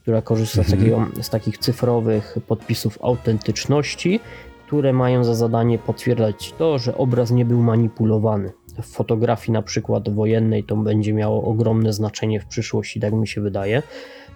która 0.05 0.21
korzysta 0.21 0.63
z, 0.63 0.71
takiego, 0.71 1.07
z 1.21 1.29
takich 1.29 1.57
cyfrowych 1.57 2.37
podpisów 2.47 2.97
autentyczności, 3.01 4.19
które 4.67 4.93
mają 4.93 5.23
za 5.23 5.35
zadanie 5.35 5.77
potwierdzać 5.77 6.53
to, 6.57 6.77
że 6.77 6.97
obraz 6.97 7.31
nie 7.31 7.45
był 7.45 7.61
manipulowany. 7.61 8.51
W 8.81 8.85
fotografii 8.85 9.51
na 9.51 9.61
przykład 9.61 10.09
wojennej 10.09 10.63
to 10.63 10.75
będzie 10.75 11.13
miało 11.13 11.43
ogromne 11.43 11.93
znaczenie 11.93 12.39
w 12.39 12.45
przyszłości, 12.45 12.99
tak 12.99 13.13
mi 13.13 13.27
się 13.27 13.41
wydaje. 13.41 13.83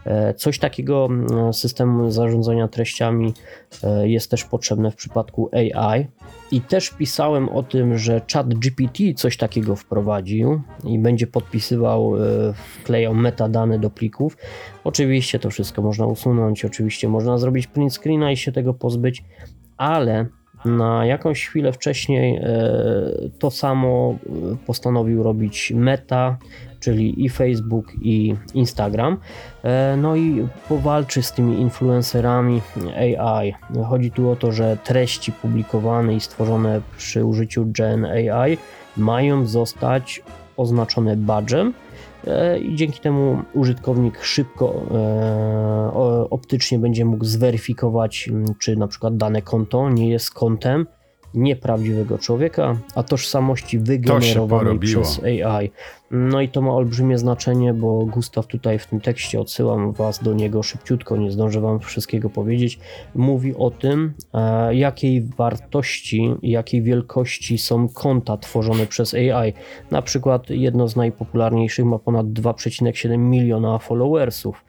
E, 0.06 0.34
Coś 0.34 0.60
takiego 0.60 1.06
mm, 1.06 1.54
systemu 1.54 2.12
zarządzania 2.12 2.68
treściami 2.68 3.34
e, 3.84 4.10
jest 4.10 4.32
też 4.32 4.44
potrzebne 4.44 4.92
w 4.92 4.96
przypadku 4.96 5.50
AI. 5.54 6.08
I 6.52 6.62
też 6.62 6.90
pisałem 6.90 7.50
o 7.50 7.64
tym, 7.64 7.98
że 7.98 8.22
ChatGPT 8.34 9.04
coś 9.16 9.38
takiego 9.38 9.76
wprowadził 9.76 10.62
i 10.84 11.00
będzie 11.00 11.28
podpisywał, 11.28 12.16
e, 12.16 12.54
wklejał 12.54 13.16
metadane 13.16 13.80
do 13.80 13.90
plików. 13.90 14.38
Oczywiście 14.84 15.40
to 15.40 15.50
wszystko 15.50 15.82
można 15.82 16.06
usunąć, 16.06 16.66
oczywiście 16.66 17.10
można 17.10 17.38
zrobić 17.38 17.68
print 17.68 17.94
screena 17.94 18.32
i 18.32 18.38
się 18.38 18.52
tego 18.52 18.74
pozbyć, 18.74 19.24
ale 19.78 20.26
na 20.66 21.06
jakąś 21.06 21.48
chwilę 21.48 21.72
wcześniej 21.74 22.42
to 23.40 23.52
samo 23.52 24.18
postanowił 24.66 25.24
robić 25.24 25.74
Meta, 25.76 26.38
czyli 26.80 27.26
i 27.26 27.30
Facebook, 27.30 27.94
i 28.02 28.36
Instagram. 28.54 29.18
E, 29.64 29.98
No 29.98 30.16
i 30.16 30.48
powalczy 30.70 31.24
z 31.24 31.32
tymi 31.32 31.60
influencerami 31.62 32.62
AI. 33.20 33.54
Chodzi 33.90 34.12
tu 34.12 34.30
o 34.30 34.36
to, 34.36 34.52
że 34.52 34.78
treści 34.84 35.32
publikowane 35.32 36.16
i 36.16 36.20
stworzone 36.20 36.82
przy 36.98 37.26
użyciu 37.26 37.66
Gen 37.68 38.06
AI 38.06 38.58
mają 38.98 39.46
zostać 39.46 40.24
oznaczone 40.58 41.18
badgem 41.18 41.74
e, 42.28 42.60
i 42.60 42.76
dzięki 42.76 43.00
temu 43.00 43.38
użytkownik 43.54 44.24
szybko 44.24 44.82
e, 44.92 46.30
optycznie 46.30 46.80
będzie 46.80 47.06
mógł 47.06 47.26
zweryfikować, 47.26 48.30
czy 48.60 48.76
na 48.76 48.88
przykład 48.88 49.18
dane 49.18 49.42
konto 49.42 49.90
nie 49.90 50.10
jest 50.10 50.34
kontem 50.34 50.88
nieprawdziwego 51.34 52.18
człowieka, 52.18 52.78
a 52.96 53.04
tożsamości 53.04 53.80
wygenerowanej 53.80 54.80
przez 54.80 55.24
AI. 55.24 55.72
No 56.12 56.42
i 56.42 56.50
to 56.50 56.62
ma 56.62 56.72
olbrzymie 56.72 57.18
znaczenie, 57.18 57.74
bo 57.74 58.06
Gustaw 58.06 58.48
tutaj 58.48 58.80
w 58.80 58.88
tym 58.88 59.02
tekście 59.02 59.42
odsyłam 59.42 59.92
was 59.92 60.24
do 60.24 60.34
niego 60.34 60.64
szybciutko, 60.64 61.18
nie 61.18 61.32
zdążę 61.32 61.62
wam 61.62 61.80
wszystkiego 61.80 62.30
powiedzieć. 62.30 62.80
Mówi 63.16 63.56
o 63.56 63.72
tym, 63.72 64.14
e, 64.34 64.76
jakiej 64.76 65.22
wartości, 65.22 66.36
jakiej 66.44 66.82
wielkości 66.82 67.58
są 67.58 67.90
konta 67.90 68.38
tworzone 68.38 68.86
przez 68.86 69.14
AI. 69.14 69.54
Na 69.92 70.02
przykład 70.02 70.50
jedno 70.50 70.88
z 70.88 70.96
najpopularniejszych 70.96 71.86
ma 71.86 72.00
ponad 72.00 72.28
2,7 72.28 73.18
miliona 73.18 73.80
followersów. 73.80 74.66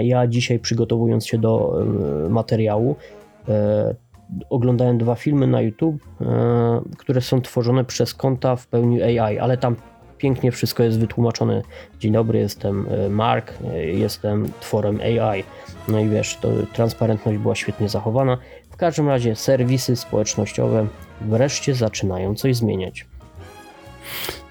Ja 0.00 0.26
dzisiaj 0.26 0.58
przygotowując 0.58 1.26
się 1.26 1.38
do 1.38 1.82
e, 2.26 2.28
materiału, 2.28 2.96
e, 3.48 3.94
oglądałem 4.50 4.98
dwa 4.98 5.14
filmy 5.14 5.46
na 5.46 5.60
YouTube, 5.60 6.02
e, 6.20 6.82
które 6.98 7.20
są 7.20 7.40
tworzone 7.40 7.84
przez 7.84 8.14
konta 8.14 8.56
w 8.56 8.66
pełni 8.66 9.02
AI, 9.02 9.38
ale 9.38 9.56
tam 9.56 9.76
pięknie 10.18 10.52
wszystko 10.52 10.82
jest 10.82 10.98
wytłumaczone. 10.98 11.62
Dzień 12.00 12.12
dobry, 12.12 12.38
jestem 12.38 12.86
e, 12.90 13.08
Mark, 13.08 13.52
e, 13.72 13.84
jestem 13.84 14.52
tworem 14.60 15.00
AI. 15.00 15.44
No 15.88 16.00
i 16.00 16.08
wiesz, 16.08 16.38
to 16.40 16.48
transparentność 16.72 17.38
była 17.38 17.54
świetnie 17.54 17.88
zachowana. 17.88 18.38
W 18.70 18.76
każdym 18.76 19.08
razie 19.08 19.36
serwisy 19.36 19.96
społecznościowe 19.96 20.86
wreszcie 21.20 21.74
zaczynają 21.74 22.34
coś 22.34 22.56
zmieniać. 22.56 23.06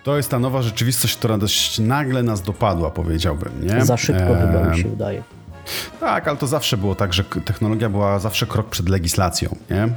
To 0.04 0.18
jest 0.18 0.32
ta 0.32 0.40
nowa 0.40 0.62
rzeczywistość, 0.62 1.18
która 1.18 1.38
dość 1.38 1.80
nagle 1.80 2.24
nas 2.24 2.42
dopadła, 2.42 2.90
powiedziałbym. 2.90 3.52
Nie? 3.64 3.86
Za 3.86 3.98
szybko 3.98 4.36
chyba 4.36 4.70
mi 4.70 4.78
się 4.78 4.90
wydaje. 4.90 5.24
Tak, 6.00 6.28
ale 6.28 6.38
to 6.38 6.48
zawsze 6.48 6.78
było 6.78 6.96
tak, 6.96 7.14
że 7.14 7.24
technologia 7.24 7.90
była 7.90 8.20
zawsze 8.20 8.46
krok 8.46 8.70
przed 8.70 8.90
legislacją. 8.90 9.56
Nie? 9.70 9.84
Eee, 9.84 9.90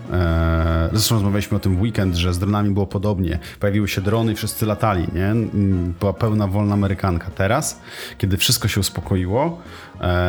zresztą 0.92 1.14
rozmawialiśmy 1.14 1.56
o 1.56 1.60
tym 1.60 1.76
w 1.76 1.80
weekend, 1.80 2.14
że 2.14 2.34
z 2.34 2.38
dronami 2.38 2.70
było 2.70 2.86
podobnie. 2.86 3.38
Pojawiły 3.60 3.88
się 3.88 4.00
drony 4.00 4.32
i 4.32 4.34
wszyscy 4.34 4.66
latali. 4.66 5.06
Nie? 5.14 5.26
Mm, 5.26 5.94
Była 6.00 6.12
pełna 6.12 6.46
wolna 6.46 6.74
amerykanka. 6.74 7.30
Teraz, 7.34 7.80
kiedy 8.18 8.36
wszystko 8.36 8.68
się 8.68 8.80
uspokoiło, 8.80 9.60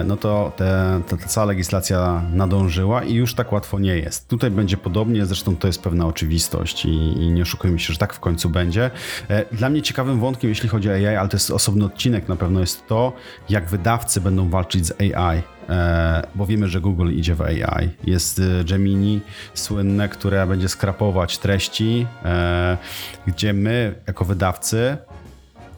no 0.05 0.17
to 0.17 0.51
te, 0.55 1.01
ta, 1.07 1.17
cała 1.17 1.45
legislacja 1.45 2.21
nadążyła 2.33 3.03
i 3.03 3.13
już 3.13 3.33
tak 3.33 3.51
łatwo 3.51 3.79
nie 3.79 3.97
jest. 3.97 4.27
Tutaj 4.27 4.51
będzie 4.51 4.77
podobnie, 4.77 5.25
zresztą 5.25 5.55
to 5.55 5.67
jest 5.67 5.81
pewna 5.81 6.05
oczywistość 6.07 6.85
i, 6.85 6.89
i 6.89 7.31
nie 7.31 7.41
oszukujmy 7.41 7.79
się, 7.79 7.93
że 7.93 7.99
tak 7.99 8.13
w 8.13 8.19
końcu 8.19 8.49
będzie. 8.49 8.91
E, 9.29 9.45
Dla 9.55 9.69
mnie 9.69 9.81
ciekawym 9.81 10.19
wątkiem, 10.19 10.49
jeśli 10.49 10.69
chodzi 10.69 10.89
o 10.89 10.93
AI, 10.93 11.05
ale 11.05 11.29
to 11.29 11.35
jest 11.35 11.51
osobny 11.51 11.85
odcinek 11.85 12.29
na 12.29 12.35
pewno, 12.35 12.59
jest 12.59 12.87
to, 12.87 13.13
jak 13.49 13.65
wydawcy 13.69 14.21
będą 14.21 14.49
walczyć 14.49 14.85
z 14.85 15.01
AI. 15.01 15.41
E, 15.69 16.27
bo 16.35 16.45
wiemy, 16.45 16.67
że 16.67 16.81
Google 16.81 17.11
idzie 17.11 17.35
w 17.35 17.41
AI. 17.41 17.89
Jest 18.03 18.39
e, 18.39 18.63
Gemini 18.63 19.21
słynne, 19.53 20.09
które 20.09 20.47
będzie 20.47 20.69
skrapować 20.69 21.37
treści, 21.37 22.07
e, 22.25 22.77
gdzie 23.27 23.53
my 23.53 23.95
jako 24.07 24.25
wydawcy 24.25 24.97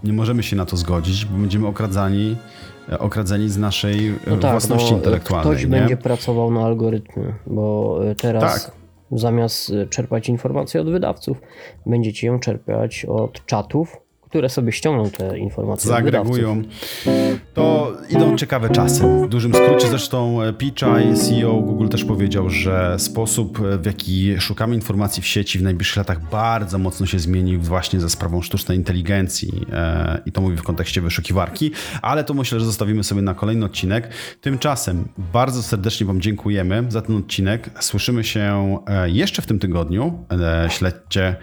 nie 0.03 0.13
możemy 0.13 0.43
się 0.43 0.55
na 0.55 0.65
to 0.65 0.77
zgodzić, 0.77 1.25
bo 1.25 1.37
będziemy 1.37 1.67
okradzani 1.67 2.35
e, 2.35 2.66
okradzeni 2.99 3.49
z 3.49 3.57
naszej 3.57 4.07
e, 4.07 4.13
No 4.27 4.37
tak, 4.37 4.51
własności 4.51 4.91
no, 4.91 4.97
intelektualnej. 4.97 5.51
ktoś 5.53 5.63
nie? 5.63 5.69
będzie 5.69 5.97
pracował 5.97 6.51
na 6.51 6.61
algorytmy, 6.65 7.33
bo 7.47 7.99
y, 8.11 8.15
teraz 8.15 8.65
Tak. 8.65 8.71
zamiast 9.11 9.69
y, 9.69 9.87
czerpać 9.87 10.29
informacje 10.29 10.81
od 10.81 10.89
wydawców, 10.89 11.41
będziecie 11.85 12.27
ją 12.27 12.39
czerpać 12.39 13.05
od 13.05 13.45
czatów, 13.45 13.97
które 14.37 14.49
sobie 14.49 14.71
ściągną 14.71 15.09
te 15.09 15.39
informacje 15.39 15.87
zaagregują. 15.87 16.61
To 17.53 17.93
idą 18.09 18.35
ciekawe 18.35 18.69
czasy. 18.69 19.03
W 19.03 19.29
dużym 19.29 19.53
skrócie 19.53 19.87
zresztą 19.87 20.41
e, 20.41 20.53
Pichai, 20.53 21.13
CEO 21.15 21.53
Google 21.53 21.87
też 21.87 22.05
powiedział, 22.05 22.49
że 22.49 22.99
sposób 22.99 23.59
e, 23.59 23.77
w 23.77 23.85
jaki 23.85 24.39
szukamy 24.39 24.75
informacji 24.75 25.23
w 25.23 25.27
sieci 25.27 25.59
w 25.59 25.63
najbliższych 25.63 25.97
latach 25.97 26.29
bardzo 26.29 26.77
mocno 26.77 27.05
się 27.05 27.19
zmieni 27.19 27.57
właśnie 27.57 27.99
za 27.99 28.09
sprawą 28.09 28.41
sztucznej 28.41 28.77
inteligencji 28.77 29.51
E, 29.71 30.21
i 30.25 30.31
to 30.31 30.41
mówię 30.41 30.57
w 30.57 30.63
kontekście 30.63 31.01
wyszukiwarki, 31.01 31.71
ale 32.01 32.23
to 32.23 32.33
myślę, 32.33 32.59
że 32.59 32.65
zostawimy 32.65 33.03
sobie 33.03 33.21
na 33.21 33.33
kolejny 33.33 33.65
odcinek. 33.65 34.09
Tymczasem 34.41 35.07
bardzo 35.33 35.63
serdecznie 35.63 36.05
Wam 36.07 36.21
dziękujemy 36.21 36.85
za 36.89 37.01
ten 37.01 37.15
odcinek. 37.15 37.69
Słyszymy 37.79 38.23
się 38.23 38.77
jeszcze 39.05 39.41
w 39.41 39.45
tym 39.45 39.59
tygodniu. 39.59 40.25
Śledźcie. 40.69 41.35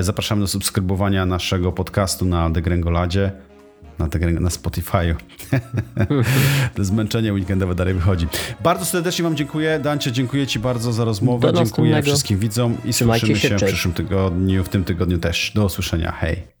Zapraszamy 0.00 0.40
do 0.40 0.46
subskrybowania 0.46 1.26
naszego 1.26 1.72
podcastu 1.72 2.24
na 2.24 2.35
Degrengoladzie 2.50 3.32
na, 3.98 4.08
te, 4.08 4.18
na 4.18 4.48
Spotify'u. 4.48 5.14
to 6.74 6.84
zmęczenie 6.84 7.32
weekendowe 7.32 7.74
dalej 7.74 7.94
wychodzi. 7.94 8.26
Bardzo 8.62 8.84
serdecznie 8.84 9.22
Wam 9.22 9.36
dziękuję. 9.36 9.78
Dancie, 9.78 10.12
dziękuję 10.12 10.46
Ci 10.46 10.58
bardzo 10.58 10.92
za 10.92 11.04
rozmowę. 11.04 11.52
Do 11.52 11.58
dziękuję 11.58 11.90
następnego. 11.90 12.04
wszystkim 12.04 12.38
widzom 12.38 12.76
i 12.84 12.92
Trzymajcie 12.92 13.26
słyszymy 13.26 13.50
się, 13.50 13.58
się 13.58 13.66
w 13.66 13.68
przyszłym 13.68 13.94
tygodniu, 13.94 14.64
w 14.64 14.68
tym 14.68 14.84
tygodniu 14.84 15.18
też. 15.18 15.52
Do 15.54 15.64
usłyszenia. 15.64 16.12
Hej. 16.12 16.55